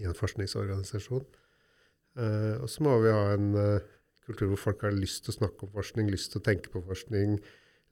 i 0.00 0.08
en 0.08 0.18
forskningsorganisasjon. 0.18 1.24
Uh, 2.18 2.56
og 2.58 2.68
så 2.70 2.84
må 2.84 2.96
vi 3.04 3.12
ha 3.14 3.32
en 3.36 3.50
uh, 3.54 3.90
kultur 4.26 4.52
hvor 4.52 4.62
folk 4.66 4.86
har 4.86 4.94
lyst 4.96 5.26
til 5.26 5.34
å 5.34 5.38
snakke 5.40 5.66
om 5.66 5.74
forskning, 5.74 6.10
lyst 6.10 6.32
til 6.32 6.42
å 6.42 6.46
tenke 6.46 6.72
på 6.72 6.82
forskning, 6.86 7.38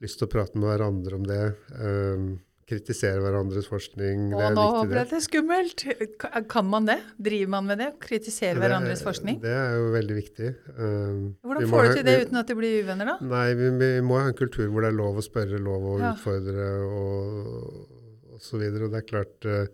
lyst 0.02 0.20
til 0.20 0.28
å 0.28 0.32
prate 0.32 0.58
med 0.58 0.70
hverandre 0.70 1.18
om 1.20 1.26
det. 1.28 1.42
Um, 1.78 2.30
kritisere 2.70 3.20
hverandres 3.22 3.66
forskning. 3.70 4.30
Og 4.36 4.54
nå 4.54 4.66
ble 4.90 5.02
det 5.10 5.20
skummelt! 5.24 5.84
Kan 6.50 6.68
man 6.70 6.86
det? 6.88 6.98
Driver 7.18 7.52
man 7.56 7.68
med 7.70 7.82
det? 7.82 7.88
Kritisere 8.02 8.54
det, 8.54 8.62
hverandres 8.62 9.02
forskning? 9.06 9.40
Det 9.42 9.52
er 9.54 9.74
jo 9.76 9.90
veldig 9.94 10.18
viktig. 10.18 10.52
Um, 10.76 11.20
Hvordan 11.46 11.70
får 11.72 11.88
du 11.88 11.94
til 11.98 12.06
det 12.06 12.16
uten 12.26 12.40
at 12.42 12.50
de 12.50 12.56
blir 12.58 12.78
uvenner, 12.84 13.12
da? 13.12 13.16
Nei, 13.32 13.46
vi, 13.58 13.70
vi, 13.80 13.90
må 14.06 14.20
ha 14.20 14.30
en 14.30 14.38
kultur 14.38 14.68
hvor 14.70 14.86
det 14.86 14.92
er 14.92 14.98
lov 15.00 15.18
å 15.20 15.24
spørre, 15.24 15.60
lov 15.62 15.88
å 15.94 15.98
ja. 16.00 16.14
utfordre 16.14 16.70
og, 16.86 18.00
og 18.36 18.42
så 18.44 18.60
videre. 18.60 18.86
Og 18.86 18.94
det 18.94 19.02
er 19.02 19.08
klart 19.10 19.48
uh, 19.50 19.64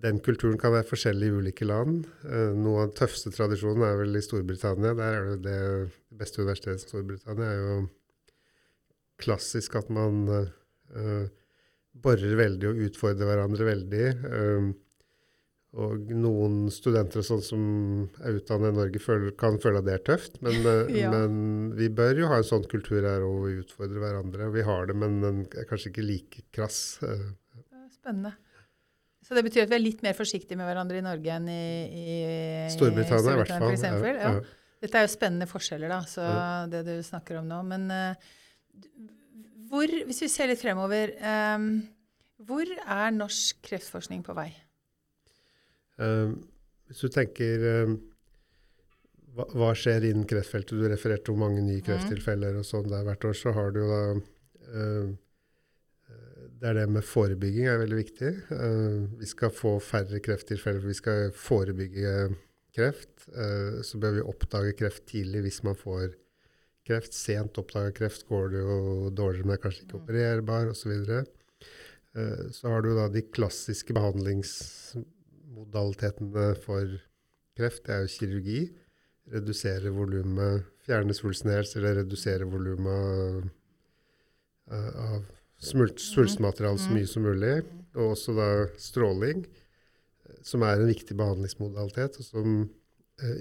den 0.00 0.20
kulturen 0.24 0.60
kan 0.60 0.74
være 0.74 0.88
forskjellig 0.88 1.28
i 1.28 1.40
ulike 1.42 1.68
land. 1.68 2.06
Uh, 2.24 2.52
noe 2.56 2.84
av 2.84 2.90
den 2.90 2.98
tøffeste 3.02 3.34
tradisjonen 3.36 3.84
er 3.88 3.98
vel 4.00 4.16
i 4.16 4.24
Storbritannia. 4.24 4.94
Der 4.98 5.18
er 5.18 5.32
det 5.34 5.42
det 5.44 6.20
beste 6.22 6.40
universitetet 6.44 6.86
i 6.86 6.88
Storbritannia 6.88 7.50
er 7.50 7.60
jo 7.60 7.80
klassisk 9.20 9.76
at 9.76 9.92
man 9.92 10.24
uh, 10.30 11.28
borer 11.92 12.36
veldig 12.38 12.70
og 12.70 12.84
utfordrer 12.86 13.28
hverandre 13.28 13.66
veldig. 13.66 14.06
Og 15.80 16.08
noen 16.18 16.64
studenter 16.74 17.22
sånn 17.22 17.42
som 17.46 17.62
er 18.24 18.40
utdannet 18.40 18.72
i 18.72 18.78
Norge, 18.80 19.02
føler, 19.02 19.30
kan 19.38 19.58
føle 19.62 19.78
at 19.78 19.86
det 19.86 19.94
er 19.94 20.04
tøft. 20.08 20.40
Men, 20.42 20.58
ja. 20.96 21.12
men, 21.12 21.72
vi 21.78 21.86
bør 21.94 22.24
jo 22.24 22.30
ha 22.32 22.40
en 22.40 22.48
sånn 22.48 22.66
kultur 22.70 23.04
her 23.06 23.22
og 23.26 23.50
utfordre 23.52 24.02
hverandre. 24.02 24.50
Vi 24.56 24.64
har 24.66 24.90
det, 24.90 24.96
men 24.98 25.20
den 25.22 25.42
er 25.54 25.68
kanskje 25.70 25.92
ikke 25.92 26.06
like 26.08 26.46
krass. 26.56 26.80
Spennende. 27.94 28.34
Så 29.22 29.36
det 29.36 29.44
betyr 29.46 29.62
at 29.62 29.70
vi 29.70 29.76
er 29.76 29.84
litt 29.84 30.00
mer 30.02 30.16
forsiktige 30.18 30.58
med 30.58 30.66
hverandre 30.66 30.98
i 30.98 31.04
Norge 31.06 31.34
enn 31.36 31.46
i, 31.52 31.64
i 31.94 32.14
Storbritannia, 32.74 33.36
i 33.36 33.42
hvert 33.44 33.52
fall. 33.52 33.76
For 33.78 34.08
ja, 34.10 34.32
ja. 34.40 34.58
Dette 34.80 34.96
er 34.96 35.04
jo 35.04 35.10
spennende 35.12 35.46
forskjeller, 35.46 35.92
da, 35.92 36.00
så 36.08 36.24
det 36.72 36.80
du 36.88 36.94
snakker 37.04 37.38
om 37.38 37.46
nå. 37.46 37.60
Men 37.68 37.84
uh, 37.92 38.30
hvor, 39.70 39.94
hvis 40.08 40.22
vi 40.24 40.28
ser 40.32 40.50
litt 40.50 40.62
fremover, 40.62 41.14
um, 41.54 41.70
hvor 42.48 42.66
er 42.66 43.14
norsk 43.14 43.60
kreftforskning 43.66 44.24
på 44.26 44.34
vei? 44.36 44.50
Um, 46.00 46.38
hvis 46.90 47.02
du 47.04 47.12
tenker 47.12 47.66
um, 47.84 47.96
hva, 49.36 49.46
hva, 49.54 49.72
skjer 49.78 50.08
innen 50.10 50.26
kreftfeltet? 50.28 50.74
Du 50.74 50.88
refererte 50.90 51.28
til 51.28 51.38
mange 51.40 51.62
nye 51.62 51.78
mm. 51.78 51.86
krefttilfeller 51.86 52.60
og 52.60 52.66
sånn 52.66 52.88
der 52.90 53.04
hvert 53.06 53.26
år. 53.30 53.36
Så 53.36 53.54
har 53.56 53.74
du 53.74 53.82
jo 53.84 53.90
da 53.90 54.04
det 56.60 56.68
er 56.68 56.76
det 56.76 56.90
med 56.92 57.04
forebygging 57.08 57.70
er 57.72 57.78
veldig 57.80 57.96
viktig. 57.96 58.30
Uh, 58.52 59.06
vi 59.16 59.28
skal 59.28 59.52
få 59.54 59.78
færre 59.80 60.20
krefttilfeller. 60.20 60.82
Vi 60.84 60.96
skal 60.98 61.30
forebygge 61.32 62.34
kreft. 62.76 63.14
Uh, 63.32 63.80
så 63.86 64.00
bør 64.00 64.18
vi 64.18 64.26
oppdage 64.32 64.74
kreft 64.76 65.06
tidlig 65.08 65.46
hvis 65.46 65.62
man 65.64 65.78
får 65.78 66.10
kreft. 66.10 66.26
Sent 67.14 67.54
oppdaga 67.60 67.92
kreft 67.94 68.22
går 68.26 68.44
det 68.50 68.60
jo 68.64 69.10
dårligere, 69.14 69.46
men 69.46 69.54
er 69.54 69.62
kanskje 69.62 69.82
ikke 69.84 69.96
mm. 69.96 70.00
opererbar 70.02 70.66
osv. 70.72 70.92
Så, 71.06 71.18
uh, 72.18 72.44
så 72.56 72.64
har 72.72 72.80
du 72.82 72.90
da 72.96 73.04
de 73.12 73.22
klassiske 73.30 73.92
behandlingsmodalitetene 73.94 76.46
for 76.64 76.84
kreft. 77.58 77.82
Det 77.86 77.92
er 77.94 78.00
jo 78.04 78.14
kirurgi. 78.16 78.62
Redusere 79.30 79.90
volumet, 79.94 80.56
fjerne 80.82 81.14
svulsten 81.14 81.50
helt, 81.54 81.76
eller 81.78 81.92
redusere 82.00 82.44
volumet 82.50 83.50
av 84.70 85.24
svulstmateriale 85.60 86.78
så 86.78 86.92
mye 86.94 87.08
som 87.08 87.26
mulig. 87.26 87.60
Og 87.98 88.14
også 88.14 88.34
da 88.36 88.50
stråling, 88.80 89.44
som 90.46 90.62
er 90.64 90.78
en 90.78 90.90
viktig 90.90 91.16
behandlingsmodalitet, 91.18 92.20
og 92.20 92.26
som 92.26 92.52
eh, 92.62 92.68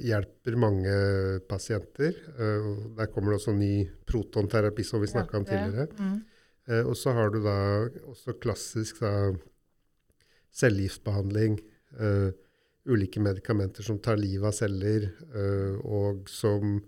hjelper 0.03 0.57
mange 0.59 0.95
pasienter. 1.49 2.17
Uh, 2.39 2.95
der 2.97 3.09
kommer 3.13 3.33
det 3.33 3.39
også 3.39 3.55
ny 3.55 3.87
protonterapi, 4.07 4.85
som 4.87 5.01
vi 5.03 5.11
snakka 5.11 5.39
om 5.39 5.47
tidligere. 5.47 5.87
Mm. 5.99 6.19
Uh, 6.69 6.83
og 6.83 6.95
så 6.97 7.15
har 7.17 7.33
du 7.33 7.41
da 7.45 7.55
også 8.11 8.37
klassisk 8.41 9.01
da, 9.03 9.33
cellegiftbehandling. 10.61 11.59
Uh, 11.99 12.29
ulike 12.89 13.21
medikamenter 13.21 13.85
som 13.85 13.99
tar 14.01 14.17
livet 14.17 14.49
av 14.49 14.55
celler, 14.55 15.03
og 15.85 16.29
som 16.31 16.79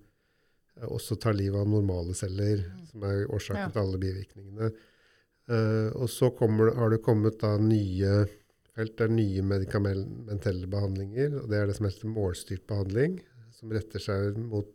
også 0.88 1.17
tar 1.21 1.36
livet 1.38 1.60
av 1.60 1.67
normale 1.69 2.15
celler, 2.17 2.63
mm. 2.63 2.86
som 2.89 3.04
er 3.06 3.19
årsaken 3.27 3.67
ja. 3.67 3.73
til 3.75 3.82
alle 3.84 3.99
bivirkningene. 4.01 4.71
Uh, 5.51 5.89
og 5.99 6.08
så 6.10 6.30
kommer, 6.38 6.71
har 6.77 6.93
det 6.93 7.01
kommet 7.04 7.39
da 7.41 7.56
nye 7.60 8.21
felt, 8.77 9.01
er 9.01 9.12
nye 9.12 9.43
medikamentelle 9.45 10.69
behandlinger. 10.71 11.41
og 11.41 11.49
Det 11.51 11.57
er 11.60 11.67
det 11.69 11.77
som 11.77 11.88
heter 11.88 12.12
målstyrt 12.12 12.67
behandling, 12.69 13.19
som 13.55 13.73
retter 13.73 14.03
seg 14.03 14.38
mot, 14.39 14.71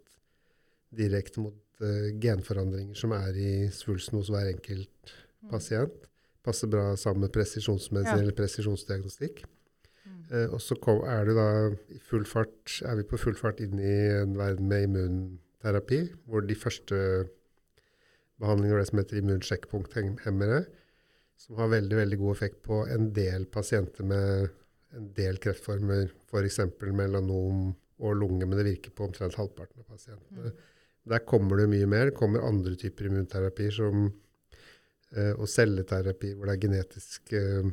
direkte 0.97 1.43
mot 1.43 1.57
uh, 1.83 2.11
genforandringer 2.23 2.97
som 2.99 3.15
er 3.17 3.37
i 3.41 3.53
svulsten 3.75 4.21
hos 4.21 4.31
hver 4.33 4.53
enkelt 4.53 5.13
mm. 5.13 5.51
pasient. 5.51 6.07
Passer 6.47 6.71
bra 6.71 6.93
sammen 7.01 7.27
med 7.27 7.35
presisjonsmedisin 7.35 8.21
ja. 8.21 8.23
eller 8.23 8.37
presisjonsdiagnostikk. 8.39 9.43
Mm. 10.07 10.21
Uh, 10.31 10.47
og 10.55 10.61
så 10.63 10.79
kom, 10.81 11.03
er, 11.09 11.27
det 11.29 11.37
da 11.39 11.49
i 11.97 12.01
full 12.11 12.27
fart, 12.29 12.79
er 12.87 13.01
vi 13.01 13.09
på 13.09 13.21
full 13.21 13.39
fart 13.39 13.61
inn 13.65 13.81
i 13.81 13.97
en 14.21 14.37
verden 14.39 14.71
med 14.71 14.87
immunterapi, 14.91 16.05
hvor 16.29 16.47
de 16.47 16.59
første 16.59 17.01
behandlingene 18.41 18.83
det 18.83 18.91
som 18.91 19.01
heter 19.01 19.23
immunsjekkpunkthemmere, 19.23 20.67
som 21.37 21.59
har 21.61 21.73
veldig 21.73 21.97
veldig 21.99 22.19
god 22.21 22.37
effekt 22.37 22.63
på 22.65 22.83
en 22.93 23.11
del 23.15 23.47
pasienter 23.53 24.07
med 24.09 24.49
en 24.97 25.11
del 25.17 25.39
kreftformer, 25.43 26.09
f.eks. 26.31 26.61
melanom 26.97 27.69
og 27.97 28.17
lunge, 28.17 28.47
men 28.47 28.59
det 28.59 28.67
virker 28.67 28.95
på 28.97 29.07
omtrent 29.07 29.37
halvparten 29.39 29.83
av 29.83 29.89
pasientene. 29.91 30.53
Mm. 30.53 30.63
Der 31.13 31.23
kommer 31.29 31.61
det 31.61 31.69
mye 31.71 31.89
mer. 31.89 32.11
Det 32.11 32.19
kommer 32.19 32.45
andre 32.45 32.75
typer 32.79 33.09
immunterapier 33.09 33.75
som, 33.75 34.07
eh, 35.15 35.33
og 35.37 35.47
celleterapi, 35.49 36.33
hvor 36.35 36.49
det 36.49 36.57
er 36.57 36.65
genetisk 36.65 37.33
eh, 37.37 37.69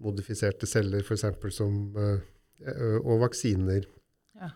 modifiserte 0.00 0.68
celler, 0.70 1.02
f.eks. 1.02 1.26
som 1.56 1.96
eh, 1.96 2.20
Og 3.00 3.22
vaksiner. 3.22 3.86
Ja. 4.36 4.50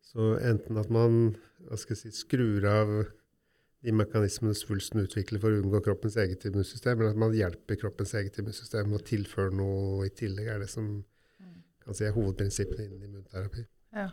Så 0.00 0.38
enten 0.40 0.78
at 0.80 0.88
man 0.92 1.34
si, 1.76 2.10
skrur 2.16 2.64
av 2.64 2.92
de 3.82 3.94
mekanismene 3.98 4.54
svulsten 4.54 5.02
utvikler 5.02 5.40
for 5.42 5.50
å 5.50 5.62
unngå 5.62 5.80
kroppens 5.82 6.16
eget 6.22 6.46
immunsystem, 6.46 7.00
men 7.00 7.10
at 7.10 7.18
man 7.18 7.34
hjelper 7.34 7.80
kroppens 7.80 8.14
eget 8.18 8.38
immunsystem 8.38 8.94
og 8.94 9.02
tilfører 9.08 9.54
noe 9.58 10.06
i 10.06 10.12
tillegg, 10.14 10.52
er 10.52 10.62
det 10.62 10.70
som 10.70 10.92
kan 11.82 11.98
si 11.98 12.06
er 12.06 12.14
hovedprinsippene 12.14 12.86
innen 12.86 13.08
immunterapi. 13.08 13.66
Ja. 13.96 14.10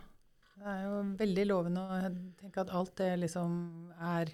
Det 0.60 0.67
er 0.67 0.79
jo 0.84 0.95
veldig 1.21 1.43
lovende 1.47 1.82
å 1.86 1.97
tenke 2.41 2.63
at 2.65 2.71
alt 2.75 2.97
det 2.99 3.13
liksom 3.21 3.53
er, 4.03 4.32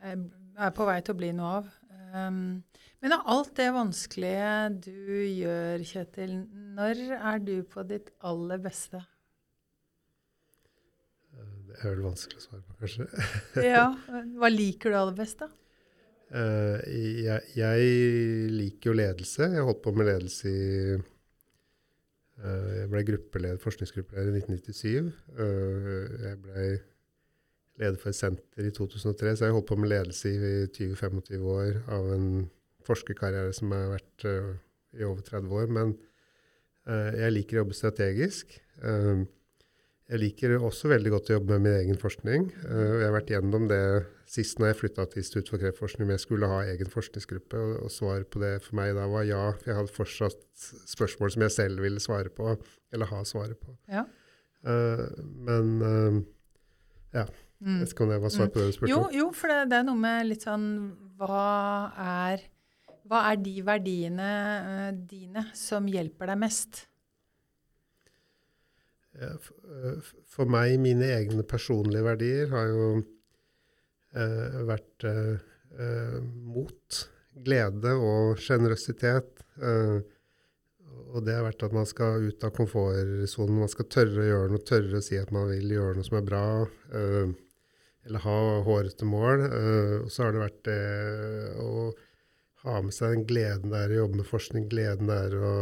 er 0.00 0.70
på 0.72 0.86
vei 0.88 0.96
til 1.04 1.12
å 1.12 1.18
bli 1.18 1.34
noe 1.36 1.50
av. 1.58 1.66
Um, 2.14 2.62
men 3.04 3.14
av 3.14 3.26
alt 3.34 3.52
det 3.58 3.66
vanskelige 3.74 4.54
du 4.86 5.18
gjør, 5.20 5.84
Kjetil, 5.90 6.32
når 6.78 7.02
er 7.18 7.42
du 7.44 7.54
på 7.68 7.84
ditt 7.90 8.08
aller 8.24 8.62
beste? 8.64 9.02
Det 11.70 11.84
er 11.84 11.94
vel 11.94 12.04
vanskelig 12.04 12.40
å 12.40 12.44
svare 12.44 12.62
på, 12.66 12.76
kanskje. 12.82 13.06
ja, 13.70 13.86
Hva 14.40 14.50
liker 14.52 14.92
du 14.92 14.98
aller 14.98 15.16
best, 15.16 15.42
da? 15.42 15.48
Uh, 16.30 16.78
jeg, 16.86 17.40
jeg, 17.58 17.86
liker 18.54 18.92
jo 18.92 18.98
ledelse. 19.00 19.48
Jeg 19.50 19.64
holdt 19.66 19.82
på 19.82 19.92
med 19.96 20.06
ledelse 20.06 20.50
i 20.50 20.68
uh, 20.94 22.68
Jeg 22.76 22.90
ble 22.92 23.02
gruppeleder, 23.08 23.58
forskningsgruppeleder 23.62 24.38
i 24.38 24.44
1997. 24.44 25.10
Uh, 25.34 25.42
eh, 25.42 26.14
jeg 26.28 26.38
ble 26.44 26.68
leder 27.80 27.98
for 27.98 28.12
et 28.12 28.20
senter 28.20 28.68
i 28.68 28.72
2003, 28.76 29.34
så 29.34 29.48
jeg 29.48 29.56
holdt 29.56 29.70
på 29.72 29.80
med 29.80 29.90
ledelse 29.90 30.30
i 30.30 30.54
20-25 30.68 31.50
år 31.56 31.80
av 31.96 32.12
en 32.14 32.30
forskerkarriere 32.86 33.54
som 33.56 33.72
har 33.74 33.94
vært 33.96 34.26
i 34.28 35.06
over 35.06 35.22
30 35.24 35.54
år. 35.56 35.70
Men 35.72 35.94
jeg 36.90 37.32
liker 37.32 37.56
å 37.56 37.62
jobbe 37.62 37.76
strategisk. 37.78 38.52
Uh, 38.84 39.24
jeg 40.10 40.18
liker 40.18 40.56
også 40.58 40.90
veldig 40.90 41.10
godt 41.12 41.28
å 41.30 41.36
jobbe 41.36 41.56
med 41.56 41.68
min 41.68 41.76
egen 41.84 41.98
forskning. 42.00 42.48
Uh, 42.64 42.98
jeg 42.98 43.04
har 43.06 43.14
vært 43.14 43.30
gjennom 43.30 43.68
det 43.70 43.82
sist 44.30 44.58
når 44.58 44.72
jeg 44.72 44.78
flytta 44.80 45.06
til 45.10 45.22
Institutt 45.22 45.52
for 45.52 45.62
kreftforskning, 45.62 46.08
om 46.08 46.14
jeg 46.14 46.22
skulle 46.24 46.48
ha 46.50 46.64
egen 46.72 46.90
forskningsgruppe. 46.90 47.60
Og, 47.84 47.92
svaret 47.94 48.30
på 48.30 48.42
det 48.42 48.56
for 48.64 48.78
meg 48.80 48.96
da 48.98 49.06
var 49.10 49.28
ja. 49.28 49.44
For 49.60 49.70
jeg 49.70 49.78
hadde 49.78 49.94
fortsatt 49.94 50.42
spørsmål 50.90 51.34
som 51.36 51.46
jeg 51.46 51.54
selv 51.54 51.84
ville 51.86 52.02
svare 52.02 52.32
på, 52.34 52.56
eller 52.90 53.12
ha 53.12 53.22
svaret 53.28 53.60
på. 53.62 53.76
Ja. 53.90 54.04
Uh, 54.66 55.06
men 55.46 55.72
uh, 55.78 56.20
ja. 57.14 57.28
Mm. 57.60 57.76
Jeg 57.76 57.80
vet 57.84 57.94
ikke 57.94 58.06
om 58.06 58.14
det 58.14 58.20
var 58.24 58.34
svar 58.34 58.50
på 58.50 58.58
det 58.58 58.66
du 58.66 58.74
spurte 58.74 58.90
om. 58.90 58.92
Jo, 58.96 59.08
jo, 59.14 59.30
for 59.36 59.52
det, 59.52 59.62
det, 59.70 59.78
er 59.78 59.86
noe 59.86 60.00
med 60.00 60.30
litt 60.30 60.46
sånn 60.46 60.68
Hva 61.20 61.46
er, 62.00 62.46
hva 63.06 63.26
er 63.30 63.42
de 63.44 63.58
verdiene 63.62 64.30
dine 65.06 65.44
som 65.54 65.86
hjelper 65.86 66.32
deg 66.32 66.40
mest? 66.48 66.86
Eh, 69.18 70.04
for 70.30 70.50
meg, 70.50 70.76
mine 70.82 71.08
egne 71.16 71.44
personlige 71.48 72.06
verdier 72.06 72.52
har 72.54 72.68
jo 72.70 72.86
eh, 74.14 74.60
vært 74.68 75.06
eh, 75.08 75.34
eh, 75.78 76.16
mot, 76.22 77.02
glede 77.46 77.94
og 77.98 78.40
sjenerøsitet. 78.42 79.44
Eh, 79.58 80.00
og 81.10 81.24
det 81.26 81.34
har 81.34 81.46
vært 81.46 81.64
at 81.66 81.74
man 81.74 81.88
skal 81.88 82.28
ut 82.28 82.44
av 82.46 82.54
komfortsonen. 82.54 83.62
Man 83.64 83.72
skal 83.72 83.88
tørre 83.90 84.22
å 84.22 84.28
gjøre 84.28 84.52
noe, 84.52 84.66
tørre 84.66 85.00
å 85.00 85.04
si 85.04 85.18
at 85.18 85.32
man 85.34 85.48
vil 85.50 85.74
gjøre 85.74 85.98
noe 85.98 86.06
som 86.06 86.20
er 86.20 86.28
bra. 86.28 86.44
Eh, 86.94 87.32
eller 88.06 88.24
ha 88.24 88.38
hårete 88.64 89.04
mål. 89.04 89.42
Og 90.06 90.06
så 90.08 90.24
har 90.24 90.32
det 90.32 90.40
vært 90.40 90.62
det 90.64 90.78
å 91.60 91.90
ha 92.64 92.80
med 92.84 92.94
seg 92.94 93.14
den 93.14 93.26
gleden 93.28 93.72
det 93.72 93.82
er 93.84 93.92
å 93.94 93.98
jobbe 94.02 94.20
med 94.20 94.28
forskning, 94.28 94.68
gleden 94.72 95.10
det 95.10 95.18
er 95.26 95.36
å 95.36 95.52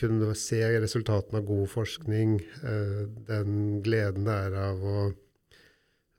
kunne 0.00 0.34
se 0.38 0.60
resultatene 0.82 1.40
av 1.40 1.48
god 1.48 1.66
forskning, 1.72 2.38
uh, 2.64 3.02
den 3.28 3.80
gleden 3.84 4.28
det 4.28 4.38
er 4.46 4.56
av 4.68 4.86
å 4.86 5.10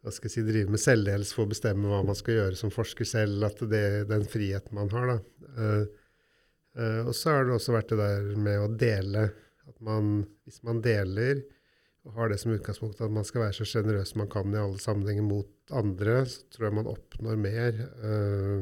hva 0.01 0.09
skal 0.09 0.31
jeg 0.31 0.33
si, 0.33 0.43
drive 0.47 0.73
med 0.73 0.81
selvledelse 0.81 1.35
for 1.37 1.45
å 1.45 1.51
bestemme 1.51 1.89
hva 1.91 1.99
man 2.01 2.17
skal 2.17 2.39
gjøre 2.39 2.57
som 2.57 2.71
forsker 2.73 3.05
selv, 3.05 3.43
at 3.45 3.59
det 3.69 3.81
er 3.85 4.07
den 4.09 4.23
friheten 4.25 4.73
man 4.73 4.89
har. 4.89 5.11
da. 5.11 5.65
og 7.03 7.11
så 7.13 7.35
har 7.35 7.45
det 7.45 7.53
også 7.53 7.75
vært 7.75 7.93
det 7.93 7.99
der 7.99 8.31
med 8.33 8.63
å 8.63 8.71
dele. 8.81 9.27
At 9.69 9.77
man, 9.85 10.23
hvis 10.49 10.57
man 10.65 10.81
deler, 10.81 11.43
og 12.01 12.17
har 12.17 12.31
det 12.31 12.39
som 12.41 12.53
utgangspunkt 12.55 13.01
at 13.01 13.13
man 13.13 13.25
skal 13.27 13.45
være 13.45 13.59
så 13.59 13.67
sjenerøs 13.67 14.15
man 14.17 14.29
kan 14.31 14.53
i 14.53 14.59
alle 14.59 14.81
sammenhenger 14.81 15.25
mot 15.25 15.75
andre, 15.77 16.23
så 16.25 16.47
tror 16.49 16.67
jeg 16.67 16.77
man 16.79 16.89
oppnår 16.89 17.37
mer 17.41 17.81
uh, 18.01 18.61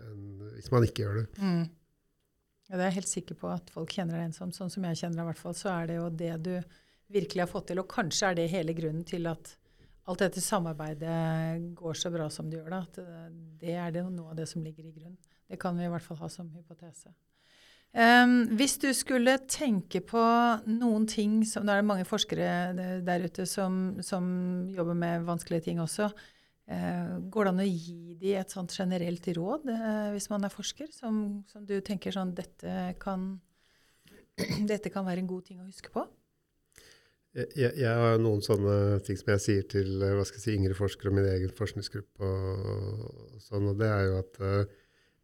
enn 0.00 0.26
hvis 0.54 0.70
man 0.72 0.86
ikke 0.86 1.04
gjør 1.04 1.22
det. 1.22 1.26
Mm. 1.42 1.64
Ja, 2.70 2.76
det 2.76 2.84
er 2.84 2.92
jeg 2.92 3.00
helt 3.00 3.10
sikker 3.10 3.38
på 3.38 3.48
at 3.50 3.70
folk 3.74 3.90
kjenner 3.90 4.20
deg 4.20 4.34
som. 4.36 4.52
Sånn 4.54 4.70
som 4.70 4.84
jeg 4.86 5.00
kjenner 5.00 5.18
deg, 5.18 5.24
i 5.24 5.30
hvert 5.32 5.40
fall, 5.42 5.56
så 5.58 5.72
er 5.72 5.88
det 5.90 5.96
jo 5.96 6.04
det 6.20 6.34
du 6.46 6.52
virkelig 7.10 7.42
har 7.42 7.50
fått 7.50 7.66
til. 7.72 7.80
Og 7.82 7.90
kanskje 7.90 8.28
er 8.28 8.38
det 8.38 8.52
hele 8.52 8.76
grunnen 8.76 9.02
til 9.08 9.26
at 9.26 9.56
alt 10.10 10.22
dette 10.22 10.42
samarbeidet 10.42 11.74
går 11.78 11.98
så 11.98 12.12
bra 12.14 12.28
som 12.30 12.46
det 12.50 12.60
gjør. 12.60 12.70
Da. 12.76 12.84
At 12.86 13.00
det 13.58 13.74
er 13.74 13.90
det 13.96 14.04
noe 14.06 14.30
av 14.30 14.38
det 14.38 14.46
som 14.50 14.62
ligger 14.62 14.86
i 14.86 14.94
grunn. 14.94 15.18
Det 15.50 15.58
kan 15.58 15.74
vi 15.74 15.88
i 15.88 15.90
hvert 15.90 16.06
fall 16.06 16.20
ha 16.22 16.30
som 16.30 16.46
hypotese. 16.54 17.10
Um, 17.90 18.44
hvis 18.54 18.76
du 18.78 18.92
skulle 18.94 19.32
tenke 19.50 19.98
på 20.06 20.20
noen 20.70 21.08
ting 21.10 21.40
som 21.42 21.64
Det 21.66 21.74
er 21.74 21.82
mange 21.82 22.04
forskere 22.06 23.00
der 23.02 23.24
ute 23.26 23.42
som, 23.50 23.98
som 23.98 24.28
jobber 24.70 24.94
med 24.94 25.26
vanskelige 25.26 25.66
ting 25.66 25.82
også. 25.82 26.06
Uh, 26.70 27.18
går 27.34 27.48
det 27.48 27.50
an 27.50 27.62
å 27.64 27.66
gi 27.66 28.14
dem 28.20 28.36
et 28.38 28.52
sånt 28.54 28.70
generelt 28.70 29.24
råd 29.34 29.64
uh, 29.66 30.10
hvis 30.14 30.28
man 30.30 30.46
er 30.46 30.52
forsker, 30.54 30.86
som, 30.94 31.40
som 31.50 31.64
du 31.66 31.80
tenker 31.82 32.14
sånn 32.14 32.30
dette 32.36 32.92
kan, 33.02 33.24
dette 34.70 34.92
kan 34.94 35.08
være 35.08 35.24
en 35.24 35.30
god 35.32 35.48
ting 35.48 35.58
å 35.58 35.66
huske 35.66 35.90
på? 35.90 36.04
Jeg, 37.34 37.50
jeg, 37.74 37.90
har 37.90 38.22
noen 38.22 38.42
sånne 38.42 39.00
ting 39.06 39.18
som 39.18 39.32
jeg 39.34 39.42
sier 39.42 39.66
til 39.70 39.90
skal 39.98 40.38
jeg 40.38 40.44
si, 40.44 40.54
yngre 40.54 40.78
forskere 40.78 41.10
og 41.10 41.18
min 41.18 41.28
egen 41.30 41.52
forskningsgruppe. 41.58 42.26
Og, 42.26 43.02
og 43.34 43.42
sånn, 43.42 43.68
og 43.70 43.76
det 43.78 43.90
er 43.90 44.06
jo 44.06 44.16
at 44.18 44.40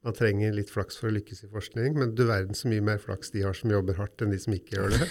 man 0.06 0.14
trenger 0.14 0.54
litt 0.54 0.70
flaks 0.70 0.98
for 1.00 1.10
å 1.10 1.14
lykkes 1.16 1.46
i 1.46 1.50
forskning, 1.50 1.96
men 1.98 2.14
du 2.14 2.26
verden 2.28 2.54
så 2.58 2.70
mye 2.70 2.84
mer 2.90 3.00
flaks 3.02 3.34
de 3.34 3.42
har 3.46 3.58
som 3.58 3.74
jobber 3.74 3.98
hardt, 3.98 4.22
enn 4.22 4.34
de 4.34 4.38
som 4.42 4.54
ikke 4.54 4.78
gjør 4.78 4.94
det. 4.94 5.08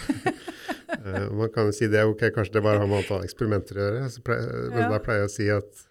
man 1.39 1.51
kan 1.51 1.67
jo 1.67 1.75
si 1.75 1.89
det, 1.91 2.05
ok, 2.07 2.29
kanskje 2.35 2.59
det 2.59 2.63
bare 2.67 2.79
har 2.83 2.87
med 2.91 3.03
antall 3.03 3.27
eksperimenter 3.27 3.79
å 3.79 3.89
gjøre, 3.89 4.07
pleier, 4.27 4.55
men 4.71 4.85
ja. 4.85 4.93
da 4.93 5.03
pleier 5.03 5.25
jeg 5.25 5.31
å 5.31 5.35
si 5.35 5.51
at 5.51 5.85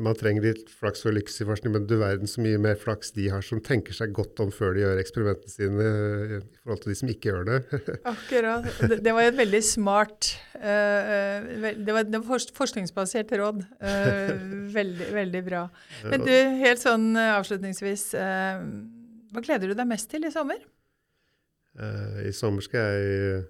man 0.00 0.16
trenger 0.16 0.46
litt 0.46 0.70
flaks 0.72 1.02
og 1.04 1.10
å 1.10 1.14
lykkes 1.18 1.42
i 1.42 1.46
forskning, 1.48 1.74
men 1.74 1.84
du 1.88 1.98
verden 2.00 2.28
så 2.30 2.40
mye 2.40 2.60
mer 2.62 2.78
flaks 2.80 3.12
de 3.12 3.26
har 3.28 3.44
som 3.44 3.60
tenker 3.60 3.92
seg 3.92 4.14
godt 4.16 4.40
om 4.40 4.52
før 4.54 4.72
de 4.72 4.80
gjør 4.80 5.00
eksperimentene 5.02 5.52
sine, 5.52 5.88
uh, 5.90 6.32
i 6.38 6.62
forhold 6.62 6.80
til 6.84 6.92
de 6.92 6.96
som 7.02 7.12
ikke 7.12 7.28
gjør 7.28 7.44
det. 7.50 7.58
Akkurat. 8.14 8.70
Det, 8.80 9.12
var 9.12 9.28
et 9.28 9.36
veldig 9.36 9.62
smart 9.66 10.30
uh, 10.56 11.44
Det 11.76 11.92
var, 11.92 12.08
et 12.08 12.56
forskningsbasert 12.56 13.36
råd. 13.42 13.62
veldig, 14.72 15.12
veldig 15.20 15.44
bra. 15.44 15.66
Men 16.08 16.24
du, 16.24 16.34
helt 16.64 16.80
sånn 16.80 17.12
avslutningsvis, 17.20 18.10
hva 18.16 19.44
gleder 19.44 19.68
du 19.68 19.76
deg 19.76 19.88
mest 19.90 20.08
til 20.10 20.24
i 20.24 20.32
sommer? 20.32 20.62
I 22.24 22.32
sommer 22.34 22.64
skal 22.64 22.88
jeg 22.88 23.44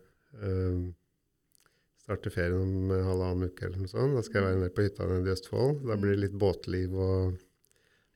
starter 2.11 2.35
ferien 2.35 2.59
om 2.59 2.91
halvannen 2.91 3.51
uke 3.51 3.69
eller 3.69 3.85
noe 3.85 3.91
sånt. 3.91 4.17
Da 4.19 4.25
skal 4.27 4.41
jeg 4.41 4.49
være 4.49 4.61
nede 4.65 4.75
på 4.75 4.87
hytta 4.87 5.07
nede 5.07 5.31
i 5.31 5.35
Østfold. 5.37 5.81
Da 5.87 5.97
blir 6.01 6.17
det 6.17 6.25
litt 6.27 6.37
båtliv 6.41 6.97
og 6.99 7.39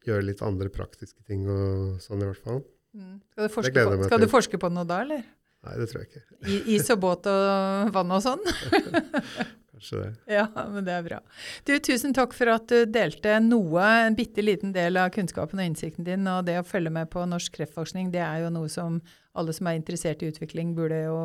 gjøre 0.05 0.27
litt 0.27 0.43
andre 0.45 0.71
praktiske 0.73 1.23
ting 1.29 1.47
og 1.49 2.03
sånn 2.03 2.25
i 2.25 2.29
hvert 2.29 2.43
fall. 2.43 2.63
Mm. 2.95 3.19
Skal, 3.33 3.47
du 3.47 3.55
forske, 3.55 3.85
på, 3.87 4.05
skal 4.09 4.23
du 4.23 4.31
forske 4.31 4.61
på 4.61 4.71
noe 4.75 4.87
da, 4.89 5.01
eller? 5.07 5.25
Nei, 5.65 5.75
det 5.81 5.89
tror 5.91 6.03
jeg 6.03 6.11
ikke. 6.11 6.25
I, 6.45 6.57
is 6.77 6.91
og 6.93 7.01
båt 7.03 7.29
og 7.31 7.93
vann 7.95 8.13
og 8.13 8.23
sånn? 8.23 8.43
Kanskje 9.75 10.01
det. 10.03 10.11
Ja, 10.37 10.45
men 10.71 10.85
det 10.87 10.95
er 10.95 11.07
bra. 11.07 11.21
Du, 11.67 11.73
Tusen 11.83 12.15
takk 12.17 12.35
for 12.37 12.53
at 12.53 12.67
du 12.71 12.91
delte 12.91 13.39
noe, 13.43 13.87
en 14.05 14.19
bitte 14.19 14.45
liten 14.45 14.75
del 14.77 14.99
av 15.01 15.13
kunnskapen 15.15 15.63
og 15.63 15.71
innsikten 15.71 16.07
din. 16.07 16.27
Og 16.31 16.45
det 16.51 16.59
å 16.61 16.67
følge 16.67 16.93
med 16.95 17.11
på 17.15 17.25
norsk 17.31 17.57
kreftforskning, 17.57 18.13
det 18.15 18.23
er 18.27 18.45
jo 18.45 18.53
noe 18.55 18.71
som 18.73 19.01
alle 19.35 19.55
som 19.57 19.67
er 19.71 19.79
interessert 19.79 20.23
i 20.23 20.29
utvikling, 20.31 20.77
burde 20.77 21.01
jo 21.07 21.17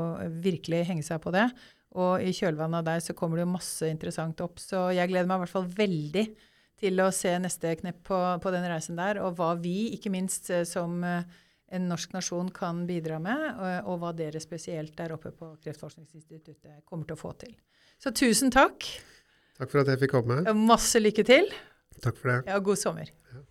virkelig 0.42 0.86
henge 0.88 1.06
seg 1.06 1.22
på 1.22 1.34
det. 1.36 1.50
Og 1.98 2.22
i 2.22 2.34
kjølvannet 2.36 2.84
av 2.84 2.88
deg 2.92 3.02
så 3.02 3.16
kommer 3.18 3.40
det 3.40 3.48
jo 3.48 3.56
masse 3.56 3.90
interessant 3.90 4.42
opp. 4.46 4.62
Så 4.62 4.90
jeg 4.94 5.10
gleder 5.10 5.30
meg 5.30 5.40
i 5.40 5.44
hvert 5.46 5.56
fall 5.56 5.70
veldig 5.80 6.26
til 6.80 7.02
å 7.04 7.10
se 7.12 7.32
neste 7.42 7.74
knepp 7.82 8.04
på, 8.08 8.18
på 8.44 8.52
den 8.56 8.68
reisen 8.72 9.00
der, 9.00 9.20
og 9.24 9.36
hva 9.40 9.52
vi, 9.60 9.92
ikke 9.98 10.12
minst 10.14 10.48
eh, 10.54 10.64
som 10.68 11.02
eh, 11.04 11.26
en 11.76 11.90
norsk 11.92 12.14
nasjon, 12.16 12.52
kan 12.56 12.86
bidra 12.90 13.20
med, 13.22 13.42
og, 13.52 13.90
og 13.92 14.04
hva 14.04 14.14
dere 14.16 14.42
spesielt 14.42 14.96
der 14.98 15.14
oppe 15.18 15.34
på 15.36 15.52
Kreftforskningsinstituttet 15.66 16.86
kommer 16.88 17.10
til 17.10 17.18
å 17.18 17.20
få 17.20 17.34
til. 17.42 17.54
Så 18.00 18.14
tusen 18.16 18.54
takk. 18.54 18.88
Takk 19.60 19.74
for 19.74 19.84
at 19.84 19.92
jeg 19.92 20.02
fikk 20.06 20.16
komme. 20.16 20.40
Masse 20.56 21.02
lykke 21.02 21.26
til. 21.28 21.52
Takk 22.00 22.16
for 22.16 22.32
det. 22.32 22.40
Ja, 22.48 22.62
god 22.64 22.80
sommer. 22.80 23.12
Ja. 23.34 23.44